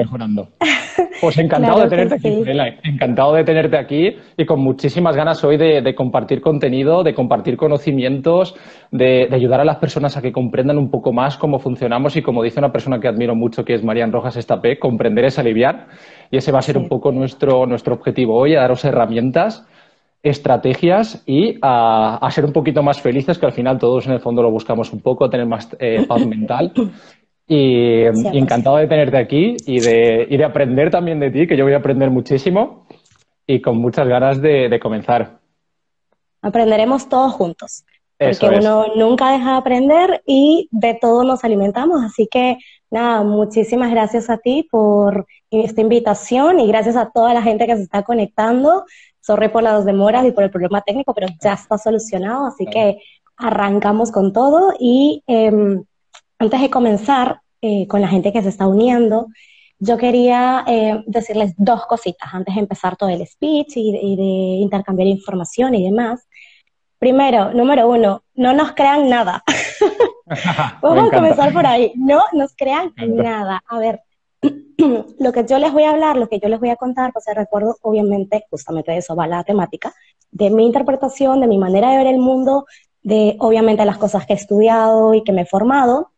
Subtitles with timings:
[0.00, 0.48] mejorando.
[1.20, 2.42] Pues encantado de tenerte aquí,
[2.82, 8.54] Encantado de tenerte aquí y con muchísimas ganas hoy de, compartir contenido, de compartir conocimientos,
[8.90, 12.42] de, ayudar a las personas a que comprendan un poco más cómo funcionamos y como
[12.42, 15.88] dice una persona que admiro mucho, que es Marian Rojas Estapé, comprender es aliviar.
[16.30, 19.66] Y ese va a ser un poco nuestro, nuestro objetivo hoy, a daros herramientas
[20.22, 24.42] estrategias y a, ser un poquito más felices, que al final todos en el fondo
[24.42, 26.72] lo buscamos un poco, tener más eh, paz mental.
[27.52, 31.64] Y, encantado de tenerte aquí y de, y de, aprender también de ti, que yo
[31.64, 32.86] voy a aprender muchísimo
[33.44, 35.40] y con muchas ganas de, comenzar.
[36.42, 37.84] Aprenderemos todos juntos,
[38.16, 42.04] porque uno nunca deja de aprender y de todo nos alimentamos.
[42.04, 42.56] Así que
[42.88, 47.74] nada, muchísimas gracias a ti por esta invitación y gracias a toda la gente que
[47.74, 48.84] se está conectando.
[49.18, 52.98] Sorry por las demoras y por el problema técnico, pero ya está solucionado, así que
[53.36, 55.82] arrancamos con todo y em,
[56.40, 59.28] antes de comenzar eh, con la gente que se está uniendo,
[59.78, 64.22] yo quería eh, decirles dos cositas antes de empezar todo el speech y de,
[64.62, 66.26] intercambiar información y demás.
[66.98, 69.42] Primero, número uno, no nos crean nada.
[70.82, 71.92] Vamos a comenzar por ahí.
[71.96, 73.62] No nos crean nada.
[73.68, 74.00] A ver,
[75.18, 77.26] lo que yo les voy a hablar, lo que yo les voy a contar, pues
[77.34, 79.92] recuerdo, obviamente, justamente de eso va la temática,
[80.30, 82.64] de mi interpretación, de mi manera de ver el mundo,
[83.02, 86.09] de obviamente las cosas que he estudiado y que me he formado,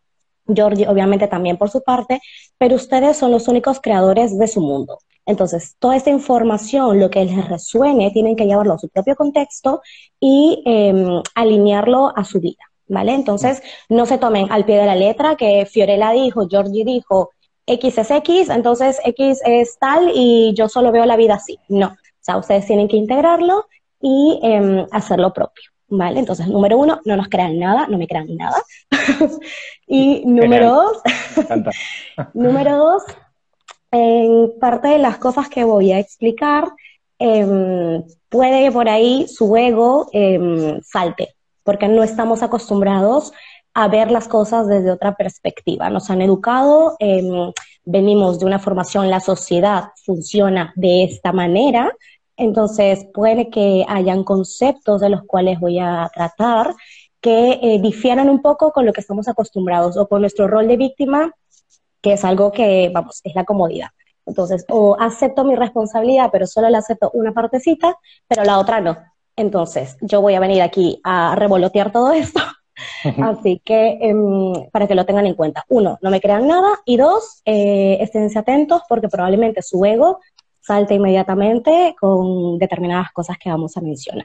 [0.54, 2.20] Georgie obviamente también por su parte,
[2.58, 4.98] pero ustedes son los únicos creadores de su mundo.
[5.24, 9.80] Entonces, toda esta información, lo que les resuene, tienen que llevarlo a su propio contexto
[10.18, 13.14] y em, alinearlo a su vida, ¿vale?
[13.14, 17.30] Entonces, no se tomen al pie de la letra que Fiorella dijo, Georgie dijo,
[17.66, 21.58] X es X, entonces X es tal y yo solo veo la vida así.
[21.68, 23.66] No, o sea, ustedes tienen que integrarlo
[24.00, 25.71] y em, hacer lo propio.
[25.92, 26.20] ¿Vale?
[26.20, 28.62] Entonces, número uno, no nos crean nada, no me crean nada.
[29.86, 31.02] y número dos,
[32.34, 33.02] número dos,
[33.90, 36.64] en parte de las cosas que voy a explicar,
[37.18, 41.28] em, puede que por ahí su ego em, salte,
[41.62, 43.32] porque no estamos acostumbrados
[43.74, 45.90] a ver las cosas desde otra perspectiva.
[45.90, 47.52] Nos han educado, em,
[47.84, 51.92] venimos de una formación, la sociedad funciona de esta manera,
[52.42, 56.74] entonces, puede que hayan conceptos de los cuales voy a tratar
[57.20, 60.76] que eh, difieran un poco con lo que estamos acostumbrados o con nuestro rol de
[60.76, 61.32] víctima,
[62.00, 63.90] que es algo que, vamos, es la comodidad.
[64.26, 68.96] Entonces, o acepto mi responsabilidad, pero solo le acepto una partecita, pero la otra no.
[69.36, 72.40] Entonces, yo voy a venir aquí a revolotear todo esto.
[73.22, 75.64] Así que em, para que lo tengan en cuenta.
[75.68, 76.80] Uno, no me crean nada.
[76.84, 80.18] Y dos, eh, esténse atentos porque probablemente su ego
[80.62, 84.24] salta inmediatamente con determinadas cosas que vamos a mencionar.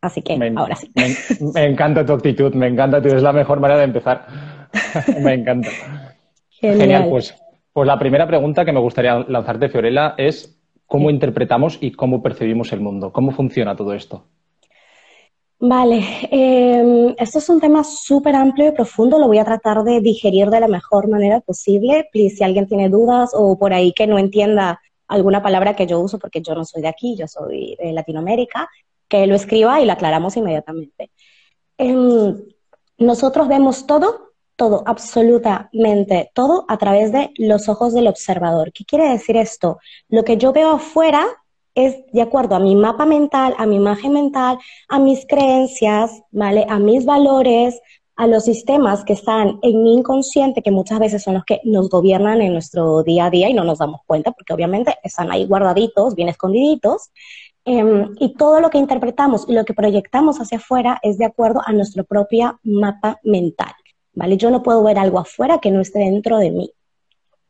[0.00, 0.90] Así que ahora sí.
[1.54, 4.26] Me, encanta tu actitud, me encanta, tú es la mejor manera de empezar.
[5.22, 5.68] me encanta.
[6.50, 7.08] Genial.
[7.08, 7.34] pues,
[7.72, 12.72] pues la primera pregunta que me gustaría lanzarte, Fiorella, es cómo interpretamos y cómo percibimos
[12.72, 13.12] el mundo.
[13.12, 14.24] ¿Cómo funciona todo esto?
[15.60, 20.00] Vale, eh, esto es un tema súper amplio y profundo, lo voy a tratar de
[20.00, 22.08] digerir de la mejor manera posible.
[22.12, 26.00] Please, si alguien tiene dudas o por ahí que no entienda alguna palabra que yo
[26.00, 28.68] uso, porque yo no soy de aquí, yo soy de Latinoamérica,
[29.08, 31.10] que lo escriba y la aclaramos inmediatamente.
[31.78, 32.36] Em,
[32.98, 38.72] nosotros vemos todo, todo, absolutamente todo a través de los ojos del observador.
[38.72, 39.78] ¿Qué quiere decir esto?
[40.08, 41.26] Lo que yo veo afuera
[41.74, 44.58] es de acuerdo a mi mapa mental, a mi imagen mental,
[44.88, 46.66] a mis creencias, ¿vale?
[46.68, 47.80] A mis valores,
[48.18, 51.88] a los sistemas que están en mi inconsciente, que muchas veces son los que nos
[51.88, 55.46] gobiernan en nuestro día a día y no nos damos cuenta, porque obviamente están ahí
[55.46, 57.10] guardaditos, bien escondiditos.
[57.64, 61.62] Em, y todo lo que interpretamos y lo que proyectamos hacia afuera es de acuerdo
[61.64, 63.72] a nuestro propio mapa mental,
[64.14, 64.36] ¿vale?
[64.36, 66.72] Yo no puedo ver algo afuera que no esté dentro de mí,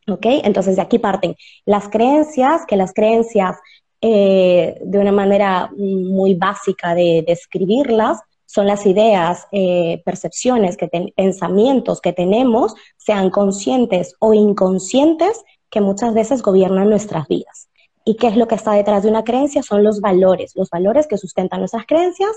[0.06, 0.26] ¿ok?
[0.44, 3.56] Entonces de aquí parten las creencias, que las creencias,
[4.02, 12.00] eh, de una manera muy básica de describirlas, son las ideas, eh, percepciones, que pensamientos
[12.00, 17.68] que tenemos, sean conscientes o inconscientes, que muchas veces gobiernan nuestras vidas.
[18.06, 19.62] ¿Y qué es lo que está detrás de una creencia?
[19.62, 22.30] Son los valores, los valores que sustentan nuestras creencias.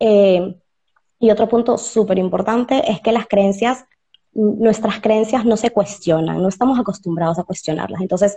[0.00, 0.56] Eh,
[1.20, 3.84] y otro punto súper importante es que las creencias
[4.34, 8.00] nuestras creencias no se cuestionan, no estamos acostumbrados a cuestionarlas.
[8.00, 8.34] Entonces,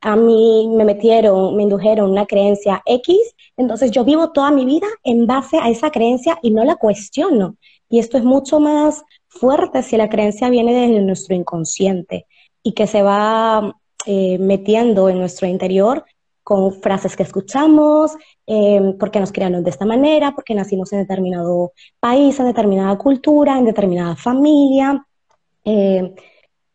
[0.00, 3.16] a mí me metieron, me indujeron una creencia X,
[3.56, 7.56] entonces yo vivo toda mi vida en base a esa creencia y no la cuestiono.
[7.88, 12.26] Y esto es mucho más fuerte si la creencia viene desde nuestro inconsciente
[12.62, 13.76] y que se va
[14.06, 16.04] eh, metiendo en nuestro interior
[16.42, 18.12] con frases que escuchamos,
[18.46, 23.58] eh, porque nos crearon de esta manera, porque nacimos en determinado país, en determinada cultura,
[23.58, 25.06] en determinada familia,
[25.64, 26.14] eh,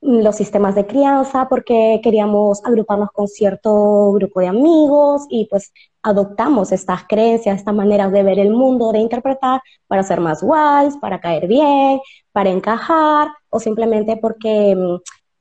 [0.02, 6.72] los sistemas de crianza porque queríamos agruparnos con cierto grupo de amigos y pues adoptamos
[6.72, 11.20] estas creencias, esta manera de ver el mundo, de interpretar para ser más guays, para
[11.20, 12.00] caer bien,
[12.32, 14.72] para encajar o simplemente porque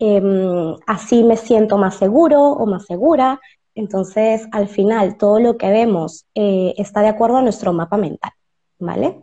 [0.01, 3.41] em, así me siento más seguro o más segura.
[3.75, 8.33] Entonces, al final, todo lo que vemos eh, está de acuerdo a nuestro mapa mental,
[8.81, 9.23] ¿vale?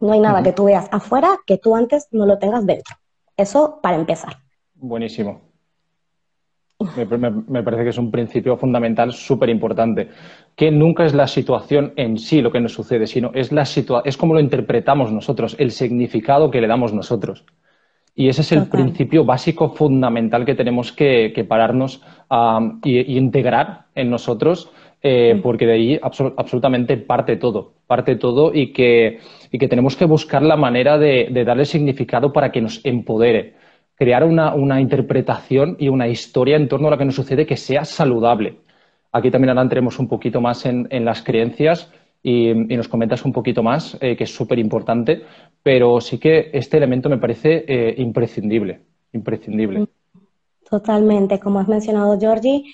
[0.00, 2.96] No hay nada que tú veas afuera que tú antes no lo tengas dentro.
[3.36, 4.45] Eso para empezar.
[4.78, 5.40] Buenísimo.
[7.48, 10.10] Me, parece que es un principio fundamental súper importante,
[10.54, 13.62] que nunca es la situación en sí lo que nos sucede, sino es, la
[14.04, 17.46] es como lo interpretamos nosotros, el significado que le damos nosotros.
[18.14, 22.02] Y ese es el principio básico fundamental que tenemos que, pararnos
[22.84, 24.70] e integrar en nosotros,
[25.02, 29.20] eh, porque de ahí absolutamente parte todo, parte todo y que,
[29.50, 33.55] y que tenemos que buscar la manera de, de darle significado para que nos empodere
[33.96, 37.84] crear una, interpretación y una historia en torno a lo que nos sucede que sea
[37.84, 38.60] saludable.
[39.10, 41.90] Aquí también ahora entremos un poquito más en, las creencias
[42.22, 45.22] y, nos comentas un poquito más, eh, que es súper importante,
[45.62, 48.80] pero sí que este elemento me parece eh, imprescindible,
[49.12, 49.86] imprescindible.
[50.68, 52.64] Totalmente, como has mencionado, Georgie,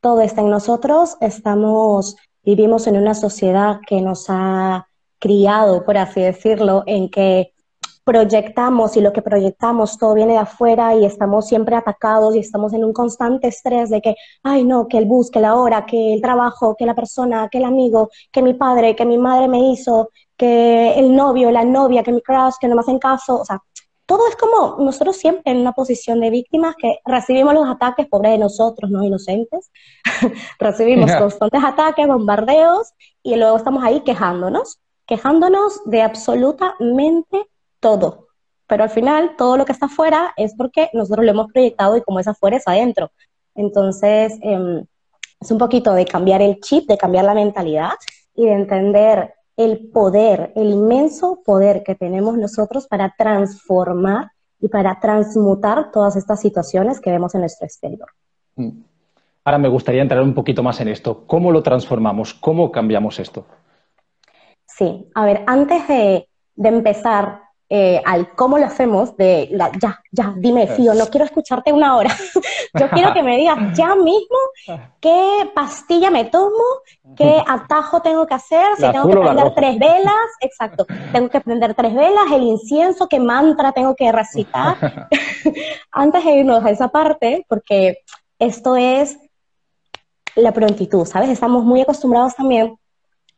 [0.00, 4.88] todo está en nosotros, estamos, vivimos en una sociedad que nos ha
[5.20, 7.51] criado, por así decirlo, en que
[8.04, 12.72] proyectamos y lo que proyectamos todo viene de afuera y estamos siempre atacados y estamos
[12.72, 16.14] en un constante estrés de que, ay no, que el bus, que la hora, que
[16.14, 19.70] el trabajo, que la persona, que el amigo, que mi padre, que mi madre me
[19.70, 23.44] hizo, que el novio, la novia, que mi crush, que no me hacen caso, o
[23.44, 23.60] sea,
[24.06, 28.30] todo es como nosotros siempre en una posición de víctimas que recibimos los ataques, pobre
[28.30, 29.70] de nosotros, no inocentes,
[30.58, 37.46] recibimos constantes ataques, bombardeos y luego estamos ahí quejándonos, quejándonos de absolutamente
[37.82, 38.28] todo.
[38.66, 42.02] Pero al final, todo lo que está afuera es porque nosotros lo hemos proyectado y
[42.02, 43.10] como es afuera es adentro.
[43.54, 44.86] Entonces, em,
[45.38, 47.92] es un poquito de cambiar el chip, de cambiar la mentalidad
[48.34, 54.98] y de entender el poder, el inmenso poder que tenemos nosotros para transformar y para
[55.00, 58.08] transmutar todas estas situaciones que vemos en nuestro exterior.
[58.56, 58.70] Mm.
[59.44, 61.26] Ahora me gustaría entrar un poquito más en esto.
[61.26, 62.32] ¿Cómo lo transformamos?
[62.32, 63.44] ¿Cómo cambiamos esto?
[64.64, 67.41] Sí, a ver, antes de, de empezar
[67.74, 71.96] eh, al cómo lo hacemos, de la, ya, ya, dime, Fío, no quiero escucharte una
[71.96, 72.14] hora.
[72.78, 74.36] Yo quiero que me digas ya mismo
[75.00, 76.62] qué pastilla me tomo,
[77.16, 81.74] qué atajo tengo que hacer, si tengo que prender tres velas, exacto, tengo que prender
[81.74, 84.76] tres velas, el incienso, qué mantra tengo que recitar.
[85.90, 88.00] Antes de irnos a esa parte, porque
[88.38, 89.18] esto es
[90.36, 91.30] la prontitud, ¿sabes?
[91.30, 92.76] Estamos muy acostumbrados también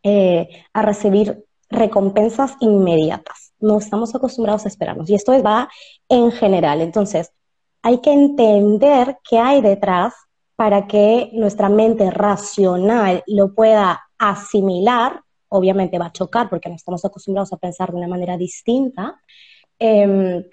[0.02, 5.08] eh, a recibir recompensas inmediatas no estamos acostumbrados a esperarnos.
[5.08, 5.68] Y esto va
[6.08, 6.80] en general.
[6.80, 7.32] Entonces,
[7.82, 10.14] hay que entender qué hay detrás
[10.56, 15.20] para que nuestra mente racional lo pueda asimilar.
[15.48, 19.20] Obviamente va a chocar porque no estamos acostumbrados a pensar de una manera distinta.
[19.78, 20.44] Em,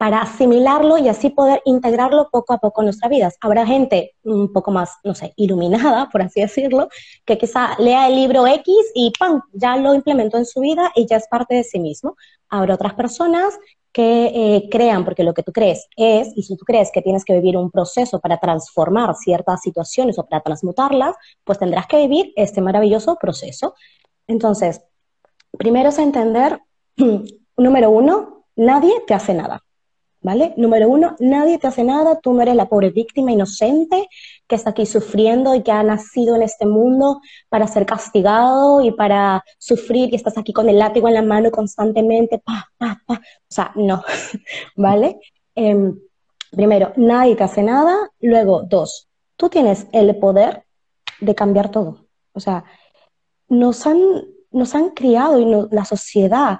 [0.00, 3.30] para asimilarlo y así poder integrarlo poco a poco en nuestra vida.
[3.42, 6.88] Habrá gente un poco más, no sé, iluminada, por así decirlo,
[7.26, 9.42] que quizá lea el libro X y ¡pam!
[9.52, 12.16] ya lo implementó en su vida y ya es parte de sí mismo.
[12.48, 13.58] Habrá otras personas
[13.92, 17.22] que eh, crean, porque lo que tú crees es, y si tú crees que tienes
[17.22, 21.14] que vivir un proceso para transformar ciertas situaciones o para transmutarlas,
[21.44, 23.74] pues tendrás que vivir este maravilloso proceso.
[24.26, 24.80] Entonces,
[25.58, 26.58] primero es entender,
[27.58, 29.62] número uno, nadie te hace nada.
[30.22, 30.52] ¿Vale?
[30.56, 34.08] Número uno, nadie te hace nada, tú no eres la pobre víctima inocente
[34.46, 38.90] que está aquí sufriendo y que ha nacido en este mundo para ser castigado y
[38.90, 43.14] para sufrir y estás aquí con el látigo en la mano constantemente, pa, pa, pa.
[43.14, 44.02] O sea, no,
[44.76, 45.20] ¿vale?
[45.54, 45.98] Em,
[46.50, 48.10] primero, nadie te hace nada.
[48.20, 50.64] Luego, dos, tú tienes el poder
[51.20, 52.06] de cambiar todo.
[52.32, 52.64] O sea,
[53.48, 54.00] nos han,
[54.50, 56.58] nos han criado y la sociedad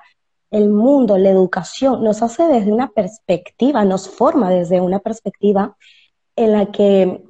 [0.51, 5.77] el mundo, la educación, nos hace desde una perspectiva, nos forma desde una perspectiva
[6.37, 7.23] en la que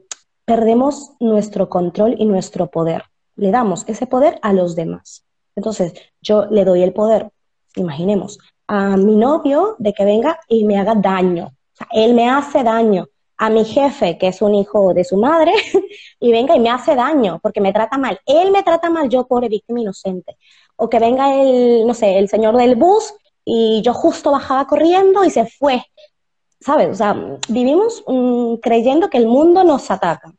[0.45, 3.05] perdemos nuestro control y nuestro poder.
[3.37, 5.25] Le damos ese poder a los demás.
[5.55, 7.31] Entonces, yo le doy el poder,
[7.77, 11.53] imaginemos, a mi novio de que venga y me haga daño.
[11.93, 13.07] Él me hace daño.
[13.37, 15.53] A mi jefe, que es un hijo de su madre,
[16.21, 18.19] y venga y me hace daño porque me trata mal.
[18.27, 20.37] Él me trata mal, yo pobre víctima inocente
[20.81, 25.25] o que venga el, no sé, el señor del bus y yo justo bajaba corriendo
[25.25, 25.83] y se fue.
[26.61, 26.89] ¿Sabes?
[26.91, 30.33] O sea, vivimos mm, creyendo que el mundo nos ataca.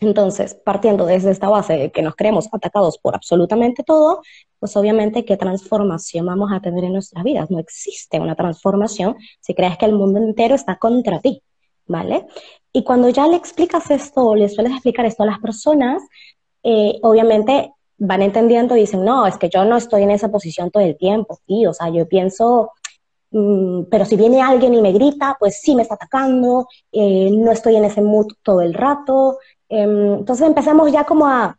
[0.00, 4.22] Entonces, partiendo desde esta base de que nos creemos atacados por absolutamente todo,
[4.60, 7.50] pues obviamente qué transformación vamos a tener en nuestras vidas.
[7.50, 11.42] No existe una transformación si crees que el mundo entero está contra ti.
[11.88, 12.26] ¿vale?
[12.72, 16.02] Y cuando ya le explicas esto, le sueles explicar esto a las personas,
[16.62, 20.70] eh, obviamente van entendiendo y dicen, no, es que yo no estoy en esa posición
[20.70, 22.72] todo el tiempo, sí, o sea, yo pienso,
[23.30, 27.52] mm, pero si viene alguien y me grita, pues sí me está atacando, eh, no
[27.52, 29.38] estoy en ese mood todo el rato.
[29.68, 31.58] Em, entonces empezamos ya como a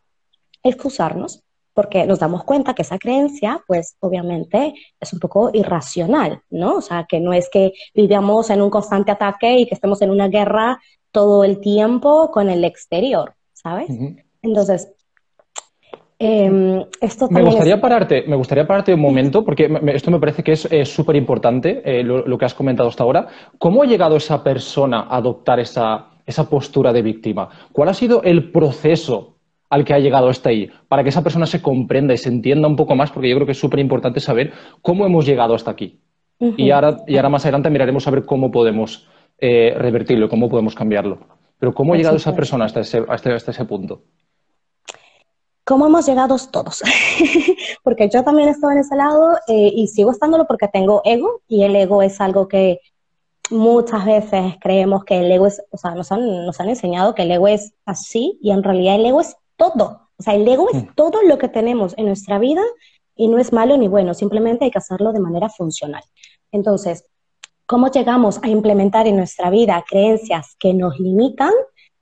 [0.62, 1.42] excusarnos
[1.74, 6.76] porque nos damos cuenta que esa creencia, pues obviamente es un poco irracional, ¿no?
[6.76, 10.10] O sea, que no es que vivamos en un constante ataque y que estemos en
[10.10, 10.78] una guerra
[11.10, 13.88] todo el tiempo con el exterior, ¿sabes?
[14.42, 14.92] Entonces,
[16.20, 20.52] em, esto me gustaría pararte, me gustaría pararte un momento, porque esto me parece que
[20.52, 23.26] es súper importante eh, lo, que has comentado hasta ahora.
[23.58, 27.48] ¿Cómo ha llegado esa persona a adoptar esa, esa postura de víctima?
[27.72, 29.34] ¿Cuál ha sido el proceso
[29.70, 32.68] al que ha llegado hasta ahí, para que esa persona se comprenda y se entienda
[32.68, 35.70] un poco más, porque yo creo que es súper importante saber cómo hemos llegado hasta
[35.70, 36.00] aquí.
[36.40, 39.08] y, ahora, y ahora más adelante miraremos a ver cómo podemos
[39.38, 41.18] eh, revertirlo, cómo podemos cambiarlo.
[41.58, 44.02] Pero ¿cómo ha llegado esa persona hasta ese, hasta, ese punto?
[45.70, 46.82] ¿Cómo hemos llegado todos?
[47.84, 51.62] porque yo también estoy en ese lado eh, y sigo estándolo porque tengo ego y
[51.62, 52.80] el ego es algo que
[53.50, 57.22] muchas veces creemos que el ego es, o sea, nos han, nos han enseñado que
[57.22, 60.08] el ego es así y en realidad el ego es todo.
[60.18, 62.62] O sea, el ego es todo lo que tenemos en nuestra vida
[63.14, 66.02] y no es malo ni bueno, simplemente hay que hacerlo de manera funcional.
[66.50, 67.04] Entonces,
[67.66, 71.52] ¿cómo llegamos a implementar en nuestra vida creencias que nos limitan?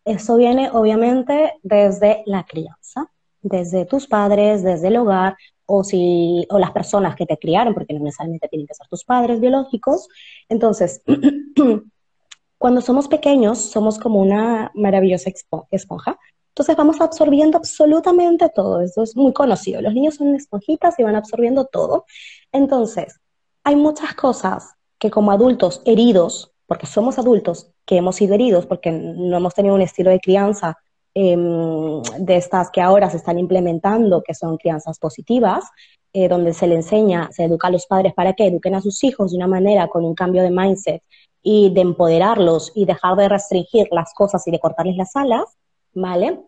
[0.06, 3.10] Eso viene obviamente desde la crianza,
[3.48, 5.36] desde tus padres, desde el hogar,
[5.66, 9.04] o, si, o las personas que te criaron, porque no necesariamente tienen que ser tus
[9.04, 10.08] padres biológicos.
[10.48, 11.02] Entonces,
[12.58, 15.30] cuando somos pequeños, somos como una maravillosa
[15.70, 16.18] esponja
[16.58, 18.80] entonces vamos absorbiendo absolutamente todo.
[18.80, 19.80] Eso es muy conocido.
[19.80, 22.04] Los niños son esponjitas y van absorbiendo todo.
[22.50, 23.20] Entonces,
[23.62, 28.90] hay muchas cosas que como adultos heridos, porque somos adultos que hemos sido heridos, porque
[28.90, 30.76] no hemos tenido un estilo de crianza
[31.20, 35.64] em, de estas que ahora se están implementando, que son crianzas positivas,
[36.12, 39.02] eh, donde se le enseña, se educa a los padres para que eduquen a sus
[39.02, 41.02] hijos de una manera con un cambio de mindset
[41.42, 45.56] y de empoderarlos y dejar de restringir las cosas y de cortarles las alas,
[45.92, 46.40] ¿vale?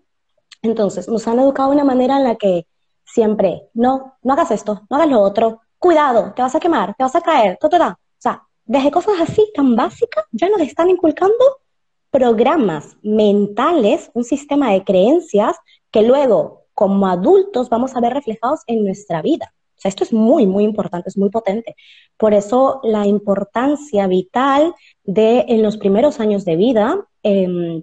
[0.63, 2.67] Entonces, nos han educado de una manera en la que
[3.05, 7.03] siempre, no, no hagas esto, no hagas lo otro, cuidado, te vas a quemar, te
[7.03, 7.89] vas a caer, todo, todo.
[7.89, 11.60] O sea, desde cosas así tan básicas ya nos están inculcando
[12.11, 15.57] programas mentales, un sistema de creencias
[15.91, 19.53] que luego, como adultos, vamos a ver reflejados en nuestra vida.
[19.77, 21.75] O sea, esto es muy, muy importante, es muy potente.
[22.17, 24.75] Por eso la importancia vital
[25.05, 27.83] de en los primeros años de vida eh,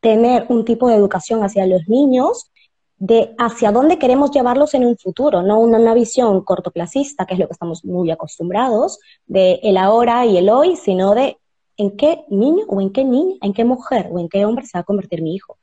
[0.00, 2.50] tener un tipo de educación hacia los niños
[2.98, 7.46] de hacia dónde queremos llevarlos en un futuro, no una, visión cortoplacista, que es lo
[7.46, 11.38] que estamos muy acostumbrados, de el ahora y el hoy, sino de
[11.76, 14.78] en qué niño o en qué niña, en qué mujer o en qué hombre se
[14.78, 15.58] va a convertir mi hijo.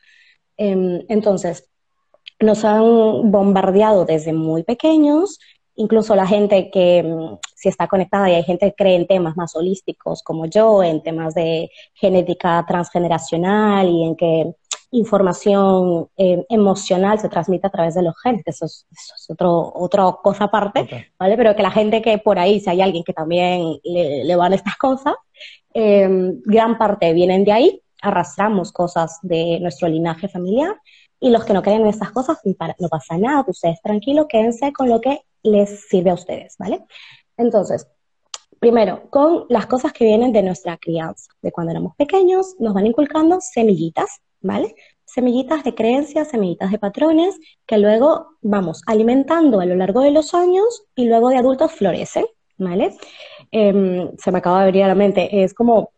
[0.58, 1.70] Em, entonces,
[2.40, 5.40] nos han bombardeado desde muy pequeños
[5.76, 9.36] incluso la gente que mm, si está conectada y hay gente que cree en temas
[9.36, 14.54] más holísticos como yo, en temas de genética transgeneracional y en que
[14.92, 18.86] información eh, emocional se transmite a través de los genes, eso es,
[19.28, 21.36] otro, otra cosa aparte, ¿vale?
[21.36, 24.78] Pero que la gente que por ahí, si hay alguien que también le, van estas
[24.78, 25.16] cosas,
[25.74, 30.76] em, gran parte vienen de ahí, arrastramos cosas de nuestro linaje familiar
[31.20, 34.90] y los que no creen en estas cosas, no pasa nada, ustedes tranquilos, quédense con
[34.90, 36.84] lo que les sirve a ustedes, ¿vale?
[37.38, 37.88] Entonces,
[38.60, 42.88] primero, con las cosas que vienen de nuestra crianza, de cuando éramos pequeños, nos van
[42.88, 44.76] inculcando semillitas, ¿vale?
[45.06, 50.34] Semillitas de creencias, semillitas de patrones, que luego vamos alimentando a lo largo de los
[50.34, 52.26] años y luego de adultos florecen,
[52.58, 52.98] ¿vale?
[53.56, 55.92] Em, se me acaba de abrir a la mente, es como,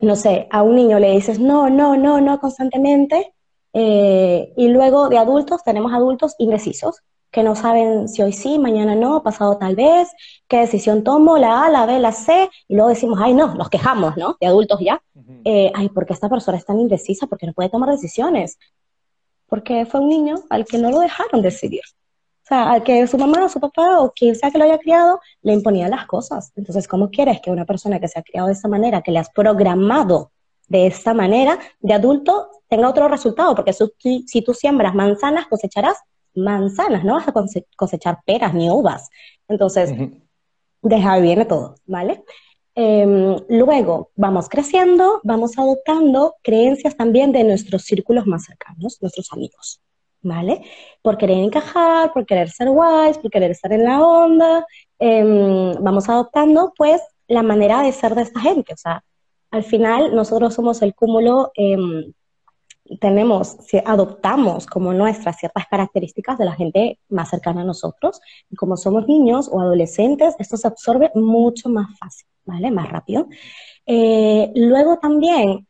[0.00, 3.32] no sé, a un niño le dices no, no, no, no constantemente,
[3.72, 7.00] eh, y luego de adultos tenemos adultos indecisos,
[7.30, 10.10] que no saben si hoy sí, mañana no, pasado tal vez,
[10.46, 13.70] qué decisión tomo, la A, la B, la C, y luego decimos, ay no, nos
[13.70, 14.36] quejamos, ¿no?
[14.38, 15.02] De adultos ya.
[15.44, 17.26] Eh, ay, ¿por qué esta persona es tan indecisa?
[17.26, 18.58] Porque no puede tomar decisiones.
[19.46, 21.82] Porque fue un niño al que no lo dejaron decidir.
[22.46, 25.18] O sea, al que su mamá, su papá o quien sea que lo haya criado,
[25.42, 26.52] le imponía las cosas.
[26.54, 29.18] Entonces, ¿cómo quieres que una persona que se ha criado de esa manera, que le
[29.18, 30.30] has programado
[30.68, 33.56] de esa manera, de adulto, tenga otro resultado?
[33.56, 35.96] Porque si tú siembras manzanas, cosecharás
[36.36, 37.34] manzanas, no vas a
[37.74, 39.10] cosechar peras ni uvas.
[39.48, 39.92] Entonces,
[40.82, 42.22] deja ahí viene todo, ¿vale?
[42.76, 49.80] Em, luego vamos creciendo, vamos adoptando creencias también de nuestros círculos más cercanos, nuestros amigos,
[50.26, 50.62] ¿vale?
[51.02, 54.66] Por querer encajar, por querer ser wise, por querer estar en la onda,
[54.98, 59.02] em, vamos adoptando pues la manera de ser de esta gente, o sea,
[59.50, 62.12] al final nosotros somos el cúmulo, em,
[63.00, 68.20] tenemos, adoptamos como nuestras ciertas características de la gente más cercana a nosotros.
[68.48, 72.70] Y como somos niños o adolescentes, esto se absorbe mucho más fácil, ¿vale?
[72.70, 73.26] Más rápido.
[73.86, 75.66] Eh, luego también,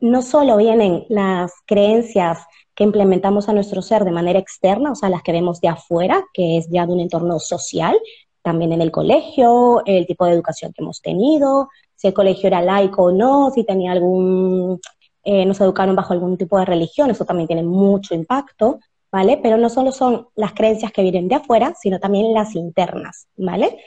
[0.00, 2.38] no solo vienen las creencias
[2.76, 6.22] que implementamos a nuestro ser de manera externa, o sea, las que vemos de afuera,
[6.34, 7.98] que es ya de un entorno social,
[8.42, 12.60] también en el colegio, el tipo de educación que hemos tenido, si el colegio era
[12.60, 14.78] laico o no, si tenía algún,
[15.24, 18.78] eh, nos educaron bajo algún tipo de religión, eso también tiene mucho impacto,
[19.10, 19.40] ¿vale?
[19.42, 23.78] Pero no solo son las creencias que vienen de afuera, sino también las internas, ¿vale?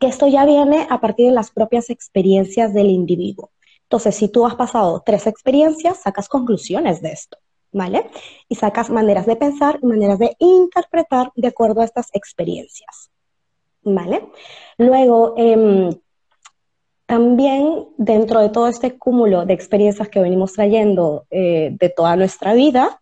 [0.00, 3.50] Que esto ya viene a partir de las propias experiencias del individuo.
[3.84, 7.38] Entonces, si tú has pasado tres experiencias, sacas conclusiones de esto.
[7.74, 8.08] ¿Vale?
[8.48, 13.10] Y sacas maneras de pensar y maneras de interpretar de acuerdo a estas experiencias,
[13.82, 14.28] ¿vale?
[14.78, 15.90] Luego, em,
[17.04, 22.54] también dentro de todo este cúmulo de experiencias que venimos trayendo eh, de toda nuestra
[22.54, 23.00] vida,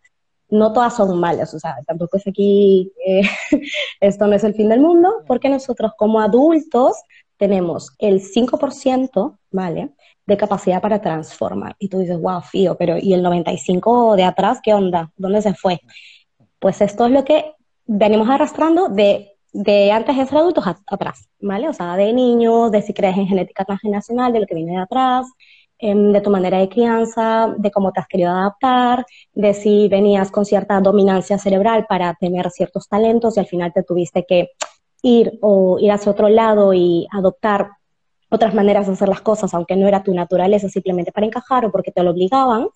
[0.49, 3.23] no todas son malas, o sea, tampoco es aquí, eh,
[4.01, 6.97] esto no es el fin del mundo, porque nosotros como adultos
[7.43, 9.91] tenemos el 5%, ¿vale?
[10.27, 11.75] de capacidad para transformar.
[11.81, 15.11] Y tú dices, wow, fío, pero ¿y el 95 de atrás qué onda?
[15.17, 15.81] ¿Dónde se fue?
[16.61, 21.69] Pues esto es lo que venimos arrastrando de, de antes de ser adultos atrás, ¿vale?
[21.69, 24.83] O sea, de niños, de si crees en genética transgeneracional, de lo que viene de
[24.83, 25.27] atrás,
[25.81, 30.31] em, de tu manera de crianza, de cómo te has querido adaptar, de si venías
[30.31, 34.51] con cierta dominancia cerebral para tener ciertos talentos y al final te tuviste que
[35.03, 37.71] ir o ir hacia otro lado y adoptar
[38.31, 41.73] otras maneras de hacer las cosas, aunque no era tu naturaleza simplemente para encajar o
[41.73, 42.69] porque te lo obligaban.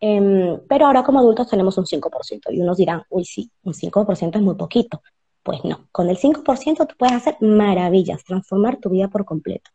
[0.00, 4.38] Em, pero ahora como adultos tenemos un 5% y unos dirán, uy, sí, un 5%
[4.38, 5.02] es muy poquito.
[5.42, 9.70] Pues no, con el 5% tú puedes hacer maravillas, transformar tu vida por completo.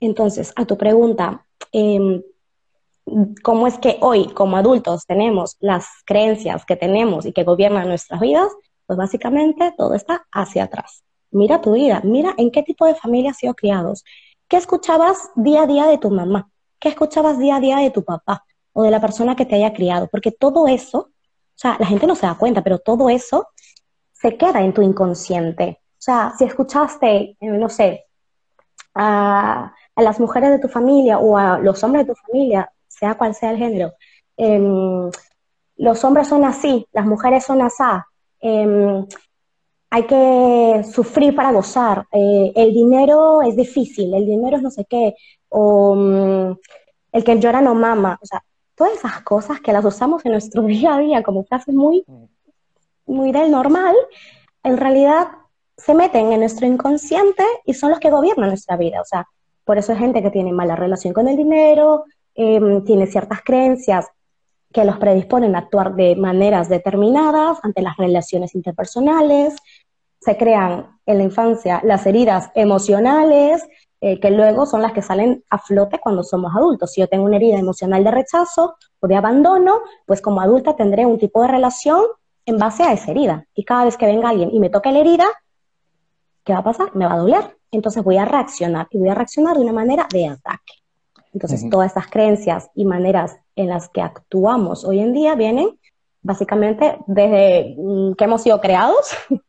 [0.00, 2.22] Entonces, a tu pregunta, em,
[3.42, 8.20] ¿cómo es que hoy como adultos tenemos las creencias que tenemos y que gobiernan nuestras
[8.20, 8.48] vidas?
[8.86, 11.04] Pues básicamente todo está hacia atrás.
[11.36, 14.04] Mira tu vida, mira en qué tipo de familia has sido criados,
[14.48, 16.48] ¿Qué escuchabas día a día de tu mamá?
[16.78, 19.72] ¿Qué escuchabas día a día de tu papá o de la persona que te haya
[19.72, 20.06] criado?
[20.06, 23.48] Porque todo eso, o sea, la gente no se da cuenta, pero todo eso
[24.12, 25.80] se queda en tu inconsciente.
[25.80, 28.04] O sea, si escuchaste, eh, no sé,
[28.94, 33.34] a, las mujeres de tu familia o a los hombres de tu familia, sea cual
[33.34, 33.94] sea el género,
[34.36, 35.10] em,
[35.78, 37.82] los hombres son así, las mujeres son así,
[38.40, 39.06] em,
[39.90, 44.84] hay que sufrir para gozar, eh, el dinero es difícil, el dinero es no sé
[44.88, 45.14] qué,
[45.48, 46.56] o mm,
[47.12, 48.42] el que llora no mama, o sea,
[48.74, 52.04] todas esas cosas que las usamos en nuestro día a día como frases muy,
[53.06, 53.94] muy del normal,
[54.62, 55.28] en realidad
[55.76, 59.26] se meten en nuestro inconsciente y son los que gobiernan nuestra vida, o sea,
[59.64, 64.06] por eso hay gente que tiene mala relación con el dinero, em, tiene ciertas creencias
[64.72, 69.56] que los predisponen a actuar de maneras determinadas ante las relaciones interpersonales,
[70.26, 73.64] se crean en la infancia las heridas emocionales,
[74.00, 76.90] eh, que luego son las que salen a flote cuando somos adultos.
[76.90, 81.06] Si yo tengo una herida emocional de rechazo o de abandono, pues como adulta tendré
[81.06, 82.02] un tipo de relación
[82.44, 83.46] en base a esa herida.
[83.54, 85.26] Y cada vez que venga alguien y me toque la herida,
[86.42, 86.88] ¿qué va a pasar?
[86.96, 87.56] Me va a doler.
[87.70, 90.74] Entonces voy a reaccionar y voy a reaccionar de una manera de ataque.
[91.32, 95.78] Entonces todas estas creencias y maneras en las que actuamos hoy en día vienen
[96.20, 99.16] básicamente desde mm, que hemos sido creados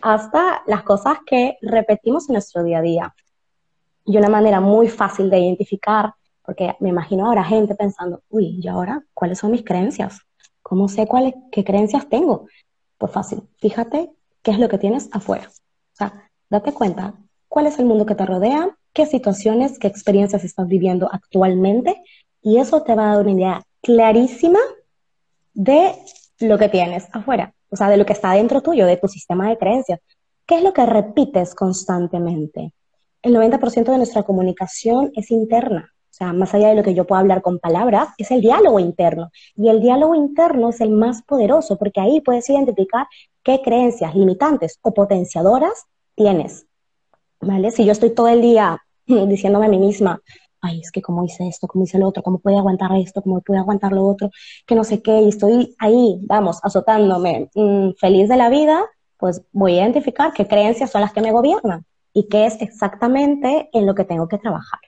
[0.00, 3.14] hasta las cosas que repetimos en nuestro día a día.
[4.04, 8.68] Y una manera muy fácil de identificar, porque me imagino ahora gente pensando, uy, ¿y
[8.68, 10.20] ahora cuáles son mis creencias?
[10.62, 12.46] ¿Cómo sé cuáles, qué creencias tengo?
[12.98, 14.10] Pues fácil, fíjate
[14.42, 15.48] qué es lo que tienes afuera.
[15.48, 17.14] O sea, date cuenta
[17.48, 22.02] cuál es el mundo que te rodea, qué situaciones, qué experiencias estás viviendo actualmente,
[22.42, 24.58] y eso te va a dar una idea clarísima
[25.54, 25.94] de
[26.40, 29.48] lo que tienes afuera o sea, de lo que está dentro tuyo, de tu sistema
[29.48, 29.98] de creencias.
[30.46, 32.74] ¿Qué es lo que repites constantemente?
[33.22, 35.90] El 90% de nuestra comunicación es interna.
[36.12, 38.78] O sea, más allá de lo que yo pueda hablar con palabras, es el diálogo
[38.78, 39.30] interno.
[39.56, 43.06] Y el diálogo interno es el más poderoso porque ahí puedes identificar
[43.42, 46.66] qué creencias limitantes o potenciadoras tienes.
[47.40, 47.70] ¿Vale?
[47.70, 50.20] Si yo estoy todo el día diciéndome a mí misma,
[50.62, 53.40] ay, es que cómo hice esto, cómo hice lo otro, cómo puede aguantar esto, cómo
[53.40, 54.30] puede aguantar lo otro,
[54.66, 58.82] que no sé qué, y estoy ahí, vamos, azotándome, mm, feliz de la vida,
[59.18, 63.68] pues voy a identificar qué creencias son las que me gobiernan y qué es exactamente
[63.72, 64.80] en lo que tengo que trabajar.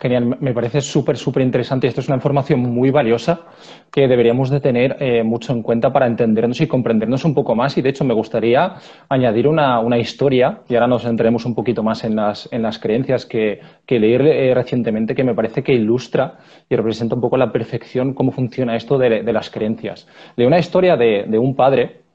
[0.00, 1.88] Genial, me parece súper, súper interesante.
[1.88, 3.46] Esto es una información muy valiosa
[3.90, 7.76] que deberíamos de tener eh, mucho en cuenta para entendernos y comprendernos un poco más.
[7.76, 8.76] Y de hecho me gustaría
[9.08, 13.26] añadir una, historia, y ahora nos entremos un poquito más en las, en las creencias
[13.26, 17.50] que, que leí eh, recientemente, que me parece que ilustra y representa un poco la
[17.50, 20.06] perfección cómo funciona esto de, las creencias.
[20.36, 22.07] Leí una historia de, de un padre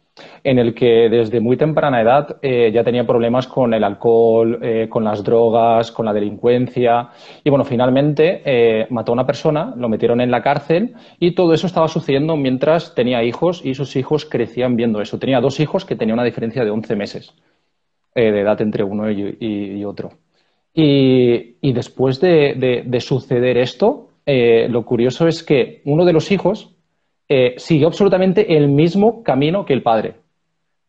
[0.44, 4.88] en el que desde muy temprana edad eh, ya tenía problemas con el alcohol, eh,
[4.90, 7.10] con las drogas, con la delincuencia.
[7.44, 11.54] Y bueno, finalmente eh, mató a una persona, lo metieron en la cárcel y todo
[11.54, 15.18] eso estaba sucediendo mientras tenía hijos y sus hijos crecían viendo eso.
[15.18, 17.34] Tenía dos hijos que tenían una diferencia de 11 meses
[18.16, 20.12] de edad entre uno y, otro.
[20.72, 26.73] Y, después de suceder esto, lo curioso es que uno de los hijos
[27.30, 30.16] eh, siguió absolutamente el mismo camino que el padre.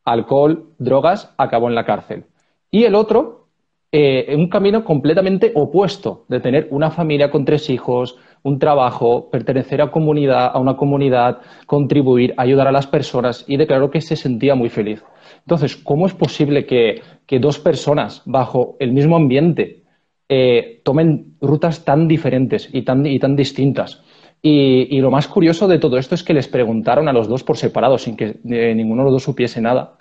[0.04, 2.24] Alcohol, drogas, acabó en la cárcel.
[2.70, 3.46] Y el otro,
[3.92, 9.80] eh, un camino completamente opuesto, de tener una familia con tres hijos, un trabajo, pertenecer
[9.80, 14.54] a, comunidad, a una comunidad, contribuir, ayudar a las personas y declaró que se sentía
[14.54, 15.02] muy feliz.
[15.40, 17.00] Entonces, ¿cómo es posible que,
[17.40, 19.82] dos personas bajo el mismo ambiente
[20.28, 24.02] eh, tomen rutas tan diferentes y tan, y tan distintas?
[24.46, 27.56] Y, lo más curioso de todo esto es que les preguntaron a los dos por
[27.56, 29.94] separado, sin que eh, ninguno de los dos supiese nada,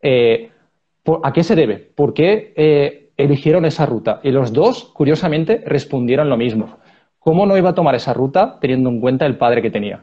[0.00, 0.48] eh,
[1.22, 1.76] ¿a qué se debe?
[1.94, 4.20] ¿Por qué eh, eligieron esa ruta?
[4.22, 6.78] Y los dos, curiosamente, respondieron lo mismo.
[7.18, 10.00] ¿Cómo no iba a tomar esa ruta teniendo en cuenta el padre que tenía?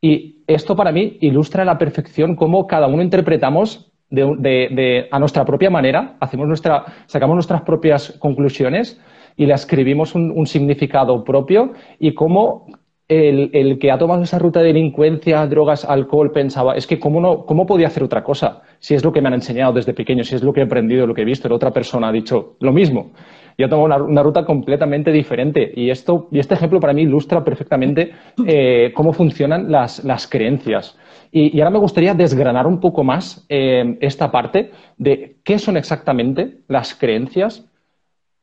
[0.00, 5.70] Y esto para mí ilustra a la perfección cómo cada uno interpretamos a nuestra propia
[5.70, 9.00] manera, hacemos nuestra, sacamos nuestras propias conclusiones
[9.38, 12.66] y le escribimos un, significado propio y cómo
[13.06, 17.46] el, que ha tomado esa ruta de delincuencia, drogas, alcohol, pensaba, es que cómo, no,
[17.46, 20.34] cómo podía hacer otra cosa, si es lo que me han enseñado desde pequeño, si
[20.34, 22.72] es lo que he aprendido, lo que he visto, la otra persona ha dicho lo
[22.72, 23.12] mismo.
[23.56, 27.42] Yo ha tomado una, ruta completamente diferente y, esto, y este ejemplo para mí ilustra
[27.42, 28.12] perfectamente
[28.46, 30.96] eh, cómo funcionan las, creencias.
[31.32, 36.58] Y, ahora me gustaría desgranar un poco más eh, esta parte de qué son exactamente
[36.68, 37.67] las creencias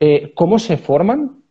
[0.06, 1.42] eh, cómo se forman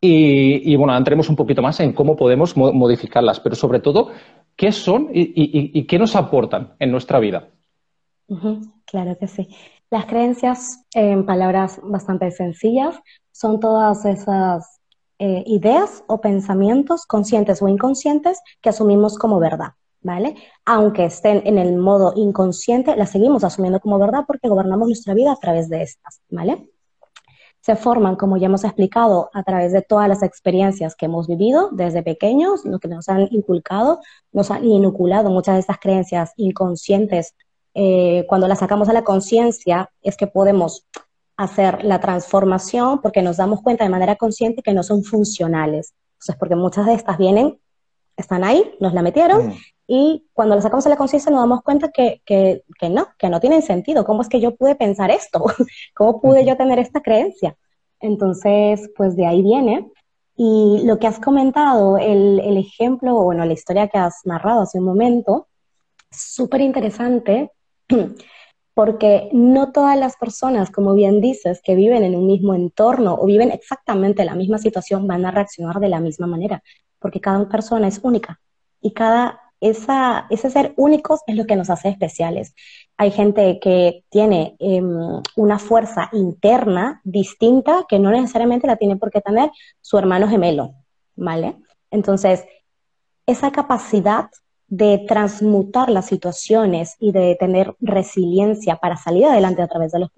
[0.00, 4.10] y, bueno, entremos un poquito más en cómo podemos modificarlas, pero sobre todo,
[4.54, 7.48] qué son y, qué nos aportan en nuestra vida.
[8.84, 9.48] claro que sí.
[9.90, 12.94] Las creencias, en palabras bastante sencillas,
[13.32, 14.78] son todas esas
[15.18, 19.72] eh, ideas o pensamientos conscientes o inconscientes que asumimos como verdad.
[20.00, 20.36] ¿Vale?
[20.64, 25.32] Aunque estén en el modo inconsciente, las seguimos asumiendo como verdad porque gobernamos nuestra vida
[25.32, 26.70] a través de estas, ¿vale?
[27.60, 31.70] Se forman, como ya hemos explicado, a través de todas las experiencias que hemos vivido
[31.72, 34.00] desde pequeños, lo que nos han inculcado,
[34.32, 37.34] nos han inoculado muchas de estas creencias inconscientes.
[37.74, 40.86] Eh, cuando las sacamos a la conciencia es que podemos
[41.36, 45.94] hacer la transformación porque nos damos cuenta de manera consciente que no son funcionales.
[46.14, 47.58] Entonces, porque muchas de estas vienen,
[48.18, 49.54] están ahí, nos la metieron, mm.
[49.86, 53.30] y cuando las sacamos a la conciencia nos damos cuenta que, que, que, no, que
[53.30, 54.04] no tienen sentido.
[54.04, 55.44] ¿Cómo es que yo pude pensar esto?
[55.94, 57.56] ¿Cómo pude yo tener esta creencia?
[58.00, 59.90] Entonces, pues de ahí viene.
[60.36, 64.78] Y lo que has comentado, el, el ejemplo, bueno, la historia que has narrado hace
[64.78, 65.48] un momento,
[66.10, 67.50] súper interesante
[68.78, 73.26] porque no todas las personas, como bien dices, que viven en un mismo entorno o
[73.26, 76.62] viven exactamente la misma situación van a reaccionar de la misma manera,
[77.00, 78.40] porque cada persona es única
[78.80, 82.54] y cada esa, ese ser únicos es lo que nos hace especiales.
[82.96, 89.10] Hay gente que tiene em, una fuerza interna distinta que no necesariamente la tiene por
[89.10, 90.74] qué tener su hermano gemelo,
[91.16, 91.56] ¿vale?
[91.90, 92.44] Entonces,
[93.26, 94.30] esa capacidad
[94.68, 100.10] de transmutar las situaciones y de tener resiliencia para salir adelante a través de los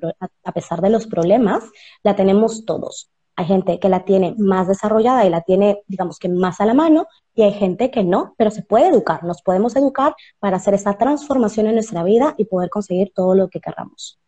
[0.44, 1.64] a pesar de los problemas,
[2.02, 3.10] la tenemos todos.
[3.36, 6.74] Hay gente que la tiene más desarrollada y la tiene, digamos que más a la
[6.74, 10.74] mano, y hay gente que no, pero se puede educar, nos podemos educar para hacer
[10.74, 14.18] esa transformación en nuestra vida y poder conseguir todo lo que queramos.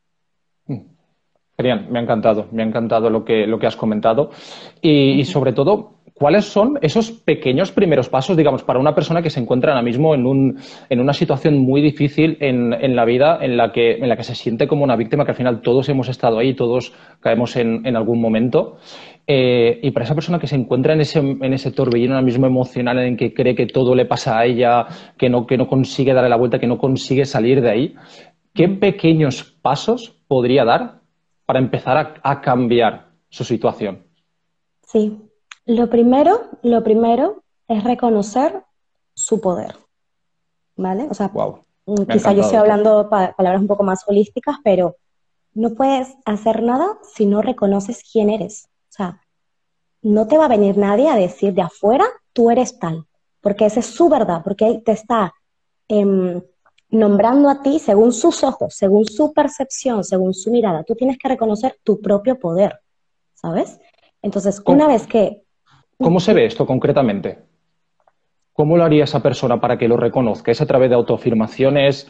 [0.67, 0.93] Mm.
[1.57, 4.31] Genial, me ha encantado, me ha encantado lo que, lo que has comentado
[4.81, 9.41] y, sobre todo, ¿cuáles son esos pequeños primeros pasos, digamos, para una persona que se
[9.41, 10.57] encuentra ahora mismo en, un,
[10.89, 14.95] en una situación muy difícil en, la vida, en la, que, se siente como una
[14.95, 18.77] víctima, que al final todos hemos estado ahí, todos caemos en, algún momento?
[19.27, 22.47] Eh, y para esa persona que se encuentra en ese, en ese torbellino ahora mismo
[22.47, 24.87] emocional en que cree que todo le pasa a ella,
[25.19, 27.95] que no, consigue darle la vuelta, que no consigue salir de ahí,
[28.55, 31.01] ¿qué pequeños pasos podría dar
[31.47, 34.05] para empezar a, cambiar su situación?
[34.87, 35.19] Sí,
[35.67, 38.65] lo primero, lo primero es reconocer
[39.15, 39.77] su poder.
[40.77, 41.07] ¿Vale?
[41.11, 44.97] O sea, mm, quizá yo estoy hablando palabras un poco más holísticas, pero
[45.55, 48.69] no puedes hacer nada si no reconoces quién eres.
[48.89, 49.21] O sea,
[50.03, 53.07] no te va a venir nadie a decir de afuera, tú eres tal,
[53.41, 55.35] porque esa es su verdad, porque te está
[55.89, 56.43] em,
[56.91, 60.85] nombrando a ti según sus ojos, según su percepción, según su mirada.
[60.85, 62.81] Tú tienes que reconocer tu propio poder,
[63.35, 63.79] ¿sabes?
[64.23, 65.43] Entonces, una vez que...
[66.03, 67.39] ¿Cómo se ve esto concretamente?
[68.53, 70.51] ¿Cómo lo haría esa persona para que lo reconozca?
[70.51, 72.07] ¿Es a través de autoafirmaciones?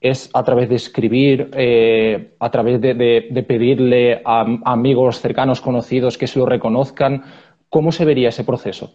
[0.00, 1.50] ¿Es a través de escribir?
[1.54, 7.24] Eh, ¿A través de, pedirle a, amigos cercanos, conocidos que se lo reconozcan?
[7.68, 8.94] ¿Cómo se vería ese proceso?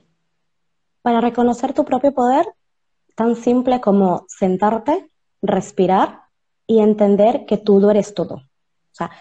[1.01, 2.45] Para reconocer tu propio poder,
[3.15, 5.09] tan simple como sentarte,
[5.41, 6.21] respirar
[6.65, 8.35] y entender que tú eres todo.
[8.35, 9.11] O sea,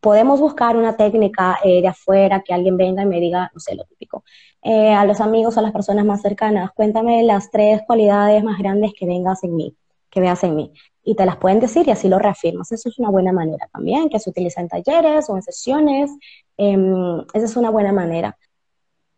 [0.00, 3.74] podemos buscar una técnica eh, de afuera, que alguien venga y me diga, no sé,
[3.74, 4.24] lo típico.
[4.62, 8.58] Eh, a los amigos o a las personas más cercanas, cuéntame las tres cualidades más
[8.58, 9.76] grandes que vengas en mí,
[10.10, 10.72] que veas en mí.
[11.02, 12.70] Y te las pueden decir y así lo reafirmas.
[12.72, 16.10] Eso es una buena manera también, que se utiliza en talleres o en sesiones.
[16.56, 18.36] Em, esa es una buena manera.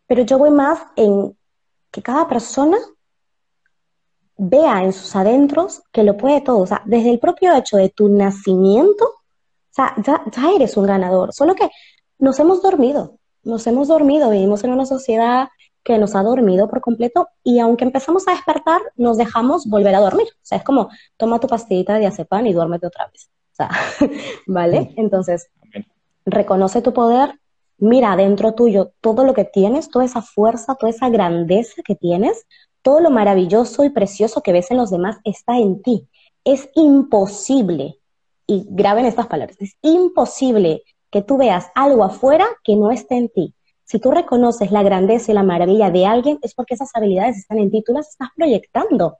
[0.07, 1.35] Pero yo voy más en
[1.91, 2.77] que cada persona
[4.37, 6.59] vea en sus adentros que lo puede todo.
[6.59, 9.20] O sea, desde el propio hecho de tu nacimiento,
[9.71, 11.33] o sea, ya, ya eres un ganador.
[11.33, 11.69] Solo que
[12.19, 15.49] nos hemos dormido nos hemos dormido, vivimos en una sociedad
[15.83, 19.99] que nos ha dormido por completo y aunque empezamos a despertar, nos dejamos volver a
[19.99, 20.27] dormir.
[20.27, 23.29] O sea, es como, toma tu pastillita de diazepam y duérmete otra vez.
[23.51, 23.69] O sea,
[24.47, 24.93] ¿vale?
[24.95, 25.47] Entonces,
[26.25, 27.39] reconoce tu poder,
[27.79, 32.45] mira dentro tuyo todo lo que tienes, toda esa fuerza, toda esa grandeza que tienes,
[32.83, 36.07] todo lo maravilloso y precioso que ves en los demás está en ti.
[36.43, 37.97] Es imposible,
[38.51, 43.29] y graben estas palabras, es imposible que tú veas algo afuera que no esté en
[43.29, 43.55] ti.
[43.85, 47.59] Si tú reconoces la grandeza y la maravilla de alguien, es porque esas habilidades están
[47.59, 49.19] en ti, tú las estás proyectando.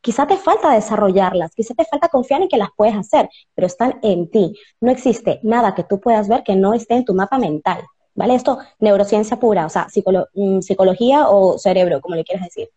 [0.00, 3.98] Quizá te falta desarrollarlas, quizá te falta confiar en que las puedes hacer, pero están
[4.02, 4.56] en ti.
[4.80, 7.82] No existe nada que tú puedas ver que no esté en tu mapa mental.
[8.14, 8.34] ¿Vale?
[8.34, 9.88] Esto, neurociencia pura, o sea,
[10.34, 12.70] mm, psicología o cerebro, como le quieras decir.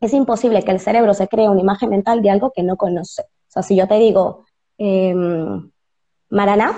[0.00, 3.22] Es imposible que el cerebro se cree una imagen mental de algo que no conoce.
[3.22, 4.45] O sea, si yo te digo,
[4.78, 5.14] eh,
[6.30, 6.74] Maraná,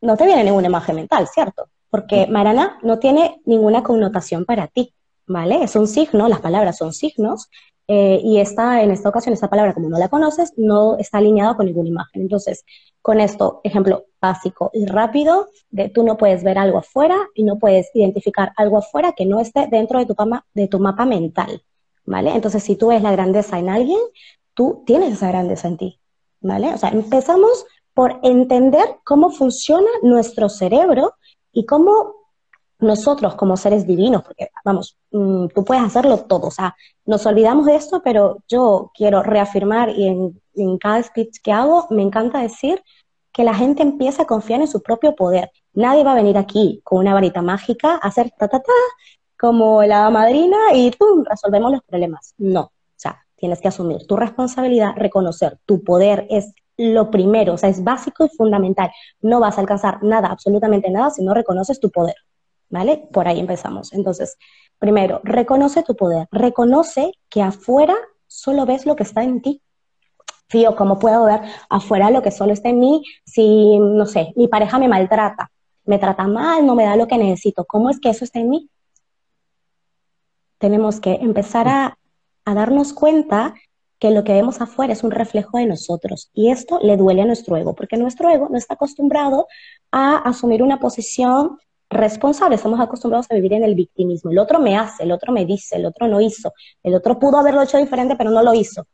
[0.00, 1.68] no te viene ninguna imagen mental, ¿cierto?
[1.90, 4.94] Porque Marana no tiene ninguna connotación para ti,
[5.26, 5.62] ¿vale?
[5.62, 7.50] Es un signo, las palabras son signos,
[7.92, 11.56] eh, y esta, en esta ocasión, esta palabra, como no la conoces, no está alineada
[11.56, 12.22] con ninguna imagen.
[12.22, 12.64] Entonces,
[13.02, 17.58] con esto, ejemplo básico y rápido, de tú no puedes ver algo afuera y no
[17.58, 20.14] puedes identificar algo afuera que no esté dentro de tu,
[20.54, 21.64] de tu mapa mental,
[22.04, 22.30] ¿vale?
[22.30, 24.00] Entonces, si tú ves la grandeza en alguien,
[24.54, 26.00] tú tienes esa grandeza en ti,
[26.40, 26.72] ¿vale?
[26.74, 31.14] O sea, empezamos por entender cómo funciona nuestro cerebro
[31.52, 32.20] y cómo
[32.80, 36.74] nosotros como seres divinos, porque vamos, mm, tú puedes hacerlo todo, o sea,
[37.04, 42.02] nos olvidamos de esto, pero yo quiero reafirmar y en, cada speech que hago me
[42.02, 42.82] encanta decir
[43.32, 45.50] que la gente empieza a confiar en su propio poder.
[45.72, 48.72] Nadie va a venir aquí con una varita mágica a hacer ta ta ta
[49.38, 51.24] como la madrina y ¡pum!
[51.24, 52.34] resolvemos los problemas.
[52.38, 52.72] No,
[53.40, 58.24] tienes que asumir tu responsabilidad, reconocer tu poder es lo primero, o sea, es básico
[58.24, 58.90] y fundamental.
[59.20, 62.14] No vas a alcanzar nada, absolutamente nada, si no reconoces tu poder,
[62.68, 63.08] ¿vale?
[63.12, 63.92] Por ahí empezamos.
[63.92, 64.38] Entonces,
[64.78, 69.62] primero, reconoce tu poder, reconoce que afuera solo ves lo que está en ti.
[70.48, 74.48] Fío, ¿cómo puedo ver afuera lo que solo está en mí si, no sé, mi
[74.48, 75.50] pareja me maltrata,
[75.84, 77.64] me trata mal, no me da lo que necesito?
[77.64, 78.70] ¿Cómo es que eso está en mí?
[80.58, 81.98] Tenemos que empezar a,
[82.44, 83.54] a darnos cuenta
[83.98, 86.30] que lo que vemos afuera es un reflejo de nosotros.
[86.32, 89.46] Y esto le duele a nuestro ego, porque nuestro ego no está acostumbrado
[89.92, 91.58] a asumir una posición
[91.90, 92.56] responsable.
[92.56, 94.30] Estamos acostumbrados a vivir en el victimismo.
[94.30, 97.38] El otro me hace, el otro me dice, el otro no hizo, el otro pudo
[97.38, 98.86] haberlo hecho diferente, pero no lo hizo.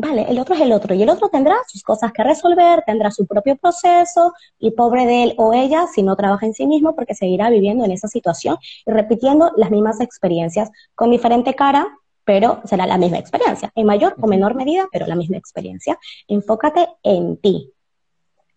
[0.00, 3.10] Vale, el otro es el otro y el otro tendrá sus cosas que resolver, tendrá
[3.10, 6.94] su propio proceso y pobre de él o ella si no trabaja en sí mismo
[6.94, 11.88] porque seguirá viviendo en esa situación y repitiendo las mismas experiencias con diferente cara,
[12.28, 15.98] pero será la misma experiencia, en mayor o menor medida, pero la misma experiencia.
[16.26, 17.72] Enfócate en ti.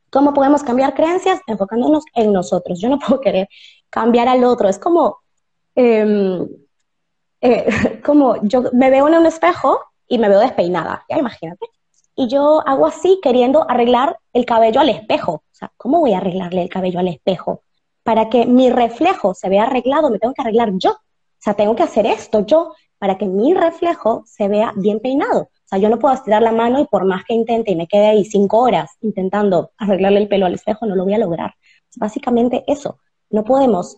[0.10, 1.40] ¿Cómo podemos cambiar creencias?
[1.48, 2.82] Enfocándonos en nosotros.
[2.82, 3.48] Yo no puedo querer
[3.90, 4.68] cambiar al otro.
[4.68, 5.20] Es como,
[5.74, 6.46] em,
[7.40, 7.66] eh,
[8.06, 11.68] como yo me veo en un espejo y me veo despeinada, ya imagínate.
[12.14, 15.32] Y yo hago así queriendo arreglar el cabello al espejo.
[15.32, 17.62] O sea, ¿cómo voy a arreglarle el cabello al espejo?
[18.04, 20.92] Para que mi reflejo se vea arreglado, me tengo que arreglar yo.
[20.92, 25.42] O sea, tengo que hacer esto yo para que mi reflejo se vea bien peinado.
[25.42, 27.88] O sea, yo no puedo estirar la mano y por más que intente y me
[27.88, 31.56] quede ahí cinco horas intentando arreglarle el pelo al espejo, no lo voy a lograr.
[31.96, 33.00] básicamente eso.
[33.32, 33.98] No podemos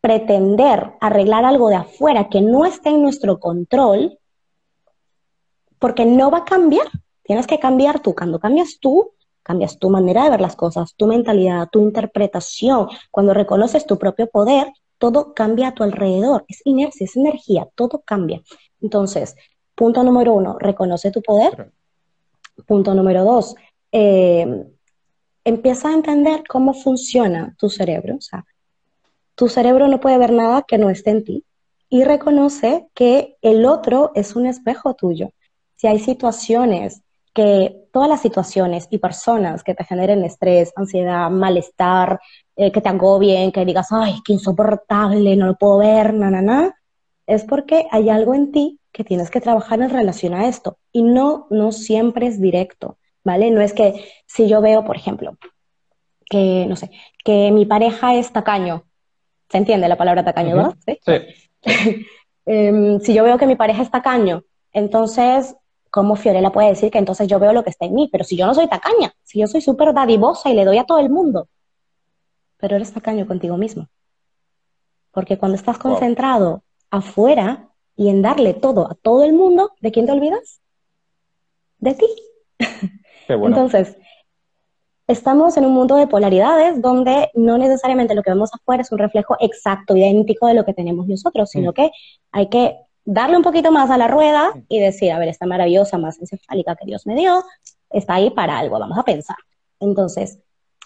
[0.00, 4.18] pretender arreglar algo de afuera que no esté en nuestro control
[5.78, 6.86] porque no va a cambiar.
[7.22, 8.14] Tienes que cambiar tú.
[8.14, 12.88] Cuando cambias tú, cambias tu manera de ver las cosas, tu mentalidad, tu interpretación.
[13.10, 16.44] Cuando reconoces tu propio poder, todo cambia a tu alrededor.
[16.46, 18.42] Es inercia, es energía, todo cambia.
[18.82, 19.34] Entonces,
[19.74, 21.72] punto número uno, reconoce tu poder.
[22.66, 23.54] Punto número dos,
[23.90, 24.66] eh,
[25.42, 28.16] empieza a entender cómo funciona tu cerebro.
[28.16, 28.44] O sea,
[29.34, 31.44] tu cerebro no puede ver nada que no esté en ti.
[31.88, 35.30] Y reconoce que el otro es un espejo tuyo.
[35.76, 37.00] Si hay situaciones
[37.32, 42.20] que todas las situaciones y personas que te generen estrés, ansiedad, malestar,
[42.60, 46.42] eh, que te agobien, que digas, ay, qué insoportable, no lo puedo ver, na, na,
[46.42, 46.76] na,
[47.26, 50.76] es porque hay algo en ti que tienes que trabajar en relación a esto.
[50.92, 53.50] Y no, no siempre es directo, ¿vale?
[53.50, 55.38] No es que si yo veo, por ejemplo,
[56.28, 56.90] que, no sé,
[57.24, 58.84] que mi pareja es tacaño,
[59.48, 60.74] ¿se entiende la palabra tacaño, verdad?
[60.84, 60.98] Sí.
[62.46, 64.42] Em, si yo veo que mi pareja es tacaño,
[64.72, 65.54] entonces
[65.90, 68.08] ¿cómo Fiorella puede decir que entonces yo veo lo que está en mí?
[68.10, 70.84] Pero si yo no soy tacaña, si yo soy súper dadivosa y le doy a
[70.84, 71.48] todo el mundo,
[72.60, 73.88] pero eres tacaño contigo mismo.
[75.12, 80.06] Porque cuando estás concentrado afuera y en darle todo a todo el mundo, ¿de quién
[80.06, 80.60] te olvidas?
[81.78, 82.06] De ti.
[83.28, 83.96] Entonces,
[85.06, 88.98] estamos en un mundo de polaridades donde no necesariamente lo que vemos afuera es un
[88.98, 91.74] reflejo exacto, idéntico de lo que tenemos nosotros, sino mm.
[91.74, 91.90] que
[92.32, 95.98] hay que darle un poquito más a la rueda y decir, a ver, esta maravillosa
[95.98, 97.42] masa encefálica que Dios me dio
[97.90, 99.36] está ahí para algo, vamos a pensar.
[99.80, 100.38] Entonces,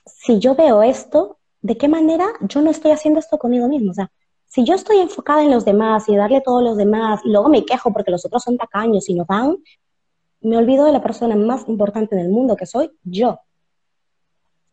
[0.06, 3.92] si yo veo esto, ¿de qué manera yo no estoy haciendo esto conmigo mismo?
[3.92, 4.10] O sea,
[4.44, 7.48] si yo estoy enfocada en los demás y darle todo a los demás, y luego
[7.48, 9.56] me quejo porque los otros son tacaños y no van,
[10.42, 13.38] me olvido de la persona más importante del mundo que soy yo.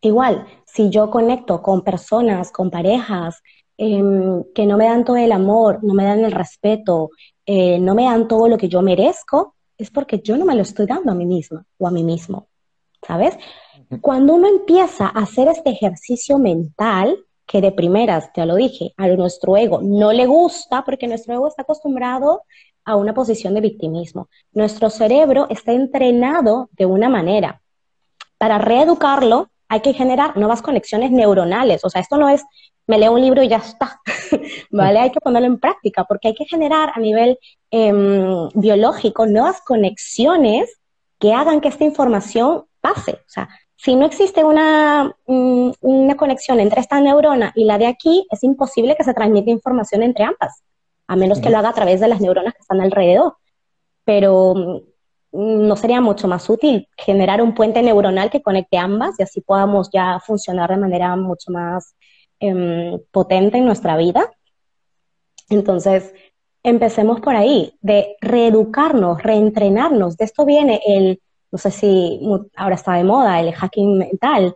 [0.01, 3.41] Igual, si yo conecto con personas, con parejas,
[3.77, 7.12] em, que no me dan todo el amor, no me dan el respeto,
[7.45, 10.62] eh, no me dan todo lo que yo merezco, es porque yo no me lo
[10.63, 12.49] estoy dando a mí misma o a mí mismo,
[13.01, 13.38] ¿sabes?
[13.99, 19.08] Cuando uno empieza a hacer este ejercicio mental, que de primeras, ya lo dije, a
[19.08, 22.43] nuestro ego no le gusta porque nuestro ego está acostumbrado
[22.86, 24.30] a una posición de victimismo.
[24.54, 27.62] Nuestro cerebro está entrenado de una manera.
[28.38, 31.84] Para reeducarlo hay que generar nuevas conexiones neuronales.
[31.84, 32.43] O sea, esto no es
[32.88, 34.01] me leo un libro y ya está,
[34.71, 34.99] ¿vale?
[34.99, 40.77] Hay que ponerlo en práctica porque hay que generar a nivel em, biológico nuevas conexiones
[41.19, 43.13] que hagan que esta información pase.
[43.13, 43.47] O sea,
[43.84, 48.44] si no existe una, mm, una conexión entre esta neurona y la de aquí, es
[48.44, 50.63] imposible que se transmita información entre ambas,
[51.08, 53.36] a menos que lo haga a través de las neuronas que están alrededor.
[54.06, 54.54] Pero
[55.32, 59.41] mm, no sería mucho más útil generar un puente neuronal que conecte ambas y así
[59.41, 61.96] podamos ya funcionar de manera mucho más
[62.44, 64.32] Em, potente en nuestra vida.
[65.50, 66.12] Entonces,
[66.63, 70.17] empecemos por ahí, de reeducarnos, reentrenarnos.
[70.17, 72.19] De esto viene el, no sé si
[72.55, 74.55] ahora está de moda, el hacking mental,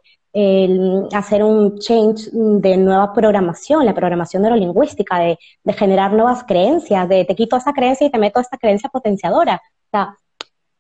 [1.14, 7.24] hacer un change de nueva programación, la programación neurolingüística, de, de generar nuevas creencias, de
[7.24, 9.62] te quito esa creencia y te meto esta creencia potenciadora.
[9.88, 10.18] O sea,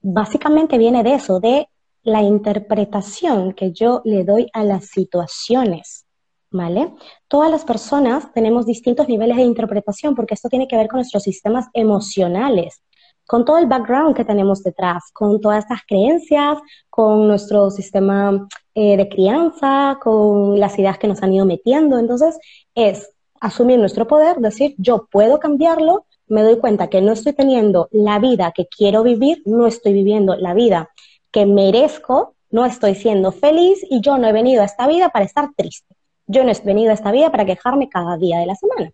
[0.02, 1.70] básicamente viene de eso, de
[2.04, 6.06] la interpretación que yo le doy a las situaciones.
[6.52, 6.94] ¿vale?
[7.28, 11.24] Todas las personas tenemos distintos niveles de interpretación porque esto tiene que ver con nuestros
[11.24, 12.82] sistemas emocionales,
[13.26, 16.60] con todo el background que tenemos detrás, con todas estas creencias,
[16.90, 21.98] con nuestro sistema eh, de crianza, con las ideas que nos han ido metiendo.
[21.98, 22.38] Entonces,
[22.76, 27.88] es asumir nuestro poder, decir, yo puedo cambiarlo, me doy cuenta que no estoy teniendo
[27.92, 30.90] la vida que quiero vivir, no estoy viviendo la vida
[31.32, 35.26] que merezco, no estoy siendo feliz y yo no he venido a esta vida para
[35.26, 35.96] estar triste.
[36.28, 38.92] Yo no he venido a esta vida para quejarme cada día de la semana.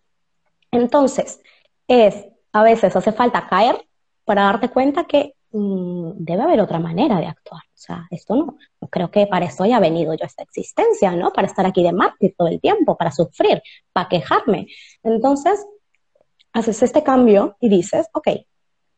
[0.72, 1.42] Entonces,
[1.88, 3.86] es, a veces hace falta caer
[4.32, 7.64] para darte cuenta que mm, debe haber otra manera de actuar.
[7.66, 11.12] O sea, esto no, no creo que para eso haya venido yo a esta existencia,
[11.18, 11.32] ¿no?
[11.32, 14.68] Para estar aquí de mártir todo el tiempo, para sufrir, para quejarme.
[15.04, 15.68] Entonces,
[16.54, 18.30] haces este cambio y dices, ok,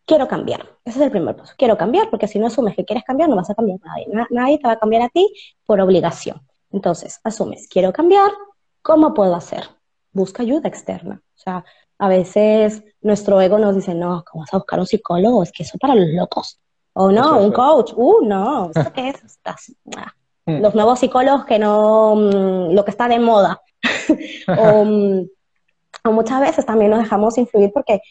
[0.06, 0.78] quiero cambiar.
[0.86, 1.56] Ese es el primer paso.
[1.58, 4.06] Quiero cambiar porque si no asumes que quieres cambiar, no vas a cambiar nadie.
[4.30, 5.34] Nadie te va a cambiar a ti
[5.66, 6.46] por obligación.
[6.70, 8.30] Entonces, asumes, quiero cambiar,
[8.84, 9.68] ¿cómo puedo hacer?
[10.12, 11.24] Busca ayuda externa.
[11.26, 11.66] O sea,
[12.00, 15.44] a veces nuestro ego nos dice, no, ¿cómo vas a buscar un psicólogo?
[15.44, 16.60] Es que eso para los locos.
[16.94, 17.94] O no, un coach.
[17.96, 19.40] Uh, no, ¿esto qué es?
[19.96, 20.14] Ah.
[20.46, 20.62] Mm.
[20.62, 23.62] Los nuevos psicólogos que no, mm, lo que está de moda.
[24.46, 25.22] Mm,
[26.06, 28.02] o, muchas veces también nos dejamos influir porque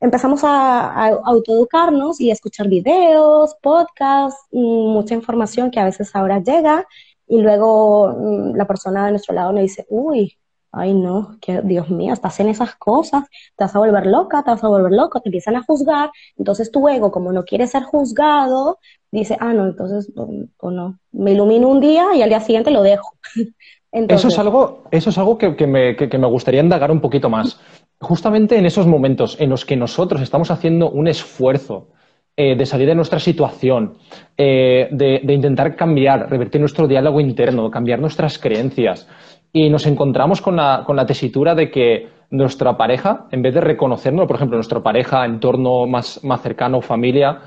[0.00, 6.38] empezamos a, a, autoeducarnos y a escuchar videos, podcasts, mucha información que a veces ahora
[6.38, 6.86] llega
[7.26, 8.14] y luego
[8.54, 10.38] la persona de nuestro lado nos dice, uy,
[10.72, 13.24] ay no, que Dios mío, estás en esas cosas,
[13.56, 16.70] te vas a volver loca, te vas a volver loco, te empiezan a juzgar, entonces
[16.72, 18.78] tu ego, como no quiere ser juzgado,
[19.10, 22.82] dice, ah, no, entonces, o no, me ilumino un día y al día siguiente lo
[22.82, 23.14] dejo.
[23.92, 27.60] eso es algo, eso es algo que, me, me gustaría indagar un poquito más.
[28.00, 31.90] Justamente en esos momentos en los que nosotros estamos haciendo un esfuerzo
[32.34, 33.98] eh, de salir de nuestra situación,
[34.36, 39.06] eh, de, de, intentar cambiar, revertir nuestro diálogo interno, cambiar nuestras creencias,
[39.52, 43.60] y nos encontramos con la, con la tesitura de que nuestra pareja, en vez de
[43.60, 47.40] reconocernos, por ejemplo, nuestra pareja, entorno más, más cercano, familia,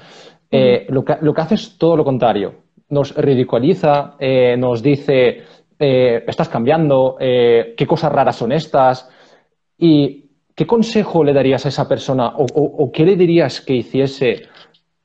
[0.52, 2.54] eh, lo, que, lo, que, hace es todo lo contrario.
[2.90, 5.44] Nos ridiculiza, eh, nos dice,
[5.80, 9.10] eh, estás cambiando, qué cosas raras son estas.
[9.78, 14.44] ¿Y qué consejo le darías a esa persona o, o, qué le dirías que hiciese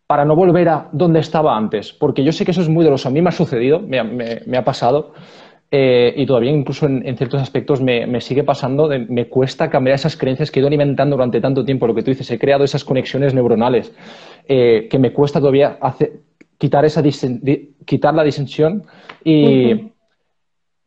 [0.06, 1.92] para no volver a donde estaba antes?
[1.92, 3.08] Porque yo sé que eso es muy doloroso.
[3.08, 5.14] A mí me ha sucedido, me, me, me ha pasado.
[5.72, 10.50] Eh, y todavía incluso en, ciertos aspectos me, sigue pasando, me cuesta cambiar esas creencias
[10.50, 13.34] que he ido alimentando durante tanto tiempo, lo que tú dices, he creado esas conexiones
[13.34, 13.92] neuronales,
[14.48, 15.78] eh, que me cuesta todavía
[16.58, 17.02] quitar, esa
[17.84, 18.84] quitar la disensión
[19.24, 19.90] y...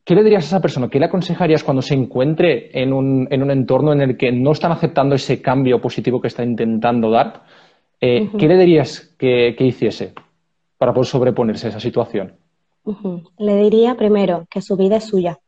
[0.06, 0.90] ¿Qué le dirías a esa persona?
[0.90, 4.52] ¿Qué le aconsejarías cuando se encuentre en un, en un entorno en el que no
[4.52, 7.44] están aceptando ese cambio positivo que está intentando dar?
[8.02, 10.14] Eh, ¿Qué le dirías que, que hiciese
[10.78, 12.34] para poder sobreponerse a esa situación?
[13.38, 15.40] Le diría primero que su vida es suya.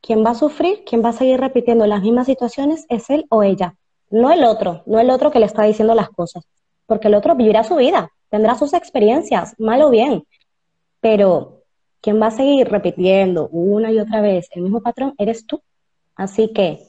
[0.00, 3.42] Quien va a sufrir, quien va a seguir repitiendo las mismas situaciones es él o
[3.42, 3.74] ella,
[4.10, 6.44] no el otro, no el otro que le está diciendo las cosas,
[6.86, 10.24] porque el otro vivirá su vida, tendrá sus experiencias, mal o bien,
[11.00, 11.62] pero
[12.00, 15.60] quien va a seguir repitiendo una y otra vez el mismo patrón eres tú.
[16.14, 16.86] Así que,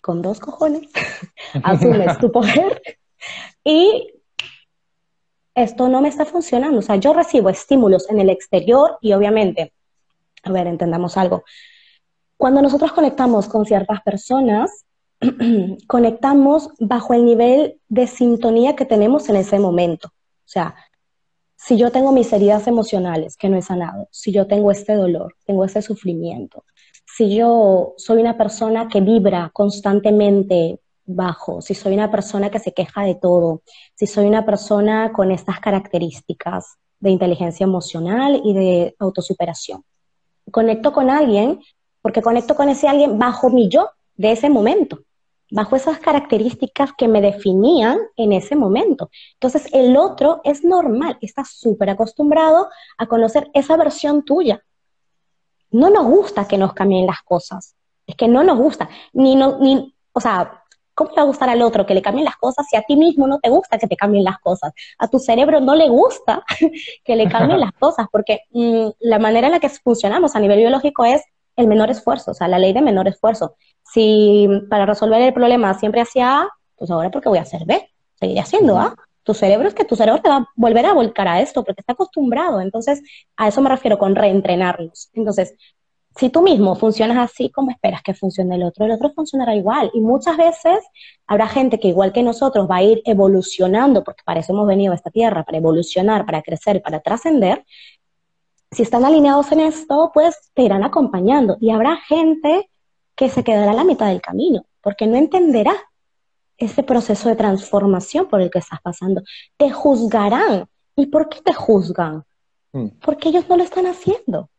[0.00, 0.88] con dos cojones,
[1.64, 2.80] asumes tu poder
[3.64, 4.14] y
[5.54, 6.78] esto no me está funcionando.
[6.78, 9.72] O sea, yo recibo estímulos en el exterior y obviamente,
[10.42, 11.44] a ver, entendamos algo.
[12.36, 14.84] Cuando nosotros conectamos con ciertas personas,
[15.86, 20.08] conectamos bajo el nivel de sintonía que tenemos en ese momento.
[20.08, 20.74] O sea,
[21.56, 25.34] si yo tengo mis heridas emocionales que no he sanado, si yo tengo este dolor,
[25.44, 26.64] tengo este sufrimiento,
[27.04, 30.80] si yo soy una persona que vibra constantemente
[31.14, 33.62] bajo, si soy una persona que se queja de todo,
[33.94, 39.84] si soy una persona con estas características de inteligencia emocional y de autosuperación.
[40.50, 41.60] Conecto con alguien
[42.02, 45.00] porque conecto con ese alguien bajo mi yo de ese momento,
[45.50, 49.10] bajo esas características que me definían en ese momento.
[49.34, 54.62] Entonces el otro es normal, está súper acostumbrado a conocer esa versión tuya.
[55.70, 57.74] No nos gusta que nos cambien las cosas,
[58.06, 60.59] es que no nos gusta, ni, no, ni o sea,
[61.00, 62.94] ¿Cómo le va a gustar al otro que le cambien las cosas si a ti
[62.94, 64.74] mismo no te gusta que te cambien las cosas?
[64.98, 66.44] A tu cerebro no le gusta
[67.04, 70.58] que le cambien las cosas, porque mm, la manera en la que funcionamos a nivel
[70.58, 71.22] biológico es
[71.56, 73.56] el menor esfuerzo, o sea, la ley de menor esfuerzo.
[73.82, 77.88] Si para resolver el problema siempre hacía A, pues ahora porque voy a hacer B,
[78.16, 78.94] seguiré haciendo A.
[79.22, 81.80] Tu cerebro es que tu cerebro te va a volver a volcar a esto porque
[81.80, 82.60] está acostumbrado.
[82.60, 83.00] Entonces,
[83.38, 85.08] a eso me refiero con reentrenarlos.
[85.14, 85.54] Entonces,
[86.16, 88.84] si tú mismo funcionas así, ¿cómo esperas que funcione el otro?
[88.84, 89.90] El otro funcionará igual.
[89.94, 90.84] Y muchas veces
[91.26, 94.92] habrá gente que igual que nosotros va a ir evolucionando, porque para eso hemos venido
[94.92, 97.64] a esta tierra, para evolucionar, para crecer, para trascender.
[98.72, 101.56] Si están alineados en esto, pues te irán acompañando.
[101.60, 102.68] Y habrá gente
[103.14, 105.74] que se quedará a la mitad del camino, porque no entenderá
[106.58, 109.22] ese proceso de transformación por el que estás pasando.
[109.56, 110.66] Te juzgarán.
[110.96, 112.24] ¿Y por qué te juzgan?
[112.72, 112.88] Mm.
[113.00, 114.50] Porque ellos no lo están haciendo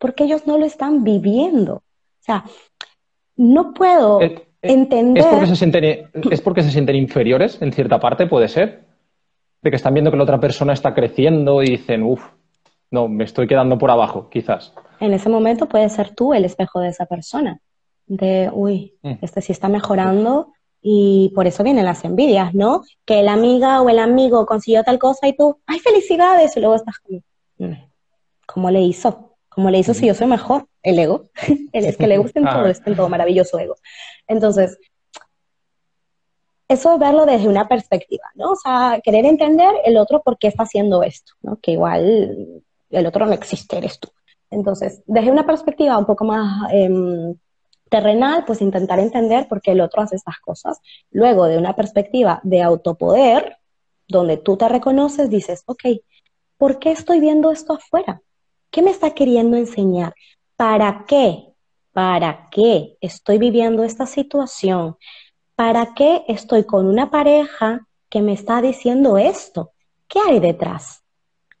[0.00, 1.74] porque ellos no lo están viviendo.
[1.74, 2.44] O sea,
[3.36, 5.22] no puedo eh, eh, entender...
[5.22, 8.86] ¿Es porque, se sienten, ¿Es porque se sienten inferiores en cierta parte, puede ser?
[9.62, 12.24] De que están viendo que la otra persona está creciendo y dicen, uff,
[12.90, 14.72] no, me estoy quedando por abajo, quizás.
[15.00, 17.60] En ese momento puede ser tú el espejo de esa persona.
[18.06, 19.12] De, uy, mm.
[19.20, 22.82] este sí está mejorando y por eso vienen las envidias, ¿no?
[23.04, 26.56] Que la amiga o el amigo consiguió tal cosa y tú, ¡ay, felicidades!
[26.56, 27.20] Y luego estás como,
[27.58, 27.74] mm,
[28.46, 29.29] ¿cómo le hizo?
[29.50, 31.28] Como le hizo si yo soy mejor, el ego.
[31.72, 33.76] es que le gusta en todo, es en todo maravilloso ego.
[34.26, 34.78] Entonces,
[36.68, 38.52] eso es verlo desde una perspectiva, ¿no?
[38.52, 41.58] O sea, querer entender el otro por qué está haciendo esto, ¿no?
[41.60, 44.08] Que igual el otro no existe, eres tú.
[44.50, 47.34] Entonces, desde una perspectiva un poco más em,
[47.88, 50.80] terrenal, pues intentar entender por qué el otro hace estas cosas.
[51.10, 53.56] Luego, de una perspectiva de autopoder,
[54.08, 55.82] donde tú te reconoces, dices, ok,
[56.56, 58.22] ¿por qué estoy viendo esto afuera?
[58.70, 60.14] ¿Qué me está queriendo enseñar?
[60.56, 61.52] ¿Para qué?
[61.92, 64.96] ¿Para qué estoy viviendo esta situación?
[65.56, 69.72] ¿Para qué estoy con una pareja que me está diciendo esto?
[70.06, 71.02] ¿Qué hay detrás?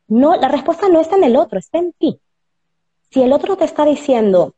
[0.06, 2.20] No, la respuesta no está en el otro, está en ti.
[3.10, 4.54] Si el otro te está diciendo,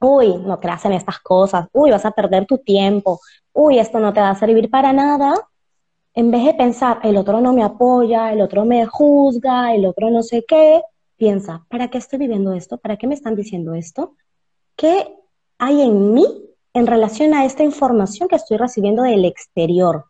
[0.00, 3.20] uy, no creas en estas cosas, uy, vas a perder tu tiempo,
[3.52, 5.34] uy, esto no te va a servir para nada,
[6.12, 10.10] en vez de pensar, el otro no me apoya, el otro me juzga, el otro
[10.10, 10.82] no sé qué,
[11.18, 12.78] piensa, ¿para qué estoy viviendo esto?
[12.78, 14.14] ¿Para qué me están diciendo esto?
[14.76, 15.14] ¿Qué
[15.58, 16.26] hay en mí
[16.72, 20.06] en relación a esta información que estoy recibiendo del exterior?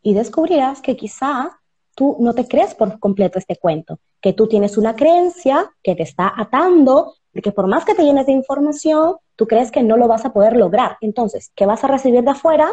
[0.00, 1.58] Y descubrirás que quizá
[1.96, 6.04] tú no te crees por completo este cuento, que tú tienes una creencia que te
[6.04, 9.96] está atando, de que por más que te llenes de información, tú crees que no
[9.96, 10.96] lo vas a poder lograr.
[11.00, 12.72] Entonces, ¿qué vas a recibir de afuera?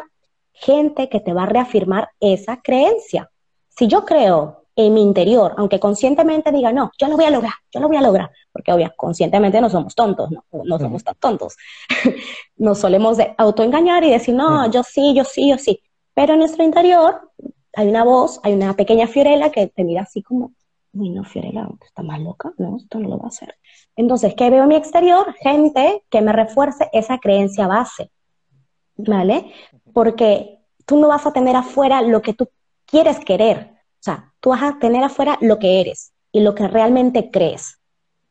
[0.51, 3.31] Gente que te va a reafirmar esa creencia.
[3.69, 7.53] Si yo creo en mi interior, aunque conscientemente diga, no, yo lo voy a lograr,
[7.71, 11.15] yo lo voy a lograr, porque obviamente conscientemente no somos tontos, no, no somos tan
[11.15, 11.55] tontos.
[12.57, 15.81] Nos solemos de autoengañar y decir, no, yo sí, yo sí, yo sí.
[16.13, 17.31] Pero en nuestro interior
[17.75, 20.53] hay una voz, hay una pequeña Fiorella que te mira así como,
[20.93, 22.51] uy, no, Fiorella, ¿está más loca?
[22.57, 23.55] No, esto no lo va a hacer.
[23.95, 25.33] Entonces, ¿qué veo en mi exterior?
[25.39, 28.11] Gente que me refuerce esa creencia base,
[28.95, 29.51] ¿vale?
[29.93, 32.49] Porque tú no vas a tener afuera lo que tú
[32.85, 33.72] quieres querer,
[34.03, 37.79] o sea, tú vas a tener afuera lo que eres y lo que realmente crees.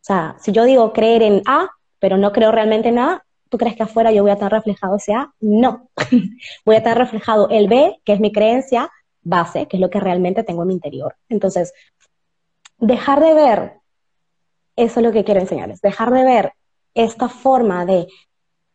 [0.02, 3.56] O sea, si yo digo creer en A, pero no creo realmente en A, ¿tú
[3.56, 5.32] crees que afuera yo voy a tener reflejado ese A?
[5.40, 5.88] No.
[6.66, 8.90] voy a tener reflejado el B, que es mi creencia
[9.22, 11.16] base, que es lo que realmente tengo en mi interior.
[11.30, 11.72] Entonces,
[12.76, 13.72] dejar de ver,
[14.76, 16.52] eso es lo que quiero enseñarles, dejar de ver
[16.92, 18.08] esta forma de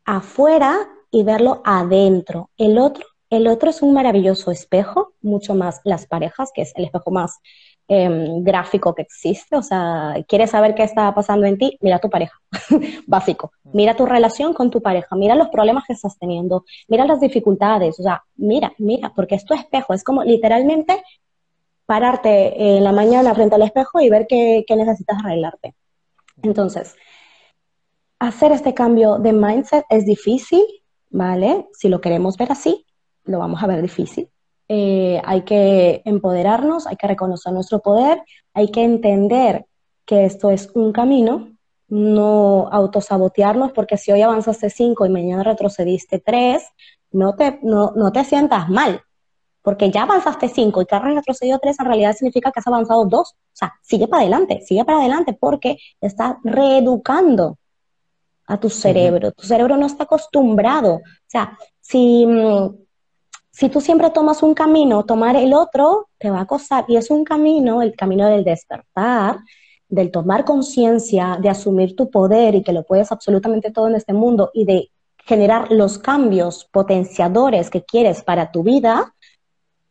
[0.04, 2.50] afuera y verlo adentro.
[2.58, 6.86] El otro el otro es un maravilloso espejo, mucho más las parejas, que es el
[6.86, 7.40] espejo más
[7.88, 9.56] em, gráfico que existe.
[9.56, 12.40] O sea, quieres saber qué está pasando en ti, mira tu pareja,
[13.08, 13.52] básico.
[13.74, 18.00] Mira tu relación con tu pareja, mira los problemas que estás teniendo, mira las dificultades.
[18.00, 19.94] O sea, mira, mira, porque es tu espejo.
[19.94, 21.04] Es como literalmente
[21.86, 25.76] pararte en la mañana frente al espejo y ver qué, qué necesitas arreglarte.
[26.44, 26.96] Entonces,
[28.20, 30.64] hacer este cambio de mindset es difícil,
[31.10, 31.68] ¿vale?
[31.74, 32.87] Si lo queremos ver así,
[33.28, 34.30] lo vamos a ver difícil.
[34.70, 38.22] Eh, hay que empoderarnos, hay que reconocer nuestro poder,
[38.54, 39.66] hay que entender
[40.06, 41.50] que esto es un camino,
[41.90, 46.64] no autosabotearnos, porque si hoy avanzaste cinco y mañana retrocediste tres,
[47.12, 49.02] no te, no, no te sientas mal,
[49.62, 53.06] porque ya avanzaste cinco y que has retrocedido tres, en realidad significa que has avanzado
[53.06, 53.32] dos.
[53.32, 57.58] O sea, sigue para adelante, sigue para adelante, porque estás reeducando
[58.48, 59.34] a tu cerebro.
[59.34, 60.96] Tu cerebro no está acostumbrado.
[60.96, 62.87] O sea, si mm,
[63.58, 66.86] si tú siempre tomas un camino, tomar el otro te va a costar.
[66.88, 69.40] Y es un camino, el camino del despertar,
[69.90, 74.14] del tomar conciencia, de asumir tu poder y que lo puedes absolutamente todo en este
[74.14, 74.92] mundo y de
[75.26, 79.16] generar los cambios potenciadores que quieres para tu vida,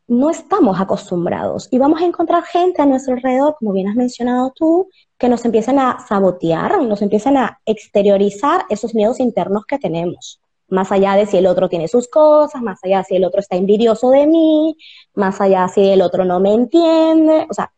[0.07, 1.67] no estamos acostumbrados.
[1.73, 4.89] Y vamos a encontrar gente a nuestro alrededor, como bien has mencionado tú,
[5.19, 10.93] que nos empiezan a sabotear, nos empiezan a exteriorizar esos miedos internos que tenemos más
[10.93, 13.57] allá de si el otro tiene sus cosas, más allá de si el otro está
[13.57, 14.77] envidioso de mí,
[15.15, 17.73] más allá de si el otro no me entiende, o sea,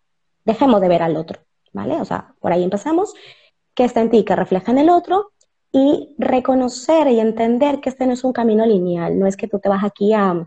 [0.45, 1.41] dejemos de ver al otro,
[1.73, 2.01] ¿vale?
[2.01, 3.15] O sea, por ahí empezamos,
[3.75, 5.33] que está en ti, que refleja en el otro,
[5.73, 9.59] y reconocer y entender que este no es un camino lineal, no es que tú
[9.59, 10.47] te vas aquí a,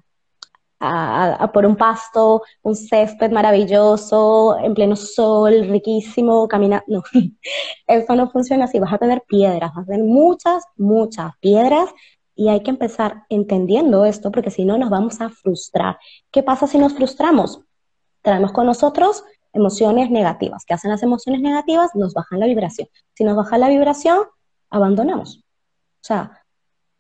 [0.80, 7.04] a, por un pasto, un césped maravilloso, en pleno sol, riquísimo, camina, no,
[7.88, 11.90] eso no funciona así, vas a tener piedras, vas a tener muchas, muchas piedras
[12.36, 16.00] y hay que empezar entendiendo esto porque si no nos vamos a frustrar.
[16.32, 17.62] ¿Qué pasa si nos frustramos?
[18.22, 19.24] Traemos con nosotros
[19.54, 20.64] emociones negativas.
[20.66, 21.92] ¿Qué hacen las emociones negativas?
[21.96, 22.88] Nos bajan la vibración.
[23.14, 24.26] Si nos baja la vibración,
[24.70, 25.38] abandonamos.
[25.38, 26.44] O sea,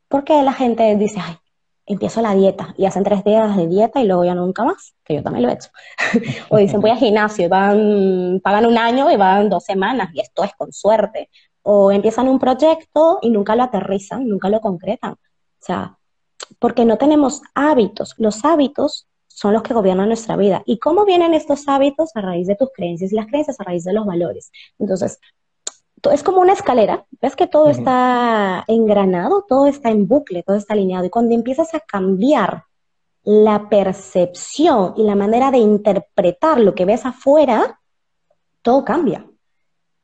[0.08, 1.38] ¿por qué la gente dice, ay,
[1.86, 4.94] empiezo la dieta y hacen tres días de dieta y luego ya nunca más?
[5.04, 5.70] Que yo también lo he hecho.
[6.50, 10.20] o dicen, voy al gimnasio y van, pagan un año y van dos semanas y
[10.20, 11.30] esto es con suerte.
[11.64, 15.14] O empiezan un proyecto y nunca lo aterrizan, nunca lo concretan.
[15.14, 15.18] O
[15.60, 15.98] sea,
[16.60, 18.16] porque no tenemos hábitos.
[18.18, 20.64] Los hábitos son los que gobiernan nuestra vida.
[20.66, 22.12] ¿Y cómo vienen estos hábitos?
[22.16, 24.52] A raíz de tus creencias y las creencias a raíz de los valores.
[24.80, 25.20] Entonces,
[26.12, 27.06] es como una escalera.
[27.22, 31.06] Ves que todo está engranado, todo está en bucle, todo está alineado.
[31.06, 32.64] Y cuando empiezas a cambiar
[33.24, 37.80] la percepción y la manera de interpretar lo que ves afuera,
[38.62, 39.28] todo cambia.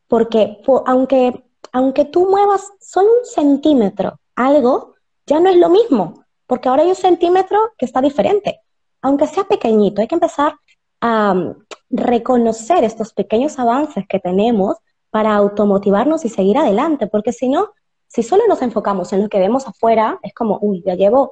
[0.08, 1.44] Porque aunque,
[1.78, 4.96] aunque tú muevas solo un centímetro algo,
[5.28, 8.62] ya no es lo mismo, porque ahora hay un centímetro que está diferente.
[9.04, 10.56] Aunque sea pequeñito, hay que empezar
[11.02, 11.54] a um,
[11.92, 14.78] reconocer estos pequeños avances que tenemos
[15.12, 17.70] para automotivarnos y seguir adelante, porque si no,
[18.08, 21.32] si solo nos enfocamos en lo que vemos afuera, es como, uy, ya llevo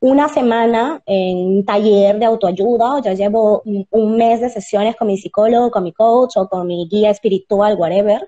[0.00, 5.18] una semana en taller de autoayuda, o ya llevo un, mes de sesiones con mi
[5.18, 8.26] psicólogo, con mi coach o con mi guía espiritual, whatever,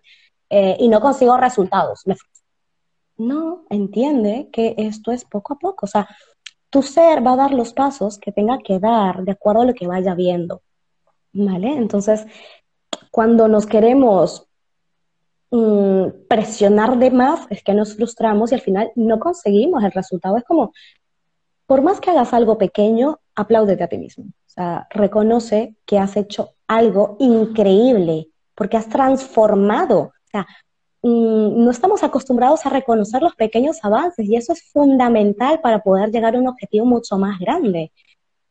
[0.51, 2.03] eh, y no consigo resultados.
[2.07, 2.17] Me
[3.17, 5.87] No, entiende que esto es poco a poco.
[5.87, 6.09] O sea,
[6.71, 9.75] tu ser va a dar los pasos que tenga que dar de acuerdo a lo
[9.75, 10.63] que vaya viendo.
[11.33, 11.73] ¿Vale?
[11.77, 12.27] Entonces,
[13.11, 14.47] cuando nos queremos
[15.51, 20.37] mm, presionar de más, es que nos frustramos y al final no conseguimos el resultado.
[20.37, 20.73] Es como,
[21.67, 24.25] por más que hagas algo pequeño, apláudete a ti mismo.
[24.25, 30.13] O sea, reconoce que has hecho algo increíble, porque has transformado.
[30.29, 30.47] O sea,
[31.03, 36.11] mm, no estamos acostumbrados a reconocer los pequeños avances y eso es fundamental para poder
[36.11, 37.93] llegar a un objetivo mucho más grande.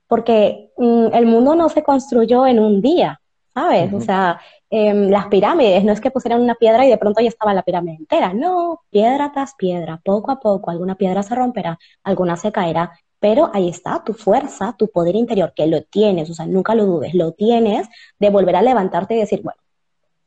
[0.08, 3.22] Porque mm, el mundo no se construyó en un día,
[3.54, 3.94] ¿sabes?
[3.94, 7.30] O sea, em, las pirámides, no es que pusieran una piedra y de pronto ya
[7.30, 11.80] estaba la pirámide entera, no, piedra tras piedra, poco a poco, alguna piedra se romperá,
[12.04, 16.34] alguna se caerá, pero ahí está tu fuerza, tu poder interior, que lo tienes, o
[16.34, 17.88] sea, nunca lo dudes, lo tienes
[18.20, 19.60] de volver a levantarte y decir, bueno,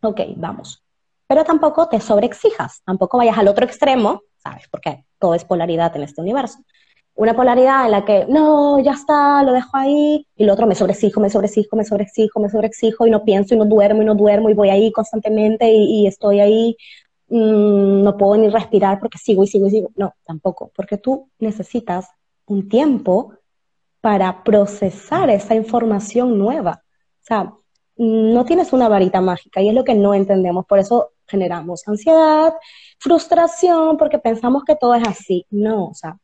[0.03, 0.83] ok, vamos.
[1.31, 4.65] Pero tampoco te sobreexijas, tampoco vayas al otro extremo, ¿sabes?
[4.69, 6.59] Porque todo es polaridad en este universo.
[7.15, 10.75] Una polaridad en la que, no, ya está, lo dejo ahí, y el otro me
[10.75, 14.17] sobreexijo, me sobreexijo, me sobreexijo, me sobreexijo, y no pienso, y no duermo, y no
[14.17, 16.77] duermo, y voy ahí constantemente, y, estoy ahí,
[17.29, 19.91] mm, no puedo ni respirar porque sigo y sigo y sigo.
[19.95, 22.09] No, tampoco, porque tú necesitas
[22.47, 23.35] un tiempo
[24.01, 26.83] para procesar esa información nueva.
[27.21, 27.55] O sea,
[28.03, 30.65] no tienes una varita mágica y es lo que no entendemos.
[30.65, 32.53] Por eso generamos ansiedad,
[32.99, 35.47] frustración, porque pensamos que todo es así.
[35.51, 36.19] No, o sea,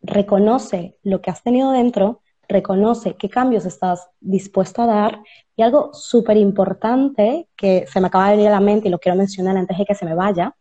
[0.00, 5.22] reconoce lo que has tenido dentro, reconoce qué cambios estás dispuesto a dar
[5.56, 8.98] y algo súper importante que se me acaba de venir a la mente y lo
[8.98, 10.54] quiero mencionar antes de que se me vaya,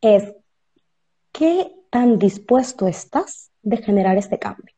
[0.00, 0.34] es
[1.32, 4.74] qué tan dispuesto estás de generar este cambio?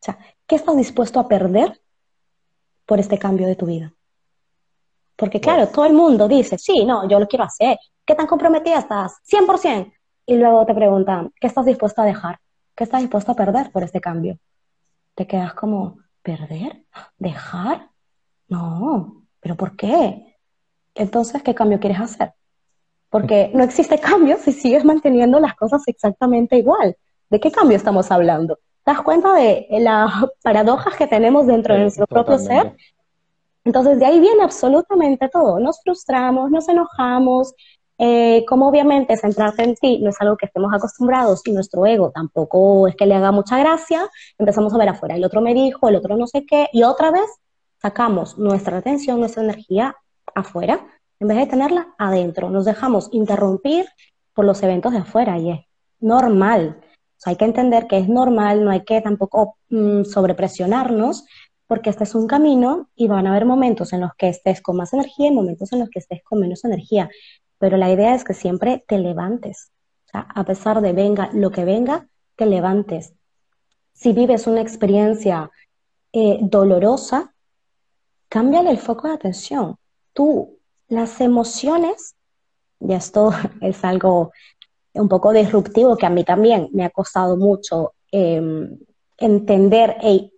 [0.00, 1.80] O sea, ¿qué estás dispuesto a perder
[2.86, 3.94] por este cambio de tu vida?
[5.20, 7.76] Porque claro, todo el mundo dice, sí, no, yo lo quiero hacer.
[8.06, 9.18] ¿Qué tan comprometida estás?
[9.30, 9.92] 100%.
[10.24, 12.38] Y luego te preguntan, ¿qué estás dispuesto a dejar?
[12.74, 14.38] ¿Qué estás dispuesto a perder por este cambio?
[15.14, 16.84] Te quedas como, ¿perder?
[17.18, 17.90] ¿Dejar?
[18.48, 20.38] No, pero ¿por qué?
[20.94, 22.32] Entonces, ¿qué cambio quieres hacer?
[23.10, 26.96] Porque no existe cambio si sigues manteniendo las cosas exactamente igual.
[27.28, 28.56] ¿De qué cambio estamos hablando?
[28.86, 30.10] ¿Te das cuenta de las
[30.42, 32.74] paradojas que tenemos dentro de nuestro propio ser?
[33.70, 35.60] Entonces, de ahí viene absolutamente todo.
[35.60, 37.54] Nos frustramos, nos enojamos,
[37.98, 42.10] eh, como obviamente centrarse en ti no es algo que estemos acostumbrados y nuestro ego
[42.10, 45.88] tampoco es que le haga mucha gracia, empezamos a ver afuera, el otro me dijo,
[45.88, 47.30] el otro no sé qué, y otra vez
[47.80, 49.94] sacamos nuestra atención, nuestra energía
[50.34, 50.84] afuera,
[51.20, 52.50] en vez de tenerla adentro.
[52.50, 53.86] Nos dejamos interrumpir
[54.34, 55.60] por los eventos de afuera y es
[56.00, 56.80] normal
[57.26, 61.26] hay que entender que es normal, no hay que tampoco mm, sobrepresionarnos,
[61.70, 64.76] porque este es un camino y van a haber momentos en los que estés con
[64.76, 67.08] más energía y momentos en los que estés con menos energía.
[67.58, 69.70] Pero la idea es que siempre te levantes.
[70.12, 73.14] A pesar de venga lo que venga, te levantes.
[73.92, 75.48] Si vives una experiencia
[76.12, 77.34] eh, dolorosa,
[78.28, 79.76] cámbiale el foco de atención.
[80.12, 80.58] Tú,
[80.88, 82.16] las emociones,
[82.80, 84.32] y esto es algo
[84.92, 88.76] un poco disruptivo que a mí también me ha costado mucho em,
[89.18, 90.29] entender e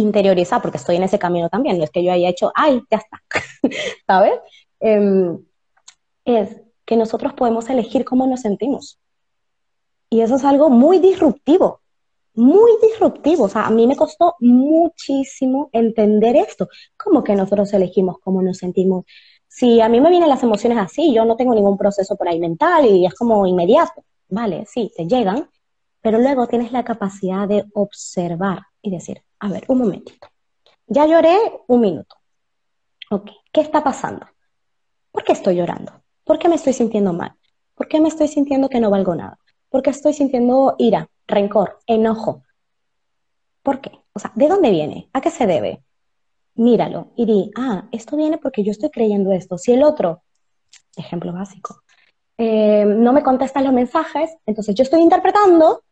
[0.00, 2.98] interiorizar, porque estoy en ese camino también, no es que yo haya hecho, ay, ya
[2.98, 3.22] está,
[4.06, 4.34] ¿sabes?
[4.80, 5.38] Em,
[6.24, 8.98] es que nosotros podemos elegir cómo nos sentimos.
[10.10, 11.80] Y eso es algo muy disruptivo,
[12.34, 13.44] muy disruptivo.
[13.44, 16.68] O sea, a mí me costó muchísimo entender esto.
[16.96, 19.04] ¿Cómo que nosotros elegimos cómo nos sentimos?
[19.48, 22.38] Si a mí me vienen las emociones así, yo no tengo ningún proceso por ahí
[22.38, 25.48] mental y es como inmediato, vale, sí, te llegan,
[26.02, 30.28] pero luego tienes la capacidad de observar y decir, a ver, un momentito,
[30.86, 32.16] ya lloré un minuto,
[33.10, 34.26] ok, ¿qué está pasando?
[35.12, 35.92] ¿Por qué estoy llorando?
[36.24, 37.34] ¿Por qué me estoy sintiendo mal?
[37.74, 39.38] ¿Por qué me estoy sintiendo que no valgo nada?
[39.68, 42.42] ¿Por qué estoy sintiendo ira, rencor, enojo?
[43.62, 43.92] ¿Por qué?
[44.12, 45.08] O sea, ¿de dónde viene?
[45.12, 45.82] ¿A qué se debe?
[46.56, 49.58] míralo y di, ah, esto viene porque yo estoy creyendo esto.
[49.58, 50.22] Si el otro,
[50.96, 51.82] ejemplo básico,
[52.38, 55.82] eh, no me contesta los mensajes, entonces yo estoy interpretando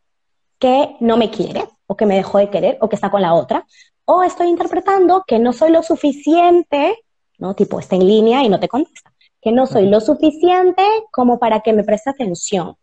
[0.59, 3.35] que no me quiere o que me dejó de querer o que está con la
[3.35, 3.67] otra,
[4.05, 6.99] o estoy interpretando que no soy lo suficiente,
[7.39, 7.55] ¿no?
[7.55, 11.61] Tipo, está en línea y no te contesta, que no soy lo suficiente como para
[11.61, 12.77] que me preste atención.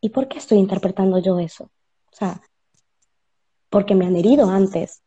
[0.00, 1.64] ¿Y por qué estoy interpretando yo eso?
[1.64, 2.40] O sea,
[3.70, 5.02] porque me han herido antes,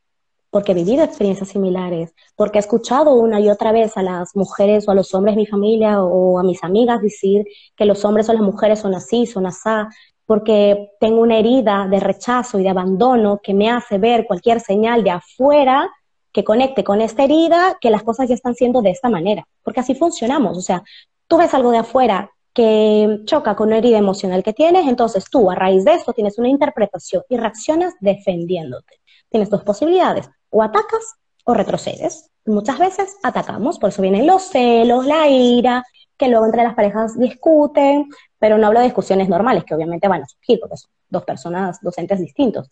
[0.50, 4.88] porque he vivido experiencias similares, porque he escuchado una y otra vez a las mujeres
[4.88, 7.46] o a los hombres de mi familia o a mis amigas decir
[7.76, 9.90] que los hombres o las mujeres son así, son asá,
[10.28, 15.04] porque tengo una herida de rechazo y de abandono que me hace ver cualquier señal
[15.04, 15.90] de afuera
[16.32, 19.80] que conecte con esta herida, que las cosas ya están siendo de esta manera, porque
[19.80, 20.84] así funcionamos, o sea,
[21.28, 25.50] tú ves algo de afuera que choca con una herida emocional que tienes, entonces tú
[25.50, 29.00] a raíz de esto tienes una interpretación y reaccionas defendiéndote.
[29.30, 31.16] Tienes dos posibilidades, o atacas
[31.46, 32.30] o retrocedes.
[32.46, 35.84] Muchas veces atacamos, por eso vienen los celos, la ira,
[36.18, 38.10] que luego entre las parejas discuten,
[38.40, 41.80] pero no hablo de discusiones normales, que obviamente van a surgir, porque son dos personas,
[41.82, 42.70] dos entes distintos,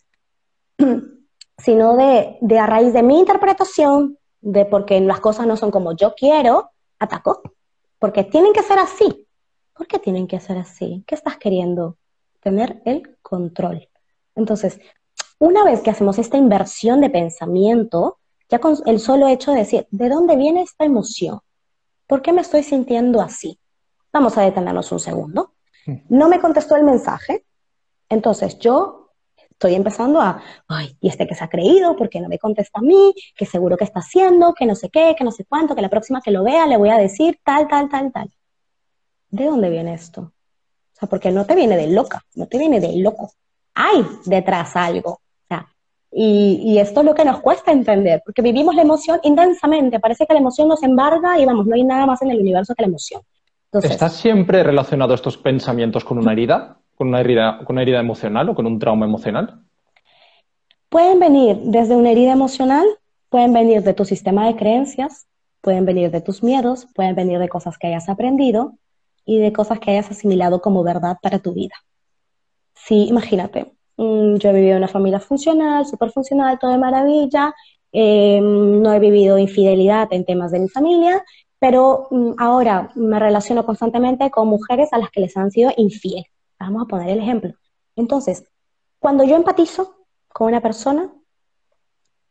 [1.58, 5.96] sino de, de a raíz de mi interpretación, de porque las cosas no son como
[5.96, 7.42] yo quiero, ataco,
[8.00, 9.28] porque tienen que ser así.
[9.76, 11.04] ¿Por qué tienen que ser así?
[11.08, 11.98] ¿Qué estás queriendo?
[12.40, 13.90] Tener el control.
[14.36, 14.80] Entonces,
[15.40, 19.88] una vez que hacemos esta inversión de pensamiento, ya con el solo hecho de decir,
[19.92, 21.40] ¿de dónde viene esta emoción?
[22.08, 23.60] ¿Por qué me estoy sintiendo así?
[24.14, 25.55] Vamos a detenernos un segundo.
[26.10, 27.46] No me contestó el mensaje,
[28.10, 29.12] entonces yo
[29.50, 31.96] estoy empezando a, ay, ¿y este que se ha creído?
[31.96, 33.14] ¿Por qué no me contesta a mí?
[33.36, 34.54] ¿Qué seguro que está haciendo?
[34.54, 35.16] ¿Que no sé qué?
[35.18, 35.76] ¿Que no sé cuánto?
[35.76, 38.32] Que la próxima que lo vea le voy a decir tal, tal, tal, tal.
[39.30, 40.22] ¿De dónde viene esto?
[40.22, 43.32] O sea, porque no te viene de loca, no te viene de loco.
[43.74, 45.20] Hay detrás algo.
[46.18, 50.34] Y, esto es lo que nos cuesta entender, porque vivimos la emoción intensamente, parece que
[50.34, 52.88] la emoción nos embarga y vamos, no hay nada más en el universo que la
[52.88, 53.22] emoción.
[53.84, 56.78] ¿Estás siempre relacionado estos pensamientos con una herida?
[56.96, 59.62] ¿Con una herida, con una herida emocional o con un trauma emocional?
[60.90, 62.86] Pueden venir desde una herida emocional,
[63.30, 65.28] pueden venir de tu sistema de creencias,
[65.62, 68.78] pueden venir de tus miedos, pueden venir de cosas que hayas aprendido
[69.26, 71.76] y de cosas que hayas asimilado como verdad para tu vida.
[72.76, 77.54] Sí, imagínate, Mm, yo he vivido en una familia funcional, súper funcional, todo de maravilla.
[77.92, 81.24] Eh, no he vivido infidelidad en temas de mi familia,
[81.68, 86.26] pero mm, ahora me relaciono constantemente con mujeres a las que les han sido infieles.
[86.60, 87.56] Vamos a poner el ejemplo.
[87.96, 88.44] Entonces,
[89.00, 89.96] cuando yo empatizo
[90.28, 91.12] con una persona,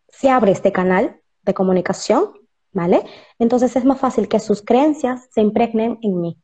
[0.06, 2.30] se abre este canal de comunicación,
[2.70, 3.02] ¿vale?
[3.40, 6.38] Entonces es más fácil que sus creencias se impregnen en mí.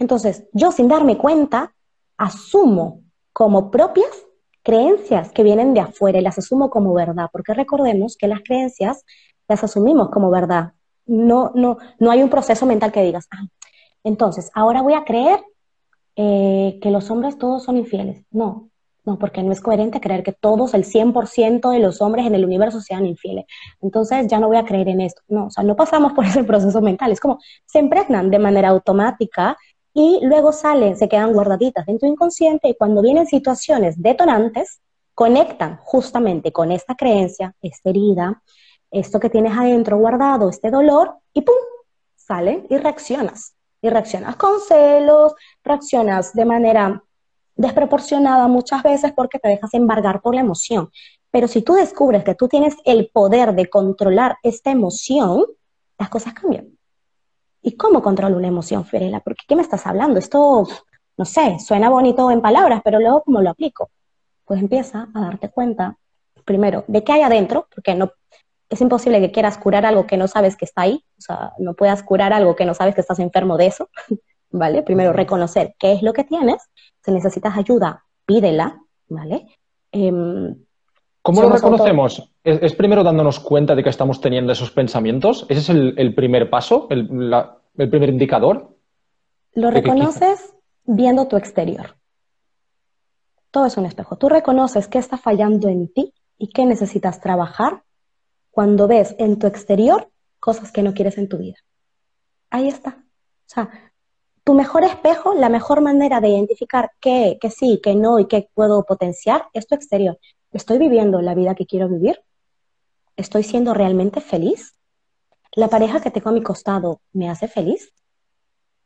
[0.00, 1.72] Entonces, yo sin darme cuenta,
[2.16, 4.10] asumo como propias
[4.64, 9.04] creencias que vienen de afuera y las asumo como verdad, porque recordemos que las creencias
[9.46, 10.72] las asumimos como verdad.
[11.06, 13.44] No, no, no hay un proceso mental que digas, ah,
[14.04, 15.40] entonces, ahora voy a creer
[16.16, 18.24] eh, que los hombres todos son infieles.
[18.30, 18.70] No,
[19.04, 22.44] no, porque no es coherente creer que todos, el 100% de los hombres en el
[22.44, 23.46] universo sean infieles.
[23.80, 25.22] Entonces ya no voy a creer en esto.
[25.28, 27.12] No, o sea, no pasamos por ese proceso mental.
[27.12, 29.56] Es como se impregnan de manera automática
[29.94, 34.80] y luego salen, se quedan guardaditas en tu inconsciente y cuando vienen situaciones detonantes,
[35.14, 38.42] conectan justamente con esta creencia, esta herida,
[38.92, 41.56] esto que tienes adentro guardado, este dolor, y ¡pum!
[42.14, 43.54] salen y reaccionas.
[43.80, 45.34] Y reaccionas con celos,
[45.64, 47.02] reaccionas de manera
[47.56, 50.90] desproporcionada muchas veces porque te dejas embargar por la emoción.
[51.30, 55.44] Pero si tú descubres que tú tienes el poder de controlar esta emoción,
[55.98, 56.78] las cosas cambian.
[57.62, 59.20] ¿Y cómo controlo una emoción, Fiorella?
[59.20, 60.18] Porque ¿qué me estás hablando?
[60.18, 60.68] Esto,
[61.16, 63.90] no sé, suena bonito en palabras, pero luego ¿cómo lo aplico?
[64.44, 65.96] Pues empieza a darte cuenta,
[66.44, 68.12] primero, de qué hay adentro, porque no,
[68.72, 71.74] es imposible que quieras curar algo que no sabes que está ahí, o sea, no
[71.74, 73.90] puedas curar algo que no sabes que estás enfermo de eso,
[74.50, 74.82] ¿vale?
[74.82, 76.70] Primero, reconocer qué es lo que tienes,
[77.04, 79.46] si necesitas ayuda, pídela, ¿vale?
[79.92, 80.56] Em,
[81.20, 82.32] ¿Cómo lo reconocemos?
[82.42, 85.46] ¿Es, primero dándonos cuenta de que estamos teniendo esos pensamientos?
[85.50, 87.06] ¿Ese es el, primer paso, el,
[87.76, 88.76] primer indicador?
[89.52, 90.54] Lo reconoces
[90.84, 91.96] viendo tu exterior.
[93.52, 94.16] Todo es un espejo.
[94.16, 97.84] Tú reconoces qué está fallando en ti y qué necesitas trabajar
[98.52, 101.56] cuando ves en tu exterior cosas que no quieres en tu vida.
[102.50, 102.90] Ahí está.
[103.00, 103.70] O sea,
[104.44, 108.50] tu mejor espejo, la mejor manera de identificar qué, qué sí, qué no y qué
[108.54, 110.18] puedo potenciar es tu exterior.
[110.52, 112.20] ¿Estoy viviendo la vida que quiero vivir?
[113.16, 114.74] ¿Estoy siendo realmente feliz?
[115.54, 117.92] ¿La pareja que tengo a mi costado me hace feliz?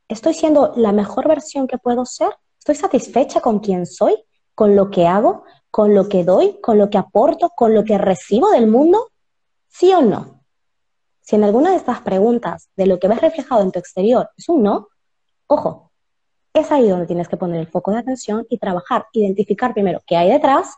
[0.07, 2.29] ¿Estoy siendo la mejor versión que puedo ser?
[2.57, 4.15] ¿Estoy satisfecha con quien soy?
[4.55, 5.43] ¿Con lo que hago?
[5.71, 6.59] ¿Con lo que doy?
[6.61, 7.49] ¿Con lo que aporto?
[7.49, 9.09] ¿Con lo que recibo del mundo?
[9.77, 10.43] ¿Sí o no?
[11.21, 14.49] Si en alguna de estas preguntas de lo que ves reflejado en tu exterior es
[14.49, 14.87] un no,
[15.45, 15.91] ojo,
[16.51, 20.17] es ahí donde tienes que poner el foco de atención y trabajar, identificar primero qué
[20.17, 20.77] hay detrás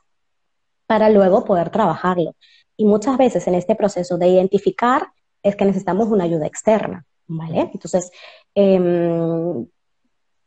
[0.86, 2.36] para luego poder trabajarlo.
[2.76, 5.08] Y muchas veces en este proceso de identificar
[5.43, 7.70] es que necesitamos una ayuda externa, ¿vale?
[7.74, 8.12] Entonces,
[8.54, 9.66] em,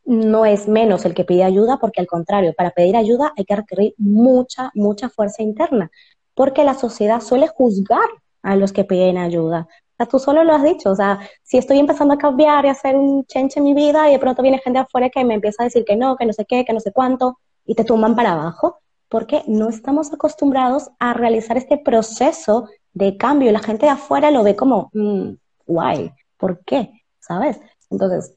[0.04, 3.56] no es menos el que pide ayuda, porque al contrario, para pedir ayuda hay que
[3.56, 5.90] requerir mucha, mucha fuerza interna,
[6.34, 8.10] porque la sociedad suele juzgar
[8.42, 9.68] a los que piden ayuda.
[9.68, 12.68] O sea, tú solo lo has dicho, o sea, si estoy empezando a cambiar y
[12.68, 15.34] a hacer un change en mi vida y de pronto viene gente afuera que me
[15.34, 17.84] empieza a decir que no, que no sé qué, que no sé cuánto, y te
[17.84, 23.52] tumban para abajo, porque no estamos acostumbrados a realizar este proceso de cambio.
[23.52, 25.34] La gente de afuera lo ve como, mm,
[25.66, 26.90] guay, ¿por qué?
[27.20, 27.60] ¿Sabes?
[27.90, 28.36] Entonces,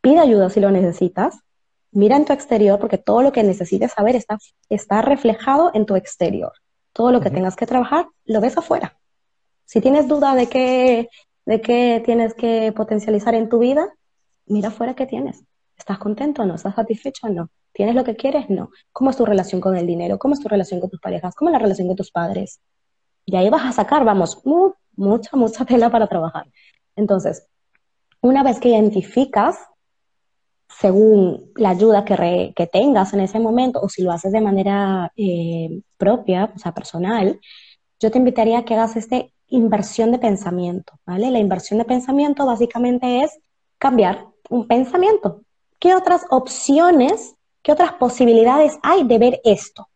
[0.00, 1.38] pide ayuda si lo necesitas,
[1.92, 4.38] mira en tu exterior porque todo lo que necesites saber está,
[4.68, 6.52] está reflejado en tu exterior.
[6.92, 8.97] Todo lo que tengas que trabajar lo ves afuera.
[9.68, 11.10] Si tienes duda de qué,
[11.44, 13.86] de qué tienes que potencializar en tu vida,
[14.46, 15.44] mira afuera qué tienes.
[15.76, 16.54] ¿Estás contento o no?
[16.54, 17.50] ¿Estás satisfecho o no?
[17.72, 18.48] ¿Tienes lo que quieres?
[18.48, 18.70] No.
[18.92, 20.18] ¿Cómo es tu relación con el dinero?
[20.18, 21.34] ¿Cómo es tu relación con tus parejas?
[21.34, 22.60] ¿Cómo es la relación con tus padres?
[23.26, 24.40] Y ahí vas a sacar, vamos,
[24.96, 26.46] mucha, mucha tela para trabajar.
[26.96, 27.46] Entonces,
[28.22, 29.58] una vez que identificas,
[30.66, 35.82] según la ayuda que, tengas en ese momento, o si lo haces de manera eh,
[35.98, 37.38] propia, o sea, personal,
[38.00, 41.30] yo te invitaría a que hagas esta inversión de pensamiento, ¿vale?
[41.30, 43.38] La inversión de pensamiento básicamente es
[43.78, 45.42] cambiar un pensamiento.
[45.78, 49.88] ¿Qué otras opciones, qué otras posibilidades hay de ver esto?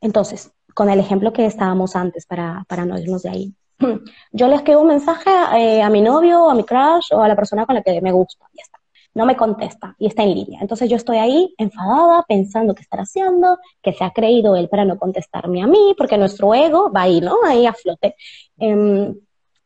[0.00, 3.54] Entonces, con el ejemplo que estábamos antes para, para no irnos de ahí.
[4.32, 7.36] Yo le escribo un mensaje eh, a mi novio, a mi crush o a la
[7.36, 8.78] persona con la que me gusta, ya está.
[9.14, 10.60] No me contesta y está en línea.
[10.60, 14.84] Entonces yo estoy ahí enfadada, pensando qué estará haciendo, que se ha creído él para
[14.84, 17.36] no contestarme a mí, porque nuestro ego va ahí, ¿no?
[17.44, 18.16] Ahí a flote.
[18.58, 19.14] Em,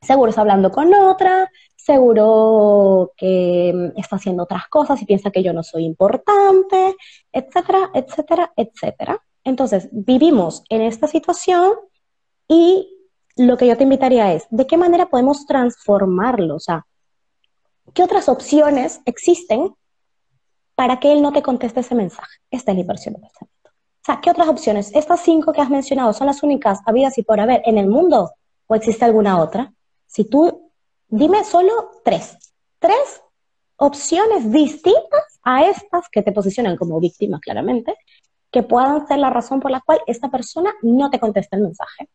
[0.01, 5.43] seguro está hablando con otra, seguro que em, está haciendo otras cosas y piensa que
[5.43, 6.97] yo no soy importante,
[7.33, 9.21] etcétera, etcétera, etcétera.
[9.45, 11.75] Entonces, vivimos en esta situación
[12.49, 12.89] y
[13.37, 16.57] lo que yo te invitaría es, ¿de qué manera podemos transformarlo?
[16.57, 16.87] O sea,
[17.95, 19.75] ¿qué otras opciones existen
[20.75, 22.39] para que él no te conteste ese mensaje?
[22.51, 23.71] Esta es la inversión de pensamiento.
[23.71, 24.95] O sea, ¿qué otras opciones?
[24.95, 28.33] ¿Estas cinco que has mencionado son las únicas habidas y por haber en el mundo?
[28.67, 29.73] ¿O existe alguna otra?
[30.07, 30.71] Si tú,
[31.09, 32.37] dime solo tres.
[32.79, 33.23] Tres
[33.77, 37.97] opciones distintas a estas que te posicionan como víctima, claramente,
[38.51, 42.09] que puedan ser la razón por la cual esta persona no te contesta el mensaje.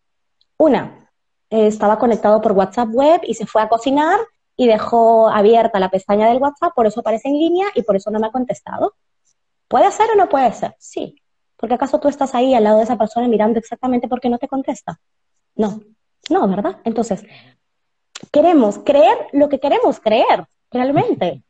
[0.57, 1.09] Una,
[1.49, 4.19] eh, estaba conectado por WhatsApp web y se fue a cocinar
[4.61, 8.11] y dejó abierta la pestaña del WhatsApp, por eso aparece en línea y por eso
[8.11, 8.93] no me ha contestado.
[9.67, 10.75] ¿Puede ser o no puede ser?
[10.77, 11.15] Sí.
[11.57, 14.37] Porque acaso tú estás ahí al lado de esa persona mirando exactamente por qué no
[14.37, 14.99] te contesta?
[15.55, 15.81] No,
[16.29, 16.77] no, ¿verdad?
[16.83, 17.25] Entonces,
[18.31, 21.43] queremos creer lo que queremos creer, realmente.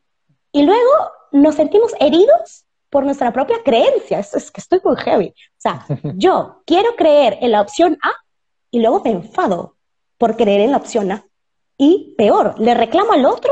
[0.54, 4.20] Y luego nos sentimos heridos por nuestra propia creencia.
[4.20, 5.34] Es, que estoy muy heavy.
[5.36, 5.86] O sea,
[6.16, 8.12] yo quiero creer en la opción A
[8.70, 9.76] y luego me enfado
[10.18, 11.26] por creer en la opción A.
[11.84, 13.52] Y peor, le reclamo al otro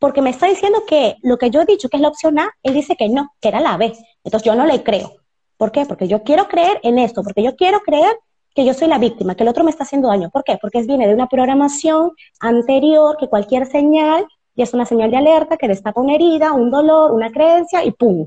[0.00, 2.50] porque me está diciendo que lo que yo he dicho que es la opción A,
[2.64, 3.92] él dice que no, que era la B.
[4.24, 5.12] Entonces yo no le creo.
[5.56, 5.86] ¿Por qué?
[5.86, 8.16] Porque yo quiero creer en esto, porque yo quiero creer
[8.52, 10.28] que yo soy la víctima, que el otro me está haciendo daño.
[10.30, 10.58] ¿Por qué?
[10.60, 14.26] Porque viene de una programación anterior, que cualquier señal
[14.56, 17.92] y es una señal de alerta que destapa una herida, un dolor, una creencia y
[17.92, 18.26] ¡pum!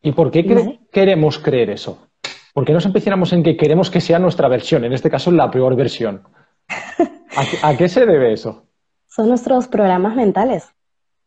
[0.00, 2.08] ¿Y por qué queremos creer eso?
[2.54, 5.50] ¿Por qué nos empezamos en que queremos que sea nuestra versión, en este caso la
[5.50, 6.22] peor versión?
[7.36, 8.64] ¿A, qué se debe eso?
[9.08, 10.68] Son nuestros programas mentales.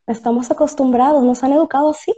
[0.08, 2.14] Estamos acostumbrados, nos han educado así.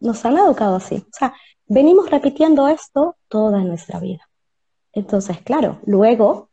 [0.00, 0.96] Nos han educado así.
[0.96, 1.34] O sea,
[1.66, 4.28] venimos repitiendo esto toda nuestra vida.
[4.92, 6.50] Entonces, claro, luego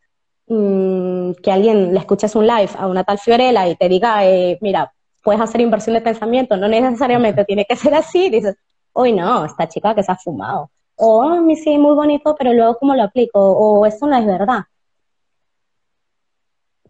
[0.47, 4.57] mm, que alguien le escuches un live a una tal Fiorella y te diga, eh,
[4.61, 4.93] mira,
[5.23, 8.55] puedes hacer inversión de pensamiento, no necesariamente tiene que ser así, dices,
[8.93, 10.69] uy, no, esta chica que se ha fumado.
[10.95, 13.39] O, mí sí, muy bonito, pero luego cómo lo aplico.
[13.39, 14.63] O esto no es verdad.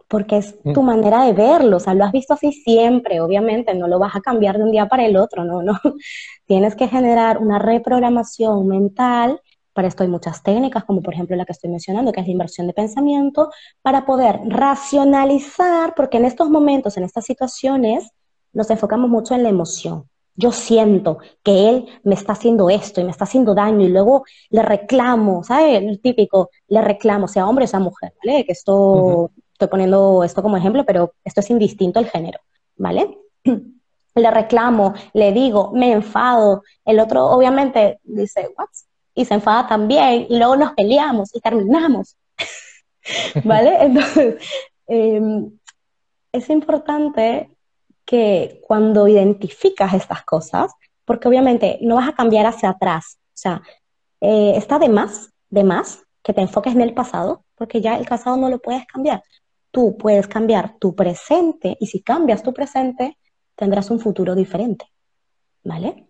[0.10, 0.74] Porque es mm.
[0.74, 4.16] tu manera de verlo, o sea, lo has visto así siempre, obviamente, no lo vas
[4.16, 5.80] a cambiar de un día para el otro, no, no.
[6.46, 9.40] Tienes que generar una reprogramación mental.
[9.72, 12.34] Para esto hay muchas técnicas, como por ejemplo la que estoy mencionando, que es la
[12.34, 13.50] inversión de pensamiento,
[13.82, 18.12] para poder racionalizar, porque en estos momentos, en estas situaciones,
[18.52, 23.04] nos enfocamos mucho en la emoción yo siento que él me está haciendo esto y
[23.04, 25.82] me está haciendo daño y luego le reclamo, ¿sabes?
[25.82, 28.46] El típico, le reclamo, sea hombre o sea mujer, ¿vale?
[28.46, 32.40] Que esto, estoy poniendo esto como ejemplo, pero esto es indistinto al género,
[32.78, 33.18] ¿vale?
[34.16, 38.70] le reclamo, le digo, me enfado, el otro obviamente dice, ¿what?
[39.14, 42.16] Y se enfada también y luego nos peleamos y terminamos,
[43.44, 43.78] ¿vale?
[43.82, 44.42] Entonces,
[44.88, 45.52] em,
[46.32, 47.52] es importante
[48.06, 50.72] que cuando identificas estas cosas,
[51.04, 53.62] porque obviamente no vas a cambiar hacia atrás, o sea,
[54.22, 58.06] eh, está de más, de más que te enfoques en el pasado, porque ya el
[58.06, 59.22] pasado no lo puedes cambiar.
[59.72, 63.18] Tú puedes cambiar tu presente y si cambias tu presente,
[63.56, 64.86] tendrás un futuro diferente,
[65.64, 66.08] ¿vale?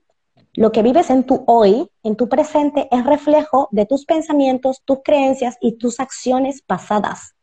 [0.54, 5.00] Lo que vives en tu hoy, en tu presente, es reflejo de tus pensamientos, tus
[5.04, 7.36] creencias y tus acciones pasadas.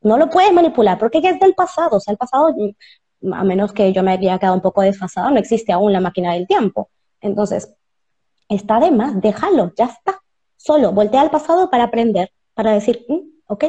[0.00, 2.54] No lo puedes manipular porque es del pasado, o sea, el pasado
[3.32, 6.34] a menos que yo me haya quedado un poco desfasado, no existe aún la máquina
[6.34, 6.90] del tiempo.
[7.20, 7.74] Entonces,
[8.48, 10.20] está de más, déjalo, ya está.
[10.56, 13.64] Solo voltea al pasado para aprender, para decir, mm, ok,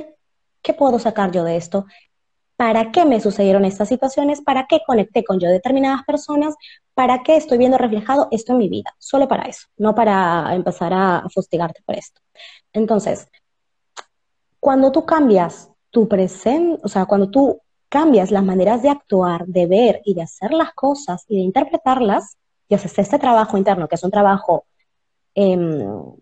[0.65, 1.85] ¿qué puedo sacar yo de esto?
[2.57, 4.41] ¿Para qué me sucedieron estas situaciones?
[4.41, 6.55] ¿Para qué conecté con yo determinadas personas?
[6.93, 8.95] ¿Para qué estoy viendo reflejado esto en mi vida?
[8.97, 12.19] Solo para eso, no para empezar a, fustigarte por esto.
[12.73, 13.27] Entonces,
[14.59, 19.67] cuando tú cambias tu presente, o sea, cuando tú cambias las maneras de actuar, de
[19.67, 22.37] ver y de hacer las cosas y de interpretarlas,
[22.67, 24.65] y haces este trabajo interno, que es un trabajo
[25.35, 26.15] em,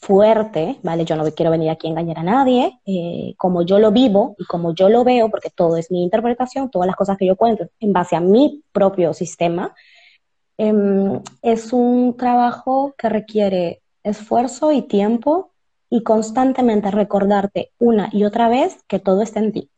[0.00, 1.04] fuerte, ¿vale?
[1.04, 4.44] Yo no quiero venir aquí a engañar a nadie, eh, como yo lo vivo y
[4.44, 7.66] como yo lo veo, porque todo es mi interpretación, todas las cosas que yo cuento
[7.80, 9.74] en base a mi propio sistema,
[10.56, 15.52] em, es un trabajo que requiere esfuerzo y tiempo
[15.90, 19.70] y constantemente recordarte una y otra vez que todo está en ti,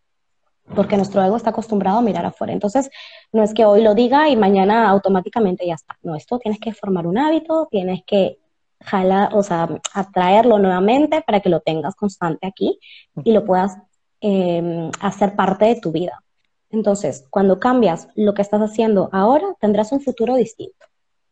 [0.75, 2.53] porque nuestro ego está acostumbrado a mirar afuera.
[2.53, 2.91] Entonces,
[3.33, 5.99] no es que hoy lo diga y mañana automáticamente ya está.
[6.03, 8.39] No, esto tienes que formar un hábito, tienes que
[8.85, 12.79] jalar, o sea, atraerlo nuevamente para que lo tengas constante aquí
[13.25, 13.77] y lo puedas
[14.21, 16.23] em, hacer parte de tu vida.
[16.71, 20.87] Entonces, cuando cambias lo que estás haciendo ahora, tendrás un futuro distinto,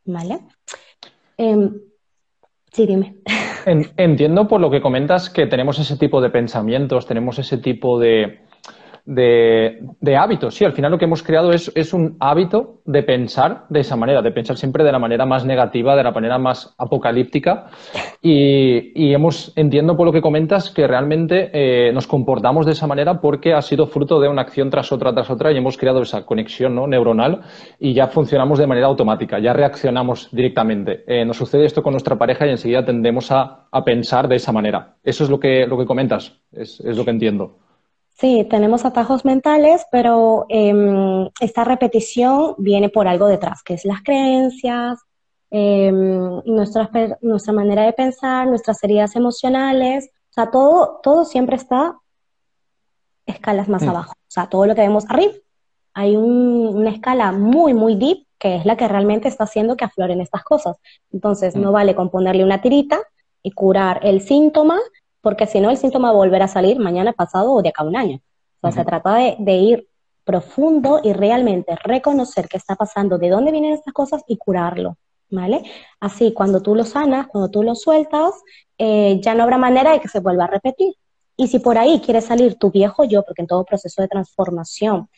[0.05, 0.41] ¿vale?
[1.39, 1.81] Em,
[2.73, 3.17] sí, dime.
[3.65, 8.41] Entiendo por lo que comentas que tenemos ese tipo de pensamientos, tenemos ese tipo de,
[9.05, 10.55] de, hábitos.
[10.55, 13.97] Sí, al final lo que hemos creado es, es, un hábito de pensar de esa
[13.97, 17.67] manera, de pensar siempre de la manera más negativa, de la manera más apocalíptica.
[18.23, 22.87] Y, y hemos, entiendo por lo que comentas, que realmente eh, nos comportamos de esa
[22.87, 26.03] manera porque ha sido fruto de una acción tras otra, tras otra, y hemos creado
[26.03, 26.87] esa conexión ¿no?
[26.87, 27.43] neuronal
[27.79, 31.05] y ya funcionamos de manera automática, ya reaccionamos directamente.
[31.07, 34.53] Eh, nos sucede esto con nuestra pareja y enseguida tendemos a, a, pensar de esa
[34.53, 34.97] manera.
[35.03, 37.57] Eso es lo que, lo que comentas, es, es lo que entiendo.
[38.21, 44.03] Sí, tenemos atajos mentales, pero em, esta repetición viene por algo detrás, que es las
[44.03, 45.01] creencias,
[45.51, 46.91] em, nuestra,
[47.23, 51.97] nuestra manera de pensar, nuestras heridas emocionales, o sea, todo, todo siempre está
[53.25, 53.89] escalas más mm.
[53.89, 55.33] abajo, o sea, todo lo que vemos arriba.
[55.95, 60.21] Hay una escala muy, muy deep, que es la que realmente está haciendo que afloren
[60.21, 60.77] estas cosas.
[61.11, 61.73] Entonces, no mm.
[61.73, 63.01] vale con ponerle una tirita
[63.43, 64.79] y curar el síntoma,
[65.21, 67.97] porque si no el síntoma volverá a salir mañana, pasado o de acá a un
[67.97, 68.21] año.
[68.61, 69.89] O sea, se trata de, ir
[70.25, 74.97] profundo y realmente reconocer qué está pasando, de dónde vienen estas cosas y curarlo,
[75.31, 75.63] ¿vale?
[75.99, 78.35] Así, cuando tú lo sanas, cuando tú lo sueltas,
[78.77, 80.95] eh, ya no habrá manera de que se vuelva a repetir.
[81.37, 85.09] Y si por ahí quiere salir tu viejo yo, porque en todo proceso de transformación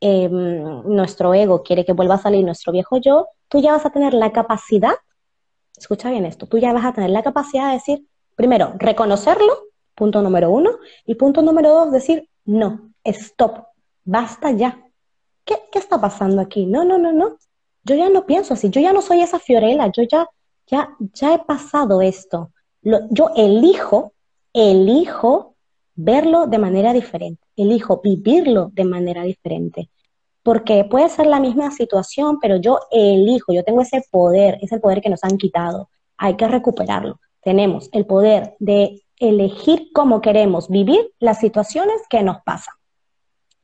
[0.00, 3.90] em, nuestro ego quiere que vuelva a salir nuestro viejo yo, tú ya vas a
[3.90, 4.92] tener la capacidad,
[5.76, 8.06] escucha bien esto, tú ya vas a tener la capacidad de decir,
[8.40, 9.64] Primero, reconocerlo,
[9.94, 10.70] punto número uno.
[11.04, 13.66] Y punto número dos, decir, no, stop,
[14.02, 14.82] basta ya.
[15.44, 16.64] ¿Qué, está pasando aquí?
[16.64, 17.36] No, no, no, no.
[17.84, 20.26] Yo ya no pienso así, yo ya no soy esa Fiorella, yo ya,
[20.66, 22.50] ya, ya he pasado esto.
[22.82, 24.14] yo elijo,
[24.54, 25.56] elijo
[25.94, 29.90] verlo de manera diferente, elijo vivirlo de manera diferente.
[30.42, 34.80] Porque puede ser la misma situación, pero yo elijo, yo tengo ese poder, es el
[34.80, 35.90] poder que nos han quitado.
[36.16, 42.42] Hay que recuperarlo tenemos el poder de elegir cómo queremos vivir las situaciones que nos
[42.42, 42.74] pasan.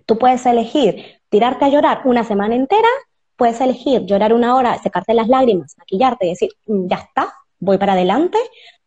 [0.05, 2.89] Tú puedes elegir tirarte a llorar una semana entera,
[3.37, 7.79] puedes elegir llorar una hora, secarte las lágrimas, maquillarte y decir, mm, ya está, voy
[7.79, 8.39] para adelante,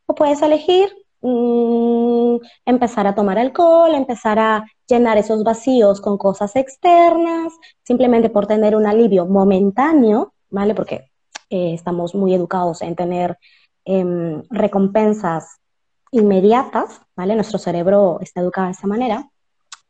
[0.05, 0.89] o puedes elegir
[1.21, 8.47] mm, empezar a tomar alcohol, empezar a llenar esos vacíos con cosas externas, simplemente por
[8.47, 10.73] tener un alivio momentáneo, ¿vale?
[10.73, 11.09] Porque
[11.49, 13.37] eh, estamos muy educados en tener
[13.85, 15.57] Em, recompensas
[16.11, 17.35] inmediatas, ¿vale?
[17.35, 19.29] Nuestro cerebro está educado de esa manera,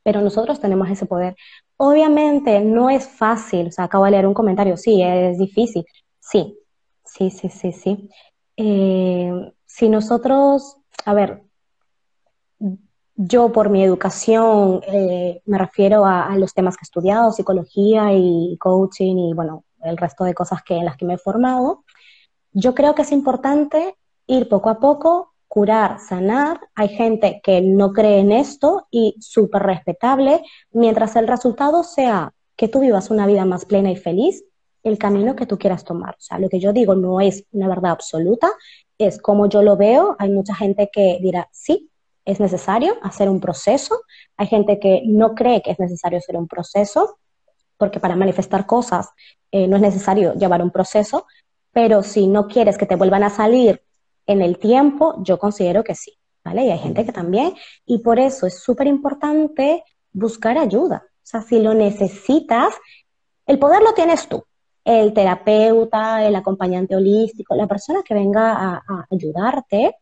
[0.03, 1.35] pero nosotros tenemos ese poder.
[1.77, 5.85] Obviamente no es fácil, o sea, acabo de leer un comentario, sí, es difícil,
[6.19, 6.57] sí,
[7.05, 8.09] sí, sí, sí, sí.
[8.57, 11.43] Eh, si nosotros, a ver,
[13.15, 18.57] yo por mi educación eh, me refiero a, los temas que he estudiado, psicología y
[18.59, 21.83] coaching y bueno, el resto de cosas que, en las que me he formado.
[22.51, 23.95] Yo creo que es importante
[24.27, 26.61] ir poco a poco, curar, sanar.
[26.75, 32.67] Hay gente que no cree en esto y súper respetable, mientras el resultado sea que
[32.67, 34.43] tú vivas una vida más plena y feliz,
[34.83, 36.15] el camino que tú quieras tomar.
[36.15, 38.49] O sea, lo que yo digo no es una verdad absoluta,
[38.97, 40.15] es como yo lo veo.
[40.19, 41.89] Hay mucha gente que dirá, sí,
[42.25, 44.01] es necesario hacer un proceso.
[44.37, 47.17] Hay gente que no cree que es necesario hacer un proceso,
[47.77, 49.09] porque para manifestar cosas
[49.51, 51.25] eh, no es necesario llevar un proceso,
[51.71, 53.81] pero si no quieres que te vuelvan a salir
[54.25, 56.13] en el tiempo, yo considero que sí,
[56.43, 56.65] ¿vale?
[56.65, 57.53] Y hay gente que también,
[57.85, 61.03] y por eso es súper importante buscar ayuda.
[61.05, 62.73] O sea, si lo necesitas,
[63.45, 64.43] el poder lo tienes tú,
[64.83, 69.95] el terapeuta, el acompañante holístico, la persona que venga a, ayudarte,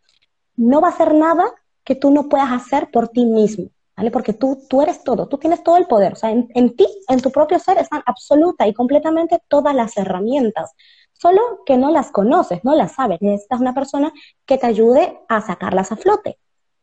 [0.55, 1.43] no va a hacer nada
[1.84, 3.70] que tú no puedas hacer por ti mismo.
[3.95, 4.11] ¿vale?
[4.11, 6.86] Porque tú, tú eres todo, tú tienes todo el poder, o sea, en, en ti,
[7.07, 10.74] en tu propio ser, están absoluta y completamente todas las herramientas,
[11.20, 14.11] solo que no las conoces, no las sabes, necesitas una persona
[14.45, 16.38] que te ayude a sacarlas a flote.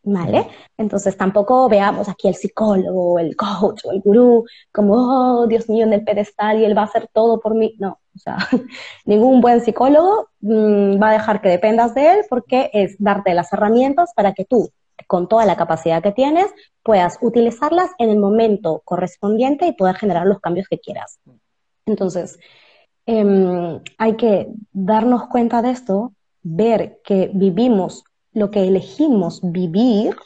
[0.06, 0.48] ¿Vale?
[0.76, 5.86] Entonces tampoco veamos aquí el psicólogo, el coach o el gurú como, oh, Dios mío,
[5.86, 7.74] en el pedestal y él va a hacer todo por mí.
[7.78, 8.36] No, o sea,
[9.06, 13.50] ningún buen psicólogo mm, va a dejar que dependas de él porque es darte las
[13.54, 14.68] herramientas para que tú,
[15.06, 20.26] con toda la capacidad que tienes, puedas utilizarlas en el momento correspondiente y puedas generar
[20.26, 21.18] los cambios que quieras.
[21.86, 22.38] Entonces,
[23.06, 30.16] em, hay que darnos cuenta de esto, ver que vivimos lo que elegimos vivir,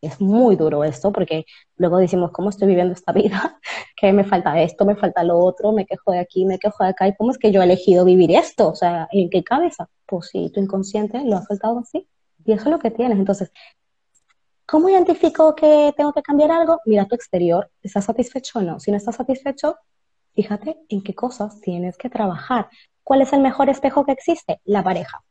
[0.00, 3.58] es muy duro esto, porque luego decimos, ¿cómo estoy viviendo esta vida?
[3.96, 6.90] que me falta esto, me falta lo otro, me quejo de aquí, me quejo de
[6.90, 8.68] acá, ¿y cómo es que yo he elegido vivir esto?
[8.70, 9.88] O sea, ¿en qué cabeza?
[10.06, 12.08] Pues si tu inconsciente lo ha faltado así,
[12.44, 13.18] y eso es lo que tienes.
[13.18, 13.52] Entonces,
[14.66, 16.80] ¿cómo identifico que tengo que cambiar algo?
[16.84, 18.80] Mira tu exterior, ¿estás satisfecho o no?
[18.80, 19.76] Si no estás satisfecho,
[20.34, 22.68] fíjate en qué cosas tienes que trabajar.
[23.04, 24.60] ¿Cuál es el mejor espejo que existe?
[24.64, 25.22] La pareja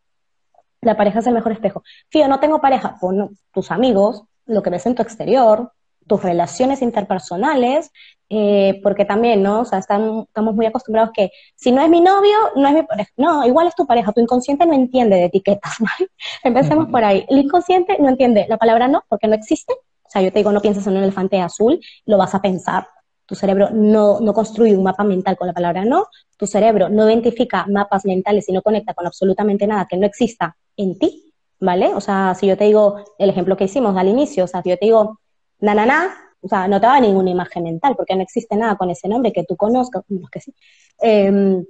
[0.81, 1.83] la pareja es el mejor espejo.
[2.09, 3.15] Fío, no tengo pareja, pues
[3.53, 5.71] tus amigos, lo que ves en tu exterior,
[6.07, 7.91] tus relaciones interpersonales,
[8.29, 9.61] eh, porque también, ¿no?
[9.61, 13.11] O sea, estamos muy acostumbrados que si no es mi novio, no es mi pareja.
[13.15, 16.09] No, igual es tu pareja, tu inconsciente no entiende de etiquetas, ¿vale?
[16.43, 17.25] Empecemos por ahí.
[17.29, 19.73] El inconsciente no entiende la palabra no, porque no existe.
[19.73, 22.87] O sea, yo te digo, no pienses en un elefante azul, lo vas a pensar.
[23.31, 27.07] Tu cerebro no, no construye un mapa mental con la palabra no, tu cerebro no
[27.07, 31.93] identifica mapas mentales y no conecta con absolutamente nada que no exista en ti, ¿vale?
[31.95, 34.71] O sea, si yo te digo el ejemplo que hicimos al inicio, o sea, si
[34.71, 35.17] yo te digo
[35.61, 39.07] na, o sea, no te va ninguna imagen mental porque no existe nada con ese
[39.07, 40.53] nombre que tú conozcas, que sí,
[40.99, 41.65] em,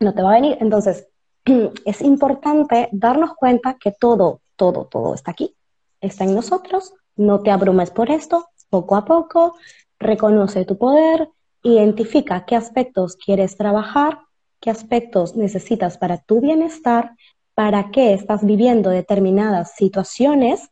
[0.00, 0.56] no te va a venir.
[0.62, 1.08] Entonces,
[1.84, 5.54] es importante darnos cuenta que todo, todo, todo está aquí,
[6.00, 9.56] está en nosotros, no te abrumes por esto, poco a poco,
[10.02, 11.28] reconoce tu poder,
[11.62, 14.18] identifica qué aspectos quieres trabajar,
[14.60, 17.14] qué aspectos necesitas para tu bienestar
[17.54, 20.70] para qué estás viviendo determinadas situaciones,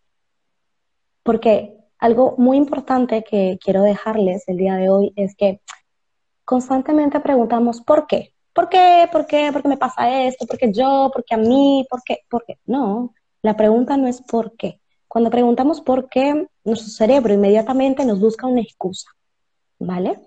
[1.23, 5.61] porque algo muy importante que quiero dejarles el día de hoy es que
[6.45, 8.33] constantemente preguntamos ¿por qué?
[8.53, 9.09] ¿Por qué?
[9.13, 9.51] ¿Por qué?
[9.53, 10.47] ¿Por qué me pasa esto?
[10.47, 11.11] ¿Por qué yo?
[11.13, 11.87] ¿Por qué a mí?
[11.89, 12.21] ¿Por qué?
[12.29, 12.59] ¿Por qué?
[12.65, 14.81] No, la pregunta no es ¿por qué?
[15.07, 19.11] Cuando preguntamos por qué, nuestro cerebro inmediatamente nos busca una excusa,
[19.81, 20.21] ¿vale?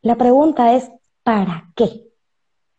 [0.00, 0.90] La pregunta es
[1.22, 2.12] ¿para qué?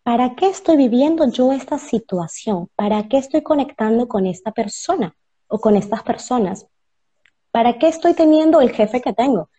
[0.04, 2.70] ¿para qué estoy viviendo yo esta situación?
[2.76, 5.16] ¿Para qué estoy conectando con esta persona
[5.48, 6.68] o con estas personas?
[7.52, 9.50] ¿Para qué estoy teniendo el jefe que tengo?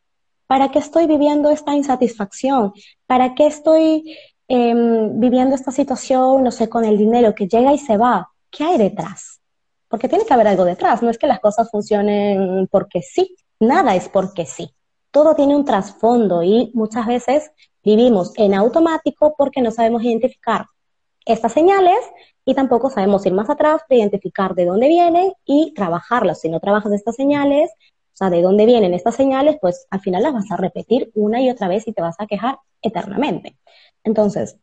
[0.46, 2.72] ¿Para qué estoy viviendo esta insatisfacción?
[3.06, 4.16] ¿Para qué estoy
[4.46, 8.28] em, viviendo esta situación, no sé, con el dinero que llega y se va?
[8.50, 9.40] ¿Qué hay detrás?
[9.88, 11.02] Porque tiene que haber algo detrás.
[11.02, 13.34] No es que las cosas funcionen porque sí.
[13.58, 14.74] Nada es porque sí.
[15.14, 17.52] Todo tiene un trasfondo y muchas veces
[17.84, 20.66] Vivimos en automático porque no sabemos identificar
[21.26, 21.98] estas señales
[22.46, 26.40] y tampoco sabemos ir más atrás para identificar de dónde vienen y trabajarlas.
[26.40, 27.70] Si no trabajas estas señales,
[28.14, 31.42] o sea, de dónde vienen estas señales, pues al final las vas a repetir una
[31.42, 33.56] y otra vez y te vas a quejar eternamente.
[34.02, 34.56] Entonces,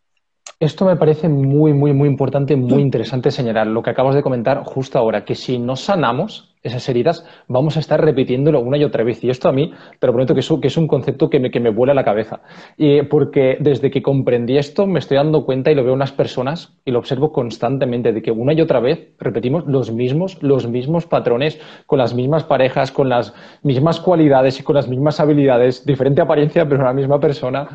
[0.60, 4.64] esto me parece muy, muy, muy importante, muy interesante señalar lo que acabas de comentar
[4.64, 9.03] justo ahora, que si no sanamos, esas heridas, vamos a estar repitiéndolo una y otra
[9.03, 9.24] vez.
[9.24, 11.49] Y esto a mí, te lo prometo que es, que es un concepto que me,
[11.49, 12.41] que me vuela la cabeza.
[12.78, 16.12] Y porque desde que comprendí esto, me estoy dando cuenta y lo veo en las
[16.12, 20.68] personas y lo observo constantemente, de que una y otra vez repetimos los mismos, los
[20.68, 23.34] mismos patrones, con las mismas parejas, con las
[23.64, 27.68] mismas cualidades y con las mismas habilidades, diferente apariencia, pero la misma persona.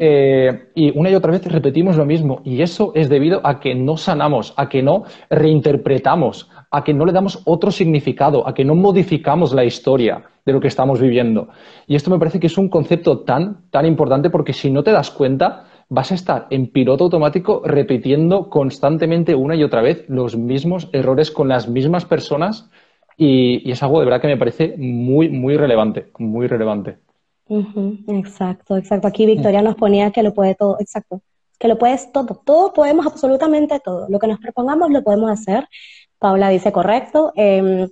[0.00, 2.40] Eh, y una y otra vez repetimos lo mismo.
[2.44, 7.06] Y eso es debido a que no sanamos, a que no reinterpretamos a que no
[7.06, 11.48] le damos otro significado, a que no modificamos la historia de lo que estamos viviendo.
[11.86, 14.92] Y esto me parece que es un concepto tan, tan importante porque si no te
[14.92, 20.36] das cuenta, vas a estar en piloto automático repitiendo constantemente una y otra vez los
[20.36, 22.68] mismos errores con las mismas personas
[23.16, 26.98] y, es algo de verdad que me parece muy, muy relevante, muy relevante.
[28.08, 29.08] Exacto, exacto.
[29.08, 31.22] Aquí Victoria nos ponía que lo puede todo, exacto,
[31.58, 34.06] que lo puedes todo, todo podemos absolutamente todo.
[34.10, 35.66] Lo que nos propongamos lo podemos hacer.
[36.18, 37.32] Paula dice correcto.
[37.36, 37.88] Eh,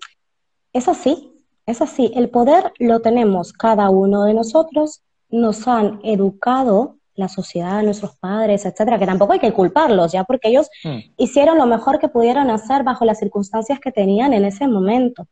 [0.72, 1.32] es así,
[1.66, 2.12] es así.
[2.14, 5.02] El poder lo tenemos cada uno de nosotros.
[5.28, 10.48] Nos han educado la sociedad, nuestros padres, etcétera, que tampoco hay que culparlos, ya porque
[10.48, 10.98] ellos hmm.
[11.16, 15.26] hicieron lo mejor que pudieron hacer bajo las circunstancias que tenían en ese momento.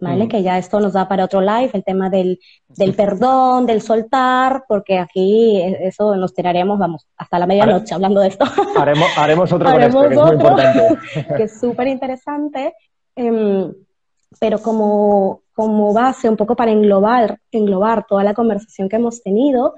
[0.00, 0.24] ¿Vale?
[0.24, 0.28] Hmm.
[0.28, 4.64] Que ya esto nos da para otro live, el tema del, del perdón, del soltar,
[4.68, 8.44] porque aquí eso nos tiraremos, vamos, hasta la medianoche hablando de esto.
[8.76, 10.98] Haremos, haremos otro haremos que es muy importante.
[11.36, 12.74] que es súper interesante.
[13.16, 13.72] Em,
[14.40, 19.74] pero como como base, un poco para englobar, englobar toda la conversación que hemos tenido,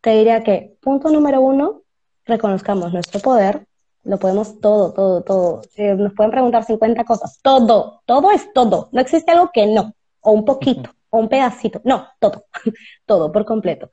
[0.00, 1.82] te diría que punto número uno,
[2.24, 3.66] reconozcamos nuestro poder,
[4.08, 5.62] lo podemos todo, todo, todo.
[5.96, 10.32] nos pueden preguntar 50 cosas, todo, todo es todo, no existe algo que no, o
[10.32, 12.46] un poquito, o un pedacito, no, todo,
[13.06, 13.90] todo por completo.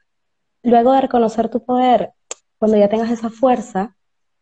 [0.64, 2.14] Luego de reconocer tu poder,
[2.58, 3.96] cuando ya tengas esa fuerza,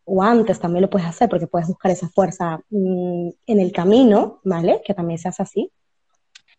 [0.04, 4.40] o antes también lo puedes hacer, porque puedes buscar esa fuerza mm, en el camino,
[4.44, 4.80] ¿vale?
[4.84, 5.72] Que también se hace así.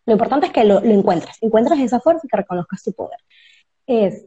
[0.06, 3.20] Lo importante es que lo, lo encuentres, encuentres esa fuerza y que reconozcas tu poder.
[3.88, 4.26] Es,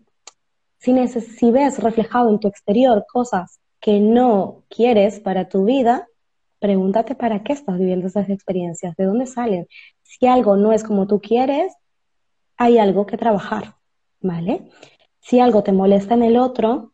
[0.79, 6.09] si, si ves reflejado en tu exterior cosas que no quieres para tu vida,
[6.59, 9.69] pregúntate para qué estás viviendo esas experiencias, de dónde salen.
[10.03, 11.75] Si algo no es como tú quieres,
[12.57, 13.77] hay algo que trabajar,
[14.21, 14.71] ¿vale?
[15.21, 16.93] Si algo te molesta en el otro,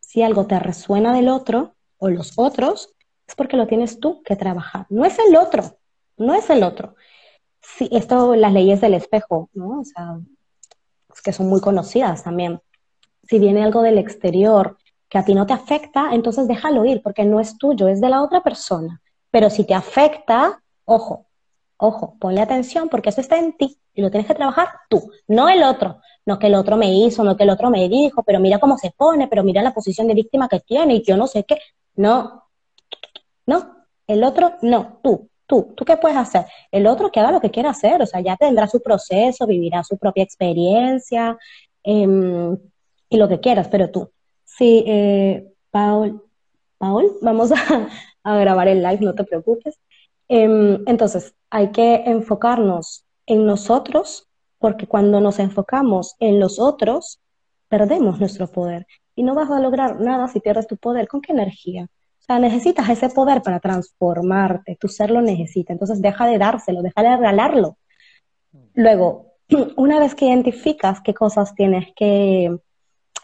[0.00, 2.94] si algo te resuena del otro o los otros,
[3.28, 4.86] es porque lo tienes tú que trabajar.
[4.88, 5.78] No es el otro,
[6.16, 6.96] no es el otro.
[7.60, 9.80] Si esto, las leyes del espejo, ¿no?
[9.80, 10.18] O sea,
[11.22, 12.60] que son muy conocidas también.
[13.28, 14.78] Si viene algo del exterior
[15.10, 18.08] que a ti no te afecta, entonces déjalo ir, porque no es tuyo, es de
[18.08, 19.02] la otra persona.
[19.30, 21.26] Pero si te afecta, ojo,
[21.76, 25.48] ojo, ponle atención, porque eso está en ti y lo tienes que trabajar tú, no
[25.48, 26.00] el otro.
[26.26, 28.78] No que el otro me hizo, no que el otro me dijo, pero mira cómo
[28.78, 31.58] se pone, pero mira la posición de víctima que tiene y yo no sé qué.
[31.96, 32.44] No,
[33.46, 33.76] no,
[34.06, 36.46] el otro no, tú, tú, ¿tú qué puedes hacer?
[36.70, 39.82] El otro que haga lo que quiera hacer, o sea, ya tendrá su proceso, vivirá
[39.82, 41.36] su propia experiencia
[41.82, 42.56] em,
[43.08, 44.10] y lo que quieras, pero tú,
[44.60, 46.22] Sí, eh, Paul,
[46.76, 47.88] Paul, vamos a,
[48.42, 49.80] grabar el live, no te preocupes.
[50.28, 54.28] Em, entonces, hay que enfocarnos en nosotros,
[54.58, 57.22] porque cuando nos enfocamos en los otros,
[57.68, 58.86] perdemos nuestro poder.
[59.14, 61.08] Y no vas a lograr nada si pierdes tu poder.
[61.08, 61.84] ¿Con qué energía?
[61.84, 65.72] O sea, necesitas ese poder para transformarte, tu ser lo necesita.
[65.72, 67.78] Entonces, deja de dárselo, deja de regalarlo.
[68.74, 69.36] Luego,
[69.78, 72.58] una vez que identificas qué cosas tienes que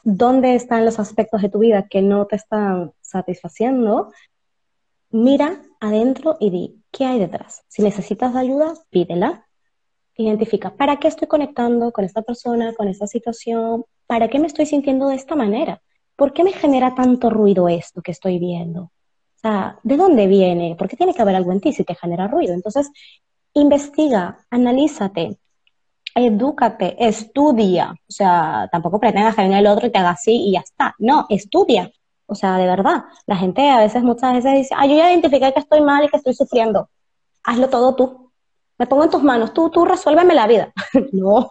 [0.06, 4.12] dónde están los aspectos de tu vida que no te están satisfaciendo,
[5.10, 7.64] mira adentro y di, ¿qué hay detrás?
[7.66, 9.48] Si necesitas ayuda, pídela.
[10.16, 13.84] Identifica, ¿para qué estoy conectando con esta persona, con esta situación?
[14.06, 15.82] ¿Para qué me estoy sintiendo de esta manera?
[16.14, 18.82] ¿Por qué me genera tanto ruido esto que estoy viendo?
[18.82, 20.76] O sea, ¿de dónde viene?
[20.78, 22.54] ¿Por qué tiene que haber algo en ti si te genera ruido?
[22.54, 22.92] Entonces,
[23.54, 25.36] investiga, analízate,
[26.16, 27.92] edúcate, estudia.
[27.92, 30.94] O sea, tampoco pretendas que venga el otro y te haga así y ya está.
[30.98, 31.92] No, estudia.
[32.26, 33.04] O sea, de verdad.
[33.26, 36.08] La gente a veces, muchas veces dice, ah, yo ya identifiqué que estoy mal y
[36.08, 36.88] que estoy sufriendo.
[37.44, 38.32] Hazlo todo tú.
[38.78, 39.52] Me pongo en tus manos.
[39.52, 40.72] Tú, tú resuélveme la vida.
[41.12, 41.48] no,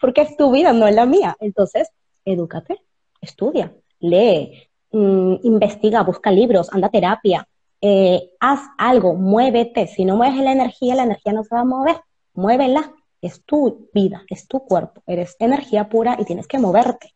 [0.00, 1.36] porque es tu vida, no es la mía.
[1.40, 1.90] Entonces,
[2.24, 2.80] edúcate,
[3.20, 7.48] estudia, lee, mm, investiga, busca libros, anda a terapia.
[7.80, 9.88] Eh, haz algo, muévete.
[9.88, 11.96] Si no mueves la energía, la energía no se va a mover.
[12.34, 17.14] Muévela es tu vida, es tu cuerpo, eres energía pura y tienes que moverte,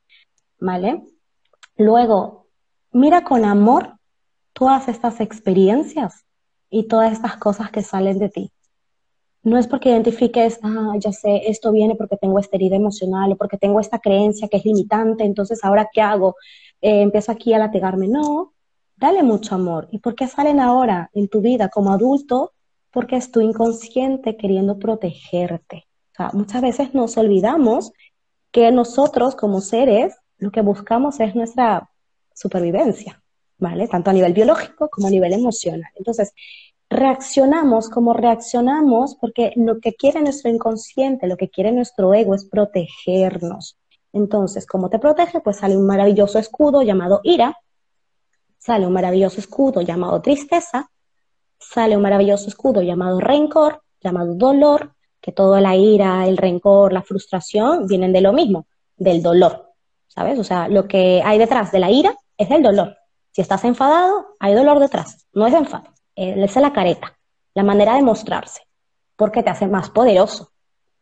[0.58, 1.02] ¿vale?
[1.76, 2.46] Luego,
[2.92, 3.96] mira con amor
[4.52, 6.24] todas estas experiencias
[6.68, 8.52] y todas estas cosas que salen de ti.
[9.42, 13.36] No es porque identifiques, ah, ya sé, esto viene porque tengo esta herida emocional o
[13.36, 16.36] porque tengo esta creencia que es limitante, entonces ahora qué hago?
[16.82, 18.06] Eh, empiezo aquí a latigarme.
[18.06, 18.52] No,
[18.96, 19.88] dale mucho amor.
[19.90, 22.52] ¿Y por qué salen ahora en tu vida como adulto?
[22.90, 25.86] Porque es tu inconsciente queriendo protegerte
[26.32, 27.92] muchas veces nos olvidamos
[28.52, 31.90] que nosotros como seres lo que buscamos es nuestra
[32.34, 33.22] supervivencia,
[33.58, 33.88] ¿vale?
[33.88, 35.90] Tanto a nivel biológico como a nivel emocional.
[35.96, 36.32] Entonces,
[36.88, 42.44] reaccionamos como reaccionamos porque lo que quiere nuestro inconsciente, lo que quiere nuestro ego es
[42.44, 43.78] protegernos.
[44.12, 45.40] Entonces, ¿cómo te protege?
[45.40, 47.56] Pues sale un maravilloso escudo llamado ira,
[48.58, 50.90] sale un maravilloso escudo llamado tristeza,
[51.58, 57.02] sale un maravilloso escudo llamado rencor, llamado dolor, que toda la ira, el rencor, la
[57.02, 58.66] frustración vienen de lo mismo,
[58.96, 59.72] del dolor,
[60.08, 60.38] ¿sabes?
[60.38, 62.96] O sea, lo que hay detrás de la ira es el dolor.
[63.32, 65.84] Si estás enfadado, hay dolor detrás, no es enfado,
[66.16, 67.16] es la careta,
[67.54, 68.62] la manera de mostrarse,
[69.16, 70.50] porque te hace más poderoso.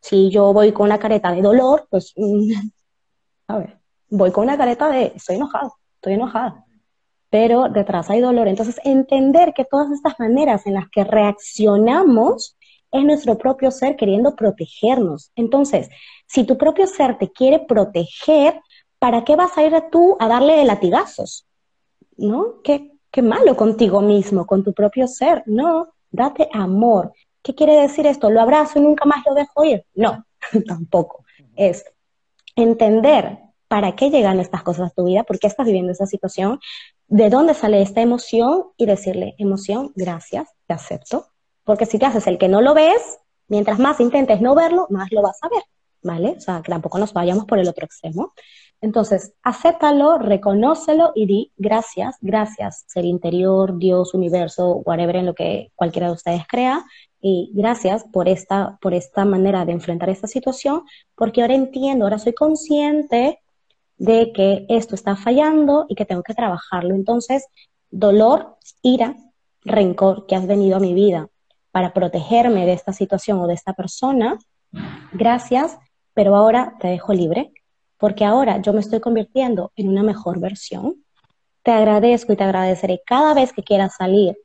[0.01, 2.15] Si yo voy con una careta de dolor, pues,
[3.49, 3.79] a ver,
[4.11, 6.65] voy con una careta de estoy enojado, estoy enojada,
[7.31, 8.49] pero detrás hay dolor.
[8.49, 12.58] Entonces, entender que todas estas maneras en las que reaccionamos
[12.93, 15.31] es nuestro propio ser queriendo protegernos.
[15.37, 15.89] Entonces,
[16.27, 18.61] si tu propio ser te quiere proteger,
[18.99, 21.47] ¿para qué vas a ir tú a darle latigazos?
[22.17, 22.63] ¿No?
[22.63, 25.43] ¿Qué, qué malo contigo mismo, con tu propio ser.
[25.47, 27.13] No, date amor.
[27.43, 28.31] ¿Qué quiere decir esto?
[28.31, 29.85] ¿Lo abrazo y nunca más lo dejo ir?
[29.95, 30.25] No,
[30.67, 31.25] tampoco.
[31.57, 31.85] Es
[32.57, 33.39] entender
[33.69, 36.59] para qué llegan estas cosas a tu vida, por qué estás viviendo esa situación,
[37.07, 41.27] de dónde sale esta emoción y decirle, emoción, gracias, te acepto,
[41.69, 43.19] porque si te haces el que no lo ves,
[43.49, 45.63] Mientras más intentes no verlo, más lo vas a ver,
[46.03, 46.35] ¿vale?
[46.37, 48.35] O sea, que tampoco nos vayamos por el otro extremo.
[48.81, 55.73] Entonces, acéptalo, reconócelo y di gracias, gracias, ser interior, Dios, universo, whatever en lo que
[55.75, 56.85] cualquiera de ustedes crea,
[57.21, 60.83] y gracias por esta, por esta manera de enfrentar esta situación,
[61.17, 63.41] porque ahora entiendo, ahora soy consciente
[63.97, 66.95] de que esto está fallando y que tengo que trabajarlo.
[66.95, 67.47] Entonces,
[67.91, 69.17] dolor, ira,
[69.65, 71.29] rencor que has venido a mi vida
[71.71, 74.39] para protegerme de esta situación o de esta persona,
[75.13, 75.79] gracias,
[76.15, 77.53] pero ahora te dejo libre,
[77.99, 81.05] porque ahora yo me estoy convirtiendo en una mejor versión.
[81.63, 84.37] Te agradezco y te agradeceré cada vez que quieras salir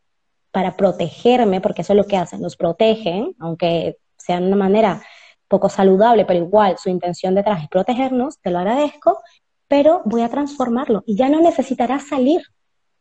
[0.51, 5.01] para protegerme, porque eso es lo que hacen, nos protegen, aunque sea de una manera
[5.47, 9.19] poco saludable, pero igual su intención detrás es protegernos, te lo agradezco,
[9.67, 12.41] pero voy a transformarlo y ya no necesitarás salir,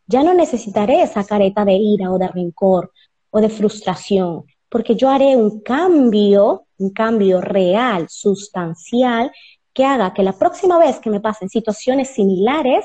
[0.07, 2.93] ya no necesitaré esa careta de ira o de rencor
[3.33, 9.33] o de frustración, porque yo haré un cambio, un cambio real, sustancial,
[9.73, 12.85] que haga que la próxima vez que me pasen situaciones similares,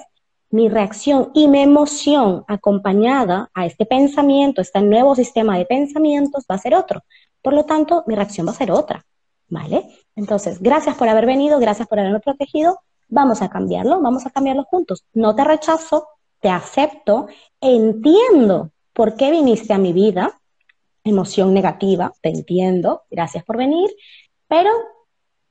[0.49, 6.55] mi reacción y mi emoción acompañada a este pensamiento, este nuevo sistema de pensamientos va
[6.55, 7.03] a ser otro.
[7.41, 9.05] Por lo tanto, mi reacción va a ser otra.
[9.49, 9.85] ¿Vale?
[10.15, 12.79] Entonces, gracias por haber venido, gracias por haberme protegido.
[13.09, 15.05] Vamos a cambiarlo, vamos a cambiarlo juntos.
[15.13, 16.07] No te rechazo,
[16.39, 17.27] te acepto,
[17.61, 20.41] entiendo por qué viniste a mi vida,
[21.03, 23.87] emoción negativa, te entiendo, gracias por venir,
[24.47, 24.71] pero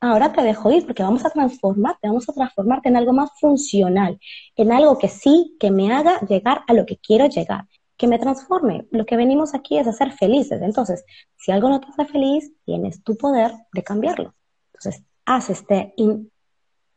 [0.00, 4.18] ahora te dejo ir porque vamos a transformarte, vamos a transformarte en algo más funcional,
[4.56, 7.66] en algo que sí, que me haga llegar a lo que quiero llegar,
[7.96, 8.88] que me transforme.
[8.90, 10.60] Lo que venimos aquí es a ser felices.
[10.60, 11.04] Entonces,
[11.36, 14.34] si algo no te hace feliz, tienes tu poder de cambiarlo.
[14.72, 15.94] Entonces, haz este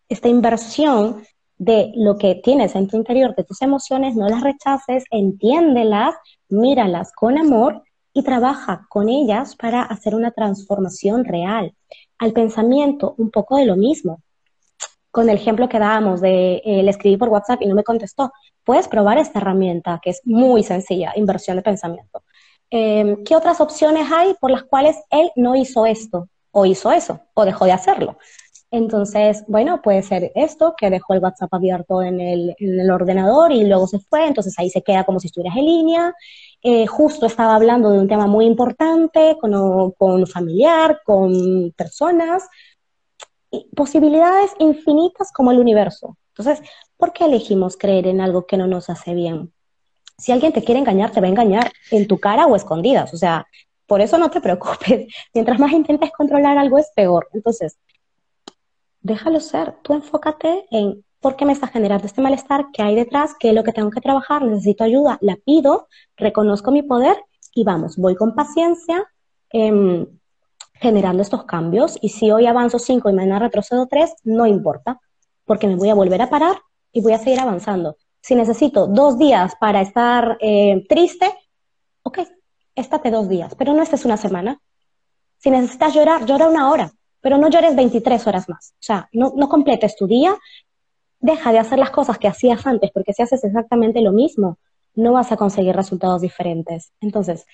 [0.09, 1.21] esta inversión
[1.59, 6.15] de lo que tienes en tu interior, de tus emociones, no las rechaces, entiéndelas,
[6.47, 7.83] míralas con amor
[8.13, 11.75] y trabaja con ellas para hacer una transformación real
[12.17, 14.21] al pensamiento un poco de lo mismo.
[15.11, 18.31] Con el ejemplo que dábamos de eh, le escribí por WhatsApp y no me contestó,
[18.63, 22.23] puedes probar esta herramienta que es muy sencilla, inversión de pensamiento.
[22.69, 27.19] Em, ¿Qué otras opciones hay por las cuales él no hizo esto o hizo eso
[27.33, 28.17] o dejó de hacerlo?
[28.71, 33.51] Entonces, bueno, puede ser esto, que dejó el WhatsApp abierto en el, en el ordenador
[33.51, 36.15] y luego se fue, entonces ahí se queda como si estuvieras en línea.
[36.61, 42.47] Eh, justo estaba hablando de un tema muy importante con, con familiar, con personas,
[43.75, 46.17] posibilidades infinitas como el universo.
[46.35, 46.67] Entonces,
[46.97, 49.51] ¿por qué elegimos creer en algo que no nos hace bien?
[50.17, 53.13] Si alguien te quiere engañar, te va a engañar en tu cara o escondidas.
[53.13, 53.47] O sea,
[53.87, 55.07] por eso no te preocupes.
[55.33, 57.29] Mientras más intentes controlar algo es peor.
[57.33, 57.77] Entonces,
[59.01, 59.77] déjalo ser.
[59.83, 62.67] Tú enfócate en ¿Por qué me está generando este malestar?
[62.71, 63.35] ¿Qué hay detrás?
[63.37, 64.41] ¿Qué es lo que tengo que trabajar?
[64.41, 67.17] Necesito ayuda, la pido, reconozco mi poder
[67.53, 69.05] y vamos, voy con paciencia
[69.49, 70.05] em,
[70.75, 71.97] generando estos cambios.
[72.01, 75.01] Y si hoy avanzo 5 y mañana retrocedo 3, no importa,
[75.43, 76.57] porque me voy a volver a parar
[76.93, 77.97] y voy a seguir avanzando.
[78.21, 81.33] Si necesito dos días para estar eh, triste,
[82.03, 82.19] ok,
[82.75, 84.61] estate dos días, pero no estés una semana.
[85.37, 88.73] Si necesitas llorar, llora una hora, pero no llores 23 horas más.
[88.75, 90.35] O sea, no, completes tu día
[91.19, 94.57] deja de hacer las cosas que hacías antes, porque si haces exactamente lo mismo,
[94.95, 96.91] no vas a conseguir resultados diferentes.
[97.01, 97.45] Entonces,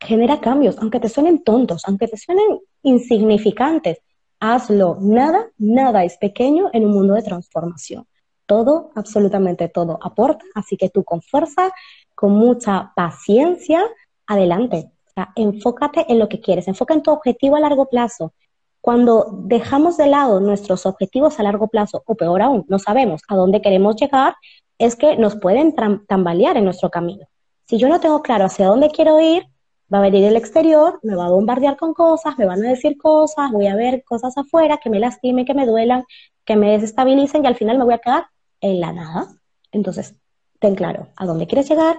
[0.00, 3.98] genera cambios, aunque te suenen tontos, aunque te suenen insignificantes,
[4.40, 4.98] hazlo.
[5.00, 8.06] Nada, nada es pequeño en un mundo de transformación.
[8.46, 11.72] Todo, absolutamente todo aporta, así que tú con fuerza,
[12.14, 13.82] con mucha paciencia,
[14.26, 14.90] adelante.
[15.36, 18.32] enfócate en lo que quieres, enfoca en tu objetivo a largo plazo,
[18.84, 23.34] cuando dejamos de lado nuestros objetivos a largo plazo, o peor aún, no sabemos a
[23.34, 24.34] dónde queremos llegar,
[24.76, 25.74] es que nos pueden
[26.06, 27.26] tambalear en nuestro camino.
[27.66, 29.46] Si yo no tengo claro hacia dónde quiero ir,
[29.90, 32.98] va a venir el exterior, me va a bombardear con cosas, me van a decir
[32.98, 36.04] cosas, voy a ver cosas afuera que me lastimen, que me duelan,
[36.44, 38.26] que me desestabilicen y al final me voy a quedar
[38.60, 39.28] en la nada.
[39.72, 40.14] Entonces,
[40.58, 41.98] ten claro a dónde quieres llegar,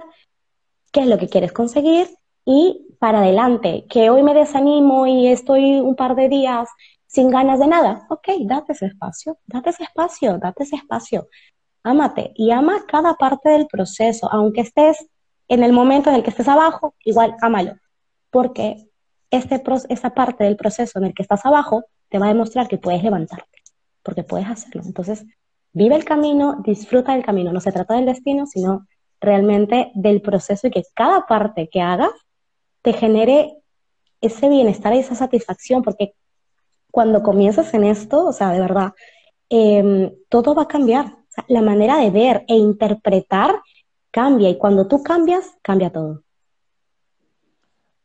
[0.92, 2.10] qué es lo que quieres conseguir
[2.44, 6.68] y para adelante, que hoy me desanimo y estoy un par de días
[7.06, 11.28] sin ganas de nada, ok, date ese espacio, date ese espacio, date ese espacio.
[11.82, 15.06] Ámate y ama cada parte del proceso, aunque estés
[15.48, 17.76] en el momento en el que estés abajo, igual ámalo,
[18.30, 18.88] porque
[19.30, 22.78] este, esa parte del proceso en el que estás abajo te va a demostrar que
[22.78, 23.62] puedes levantarte,
[24.02, 24.82] porque puedes hacerlo.
[24.84, 25.24] Entonces,
[25.72, 28.86] vive el camino, disfruta del camino, no se trata del destino, sino
[29.20, 32.10] realmente del proceso y que cada parte que hagas
[32.86, 33.56] te genere
[34.20, 36.12] ese bienestar y esa satisfacción, porque
[36.92, 38.92] cuando comienzas en esto, o sea, de verdad,
[39.48, 41.16] em, todo va a cambiar.
[41.48, 43.60] la manera de ver e interpretar
[44.10, 46.22] cambia y cuando tú cambias, cambia todo.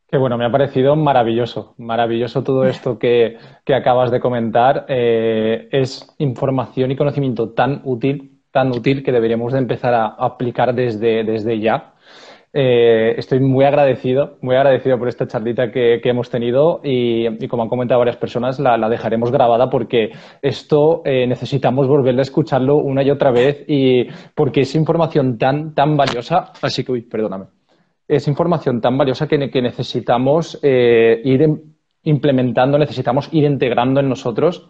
[0.09, 3.37] Qué bueno, me ha parecido maravilloso, maravilloso todo esto que,
[3.73, 4.85] acabas de comentar.
[4.89, 10.73] Eh, es información y conocimiento tan útil, tan útil que deberíamos de empezar a aplicar
[10.73, 11.93] desde, desde ya.
[12.53, 17.69] Eh, estoy muy agradecido, muy agradecido por esta charlita que, hemos tenido y, como han
[17.69, 20.11] comentado varias personas, la, dejaremos grabada porque
[20.41, 25.73] esto eh, necesitamos volver a escucharlo una y otra vez y porque es información tan,
[25.73, 26.51] tan valiosa.
[26.61, 27.45] Así que, uy, perdóname
[28.11, 31.49] es información tan valiosa que, necesitamos eh, ir
[32.03, 34.69] implementando, necesitamos ir integrando en nosotros.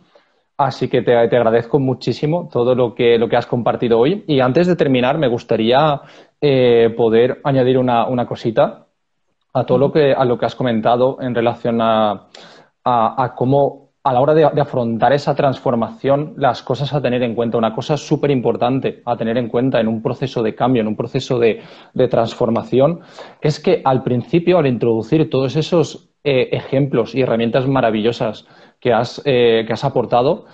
[0.58, 4.24] Así que te, agradezco muchísimo todo lo que, lo que has compartido hoy.
[4.28, 6.02] Y antes de terminar, me gustaría
[6.42, 8.88] eh, poder añadir una, cosita
[9.54, 12.28] a todo lo que, a lo que has comentado en relación a,
[12.84, 17.58] a cómo a la hora de, afrontar esa transformación, las cosas a tener en cuenta,
[17.58, 20.96] una cosa súper importante a tener en cuenta en un proceso de cambio, en un
[20.96, 21.62] proceso de,
[22.10, 23.02] transformación,
[23.42, 28.48] es que al principio, al introducir todos esos eh, ejemplos y herramientas maravillosas
[28.80, 30.46] que has, eh, que has aportado,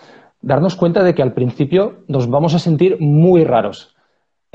[0.41, 3.95] darnos cuenta de que al principio nos vamos a sentir muy raros.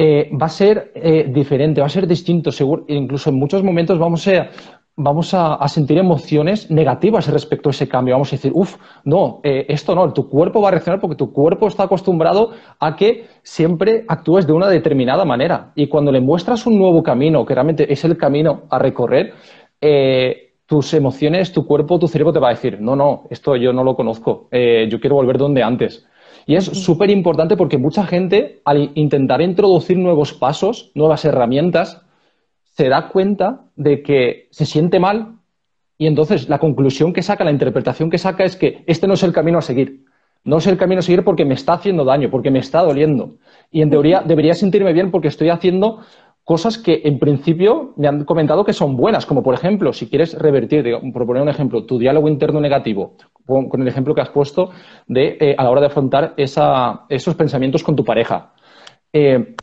[0.04, 0.92] Eh, va a ser
[1.28, 4.50] diferente, va a ser distinto, seguro, incluso en muchos momentos vamos a,
[4.96, 8.14] vamos a, sentir emociones negativas respecto a ese cambio.
[8.14, 11.32] Vamos a decir, uff, no, eh, esto no, tu cuerpo va a reaccionar porque tu
[11.32, 15.72] cuerpo está acostumbrado a que siempre actúes de una determinada manera.
[15.74, 19.34] Y cuando le muestras un nuevo camino, que realmente es el camino a recorrer,
[19.80, 23.72] eh, tus emociones, tu cuerpo, tu cerebro te va a decir, no, no, esto yo
[23.72, 26.06] no lo conozco, eh, yo quiero volver donde antes.
[26.46, 32.02] Y es súper importante porque mucha gente, al intentar introducir nuevos pasos, nuevas herramientas,
[32.62, 35.38] se da cuenta de que se siente mal
[35.98, 39.22] y entonces la conclusión que saca, la interpretación que saca es que este no es
[39.22, 40.04] el camino a seguir.
[40.44, 43.36] No es el camino a seguir porque me está haciendo daño, porque me está doliendo.
[43.70, 46.00] Y en teoría debería sentirme bien porque estoy haciendo
[46.44, 50.36] cosas que en principio me han comentado que son buenas, como por ejemplo, si quieres
[50.38, 53.16] revertir, por poner un ejemplo, tu diálogo interno negativo,
[53.46, 54.70] con, el ejemplo que has puesto
[55.06, 58.52] de eh, a la hora de afrontar esos pensamientos con tu pareja.
[59.12, 59.54] Eh,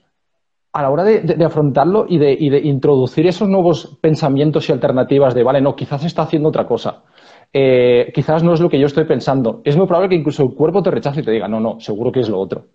[0.72, 5.62] a la hora de, afrontarlo y de, introducir esos nuevos pensamientos y alternativas de, vale,
[5.62, 7.04] no, quizás está haciendo otra cosa,
[7.52, 10.54] eh, quizás no es lo que yo estoy pensando, es muy probable que incluso el
[10.54, 12.66] cuerpo te rechace y te diga, no, no, seguro que es lo otro.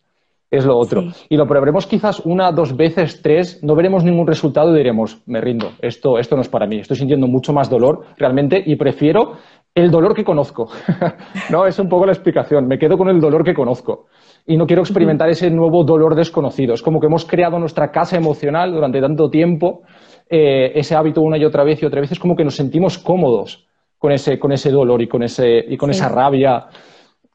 [0.54, 1.02] Es lo otro.
[1.28, 5.40] Y lo probaremos quizás una, dos veces, tres, no veremos ningún resultado y diremos, me
[5.40, 9.32] rindo, esto, esto no es para mí, estoy sintiendo mucho más dolor realmente y prefiero
[9.74, 10.68] el dolor que conozco.
[11.50, 14.06] no, es un poco la explicación, me quedo con el dolor que conozco
[14.46, 16.74] y no quiero experimentar ese nuevo dolor desconocido.
[16.74, 19.82] Es como que hemos creado nuestra casa emocional durante tanto tiempo,
[20.30, 22.96] eh, ese hábito una y otra vez y otra vez, es como que nos sentimos
[22.96, 23.66] cómodos
[23.98, 26.66] con ese, con ese dolor y con, ese, y con esa rabia.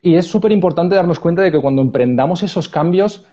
[0.02, 3.26] Y es súper importante darnos cuenta de que cuando emprendamos esos cambios,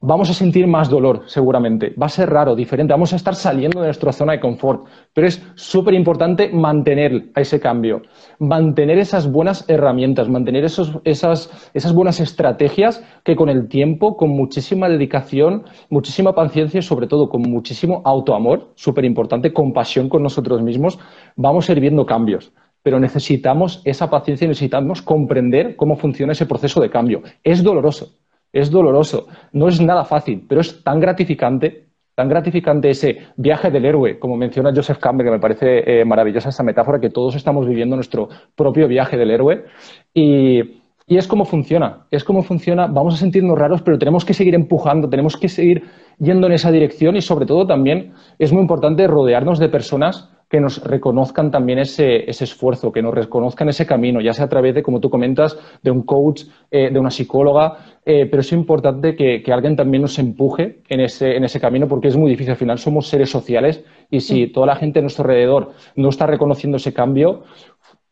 [0.00, 1.94] vamos a sentir más dolor, seguramente.
[2.00, 2.94] Va a ser raro, diferente.
[2.94, 4.86] Vamos a estar saliendo de nuestra zona de confort.
[5.12, 8.00] Pero es súper importante mantener ese cambio,
[8.38, 14.30] mantener esas buenas herramientas, mantener esos, esas, esas buenas estrategias que con el tiempo, con
[14.30, 20.62] muchísima dedicación, muchísima paciencia y sobre todo con muchísimo autoamor, súper importante, compasión con nosotros
[20.62, 20.98] mismos,
[21.36, 22.52] vamos a ir viendo cambios
[22.82, 27.22] pero necesitamos esa paciencia y necesitamos comprender cómo funciona ese proceso de cambio.
[27.44, 28.14] Es doloroso,
[28.52, 33.84] es doloroso, no es nada fácil, pero es tan gratificante, tan gratificante ese viaje del
[33.84, 37.66] héroe, como menciona Joseph Campbell, que me parece eh, maravillosa esa metáfora, que todos estamos
[37.66, 39.64] viviendo nuestro propio viaje del héroe.
[40.12, 44.34] Y, y es como funciona, es como funciona, vamos a sentirnos raros, pero tenemos que
[44.34, 45.84] seguir empujando, tenemos que seguir
[46.20, 50.60] yendo en esa dirección y sobre todo también es muy importante rodearnos de personas que
[50.60, 54.82] nos reconozcan también ese, esfuerzo, que nos reconozcan ese camino, ya sea a través de,
[54.82, 56.42] como tú comentas, de un coach,
[56.72, 61.36] eh, de una psicóloga, eh, pero es importante que, alguien también nos empuje en ese,
[61.36, 62.50] en ese camino porque es muy difícil.
[62.50, 66.26] Al final somos seres sociales y si toda la gente a nuestro alrededor no está
[66.26, 67.44] reconociendo ese cambio,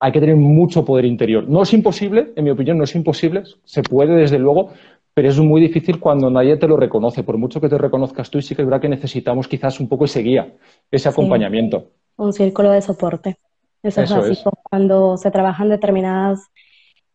[0.00, 1.48] hay que tener mucho poder interior.
[1.48, 4.70] No es imposible, en mi opinión, no es imposible, se puede desde luego,
[5.14, 7.22] pero es muy difícil cuando nadie te lo reconoce.
[7.22, 10.04] Por mucho que te reconozcas tú, sí que es verdad que necesitamos quizás un poco
[10.04, 10.54] ese guía,
[10.90, 13.38] ese acompañamiento un círculo de soporte.
[13.82, 14.52] Eso, es básico.
[14.64, 16.40] Cuando se trabajan determinados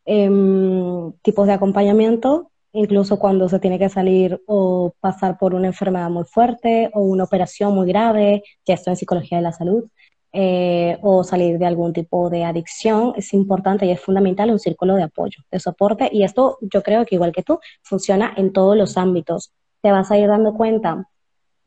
[0.05, 6.09] em, tipos de acompañamiento, incluso cuando se tiene que salir o pasar por una enfermedad
[6.09, 9.85] muy fuerte o una operación muy grave, ya esto en psicología de la salud,
[10.35, 14.95] eh, o salir de algún tipo de adicción, es importante y es fundamental un círculo
[14.95, 16.09] de apoyo, de soporte.
[16.11, 19.53] Y esto yo creo que igual que tú, funciona en todos los ámbitos.
[19.81, 21.07] Te vas a ir dando cuenta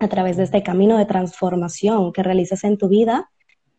[0.00, 3.30] a través de este camino de transformación que realizas en tu vida,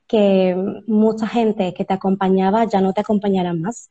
[0.07, 0.55] que
[0.87, 3.89] mucha gente que te acompañaba ya no te acompañará más,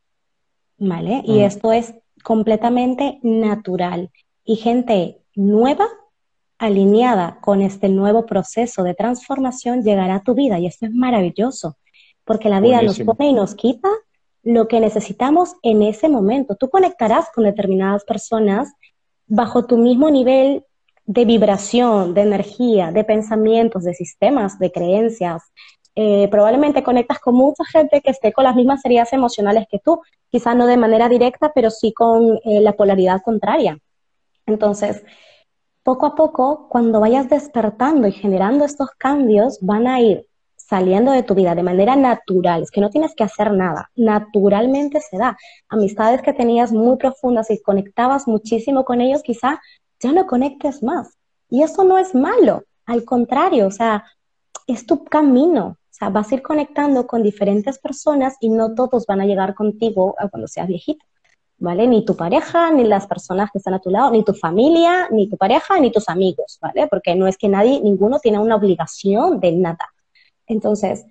[0.79, 1.21] ¿vale?
[1.27, 1.43] Y mm.
[1.43, 1.95] esto es
[2.25, 4.11] completamente natural.
[4.45, 5.89] Y gente nueva,
[6.59, 11.77] alineada con este nuevo proceso de transformación, llegará a tu vida y esto es maravilloso.
[12.25, 13.89] porque la vida nos pone y nos quita
[14.43, 16.57] lo que necesitamos en ese momento.
[16.57, 18.73] Tú conectarás con determinadas personas
[19.29, 20.65] bajo tu mismo nivel
[21.05, 25.43] de vibración, de energía, de pensamientos, de sistemas, de creencias.
[25.95, 30.01] Eh, probablemente conectas con mucha gente que esté con las mismas heridas emocionales que tú,
[30.31, 33.79] quizá no de manera directa, pero sí con eh, la polaridad contraria.
[34.47, 35.05] Entonces,
[35.87, 40.27] poco a poco, cuando vayas despertando y generando estos cambios, van a ir
[40.57, 44.99] saliendo de tu vida de manera natural, es que no tienes que hacer nada, naturalmente
[45.01, 45.37] se da.
[45.69, 49.61] Amistades que tenías muy profundas y conectabas muchísimo con ellos, quizá
[50.01, 51.17] ya no conectes más.
[51.49, 54.03] Y eso no es malo, al contrario, o sea,
[54.67, 55.77] es tu camino.
[55.79, 59.55] O sea, vas a ir conectando con diferentes personas y no todos van a llegar
[59.55, 61.07] contigo cuando seas viejito,
[61.59, 61.87] ¿vale?
[61.87, 65.29] Ni tu pareja, ni las personas que están a tu lado, ni tu familia, ni
[65.29, 66.87] tu pareja, ni tus amigos, ¿vale?
[66.89, 69.93] Porque no es que nadie, ninguno tiene una obligación de nada.
[70.47, 71.07] Entonces,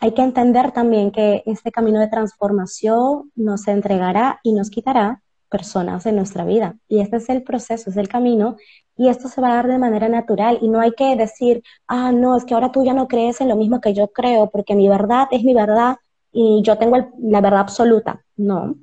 [0.00, 6.06] hay que entender también que este camino de transformación nos entregará y nos quitará personas
[6.06, 6.76] en nuestra vida.
[6.88, 8.56] Y este es el proceso, es el camino,
[8.96, 10.58] y esto se va a dar de manera natural.
[10.62, 13.48] Y no hay que decir, ah, no, es que ahora tú ya no crees en
[13.48, 15.96] lo mismo que yo creo, porque mi verdad es mi verdad
[16.32, 18.24] y yo tengo la verdad absoluta.
[18.36, 18.74] No,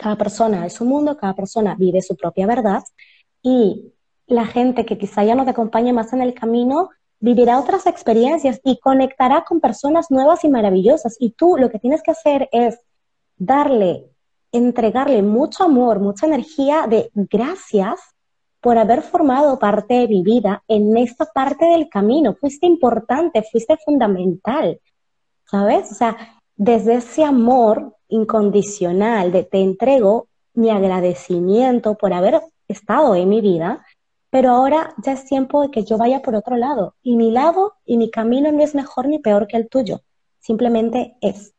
[0.00, 2.82] cada persona es su mundo, cada persona vive su propia verdad
[3.42, 3.92] y
[4.26, 8.60] la gente que quizá ya no te acompañe más en el camino vivirá otras experiencias
[8.64, 11.16] y conectará con personas nuevas y maravillosas.
[11.20, 12.80] Y tú lo que tienes que hacer es
[13.36, 14.06] darle
[14.52, 18.00] entregarle mucho amor, mucha energía de gracias
[18.60, 22.34] por haber formado parte de mi vida en esta parte del camino.
[22.34, 24.80] Fuiste importante, fuiste fundamental,
[25.44, 25.92] ¿sabes?
[25.92, 26.16] O sea,
[26.56, 33.84] desde ese amor incondicional de te entrego mi agradecimiento por haber estado en mi vida,
[34.30, 36.94] pero ahora ya es tiempo de que yo vaya por otro lado.
[37.02, 40.02] Y mi lado y mi camino no es mejor ni peor que el tuyo,
[40.38, 41.54] simplemente es.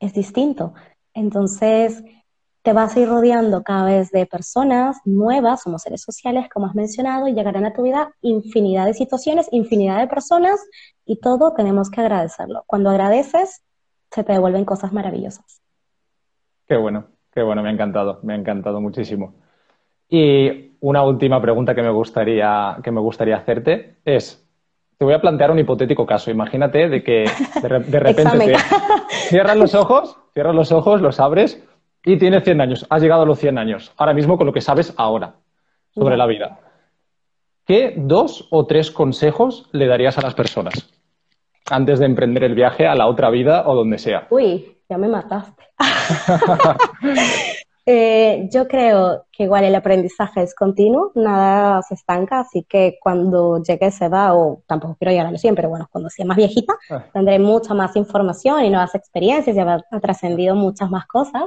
[0.00, 0.74] Es distinto.
[1.14, 2.02] Entonces,
[2.62, 6.74] te vas a ir rodeando cada vez de personas nuevas, somos seres sociales, como has
[6.74, 10.60] mencionado, y llegarán a tu vida infinidad de situaciones, infinidad de personas,
[11.06, 12.64] y todo tenemos que agradecerlo.
[12.66, 13.62] Cuando agradeces,
[14.10, 15.62] se te devuelven cosas maravillosas.
[16.66, 19.34] Qué bueno, qué bueno, me ha encantado, me ha encantado muchísimo.
[20.08, 24.44] Y una última pregunta que me gustaría, que me gustaría hacerte es,
[24.96, 26.30] te voy a plantear un hipotético caso.
[26.30, 27.24] Imagínate de que
[27.62, 27.68] de,
[28.00, 28.56] repente
[29.08, 31.62] cierras los ojos, cierras los ojos, los abres
[32.04, 32.86] y tienes 100 años.
[32.90, 33.92] Has llegado a los 100 años.
[33.96, 35.34] Ahora mismo con lo que sabes ahora
[35.94, 36.60] sobre la vida.
[37.66, 40.97] ¿Qué dos o tres consejos le darías a las personas
[41.70, 44.26] antes de emprender el viaje a la otra vida o donde sea?
[44.30, 45.64] Uy, ya me mataste.
[47.90, 53.62] Eh, yo creo que igual el aprendizaje es continuo, nada se estanca, así que cuando
[53.62, 56.74] llegue esa edad, o tampoco quiero llegar a siempre, pero bueno, cuando sea más viejita,
[56.90, 57.06] ah.
[57.14, 61.44] tendré mucha más información y nuevas experiencias, ya habrá trascendido muchas más cosas.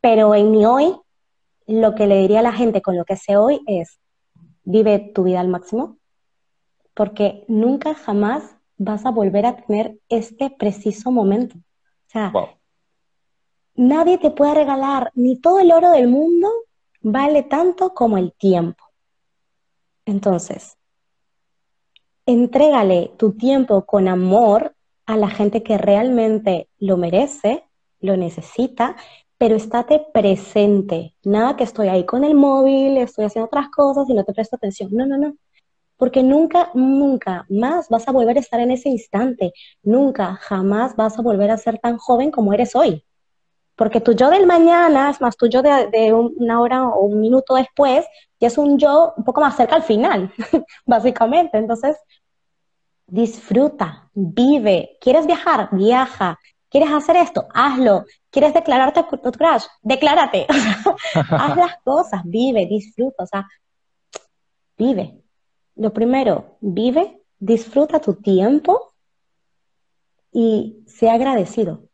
[0.00, 0.94] Pero en mi hoy,
[1.66, 3.98] lo que le diría a la gente con lo que sé hoy es,
[4.62, 5.98] vive tu vida al máximo,
[6.94, 11.56] porque nunca jamás vas a volver a tener este preciso momento.
[11.56, 12.32] O sea,
[13.74, 16.48] nadie te puede regalar ni todo el oro del mundo
[17.02, 18.84] vale tanto como el tiempo.
[20.06, 20.78] Entonces,
[22.24, 24.74] entrégale tu tiempo con amor
[25.06, 27.64] a la gente que realmente lo merece,
[28.00, 28.96] lo necesita,
[29.38, 31.14] pero estate presente.
[31.24, 34.56] Nada que estoy ahí con el móvil, estoy haciendo otras cosas y no te presto
[34.56, 34.90] atención.
[34.92, 35.34] No, no, no.
[35.98, 39.52] Porque nunca, nunca más vas a volver a estar en ese instante.
[39.82, 43.04] Nunca, jamás vas a volver a ser tan joven como eres hoy.
[43.78, 48.06] Porque tu yo del mañana más tu yo de, una hora o un minuto después,
[48.40, 50.32] y es un yo un poco más cerca al final,
[50.86, 51.58] básicamente.
[51.58, 51.96] Entonces,
[53.06, 54.98] disfruta, vive.
[55.00, 55.68] ¿Quieres viajar?
[55.72, 56.38] Viaja.
[56.70, 57.46] ¿Quieres hacer esto?
[57.54, 58.04] Hazlo.
[58.30, 59.64] ¿Quieres declararte tu crash?
[59.82, 60.46] Declárate.
[61.14, 63.24] Haz las cosas, vive, disfruta.
[63.24, 63.46] O sea,
[64.76, 65.22] vive.
[65.78, 68.92] Lo primero, vive, disfruta tu tiempo
[70.30, 71.88] y sea agradecido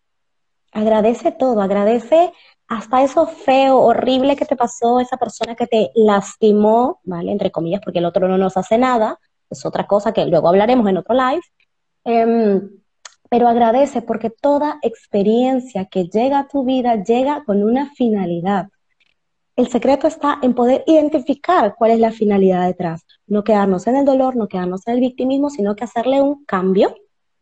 [0.74, 2.32] agradece todo, agradece
[2.68, 7.30] hasta eso feo, horrible que te pasó, esa persona que te lastimó, ¿vale?
[7.30, 10.88] Entre comillas, porque el otro no nos hace nada, es otra cosa que luego hablaremos
[10.88, 11.42] en otro live.
[12.04, 12.70] Em,
[13.30, 18.68] pero agradece porque toda experiencia que llega a tu vida llega con una finalidad.
[19.56, 23.04] El secreto está en poder identificar cuál es la finalidad detrás.
[23.26, 26.94] No quedarnos en el dolor, no quedarnos en el victimismo, sino que hacerle un cambio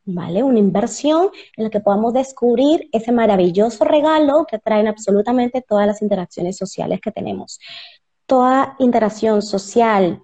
[0.04, 0.42] ¿vale?
[0.42, 6.02] Una inversión en la que podamos descubrir ese maravilloso regalo que traen absolutamente todas las
[6.02, 7.58] interacciones sociales que tenemos.
[8.26, 10.22] Toda interacción social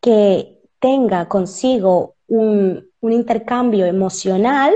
[0.00, 4.74] que tenga consigo un, intercambio emocional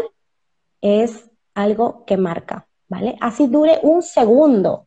[0.81, 3.17] es algo que marca, ¿vale?
[3.21, 4.87] Así dure un segundo.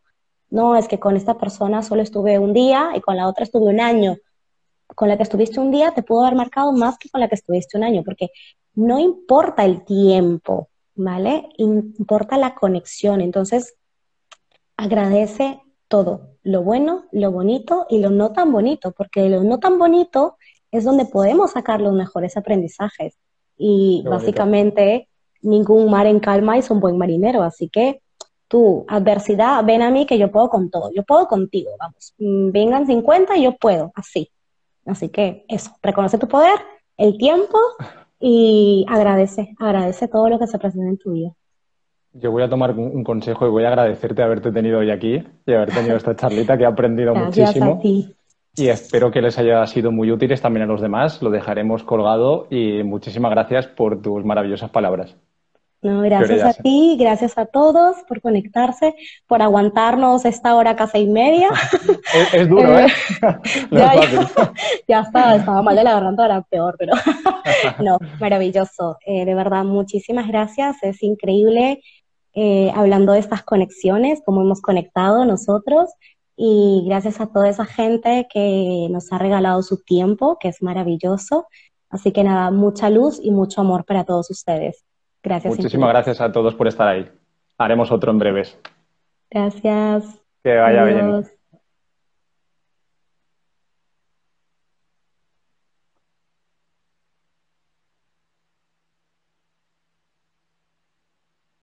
[0.50, 3.70] No, es que con esta persona solo estuve un día y con la otra estuve
[3.70, 4.18] un año.
[4.88, 7.36] Con la que estuviste un día te puedo haber marcado más que con la que
[7.36, 8.30] estuviste un año, porque
[8.76, 11.50] no importa el tiempo, ¿vale?
[11.58, 13.22] Importa la conexión.
[13.22, 13.76] Entonces,
[14.78, 19.78] agradece todo, lo bueno, lo bonito y lo no tan bonito, porque lo no tan
[19.80, 20.38] bonito
[20.72, 23.18] es donde podemos sacar los mejores aprendizajes.
[23.58, 25.08] Y básicamente
[25.42, 28.02] ningún mar en calma es un buen marinero, así que
[28.48, 32.52] tu adversidad, ven a mí que yo puedo con todo, yo puedo contigo, vamos, mm,
[32.52, 34.30] vengan 50 y yo puedo, así.
[34.86, 36.60] Así que eso, reconoce tu poder,
[36.98, 37.58] el tiempo
[38.20, 41.32] y agradece, agradece todo lo que se presenta en tu vida.
[42.14, 45.54] Yo voy a tomar un consejo y voy a agradecerte haberte tenido hoy aquí y
[45.54, 47.82] haber tenido esta charlita que he aprendido muchísimo.
[48.58, 51.22] Y espero que les haya sido muy útiles también a los demás.
[51.22, 55.18] Lo dejaremos colgado y muchísimas gracias por tus maravillosas palabras.
[55.86, 58.96] No, gracias a ti, gracias a todos por conectarse,
[59.28, 61.50] por aguantarnos esta hora casi y media.
[62.34, 62.88] es, duro, ¿eh?
[63.72, 63.94] ya,
[64.88, 66.94] ya, estaba, estaba mal de la garganta, era peor, pero
[67.84, 68.98] no, maravilloso.
[69.06, 70.78] Eh, de verdad, muchísimas gracias.
[70.82, 71.84] Es increíble
[72.34, 75.92] eh, hablando de estas conexiones, cómo hemos conectado nosotros
[76.36, 81.46] y gracias a toda esa gente que nos ha regalado su tiempo, que es maravilloso.
[81.92, 84.85] Así que nada, mucha luz y mucho amor para todos ustedes.
[85.26, 85.58] Gracias.
[85.58, 87.12] Muchísimas gracias a todos por estar ahí.
[87.58, 88.58] Haremos otro en breves.
[89.32, 90.22] Gracias.
[90.44, 91.26] Que vaya bien.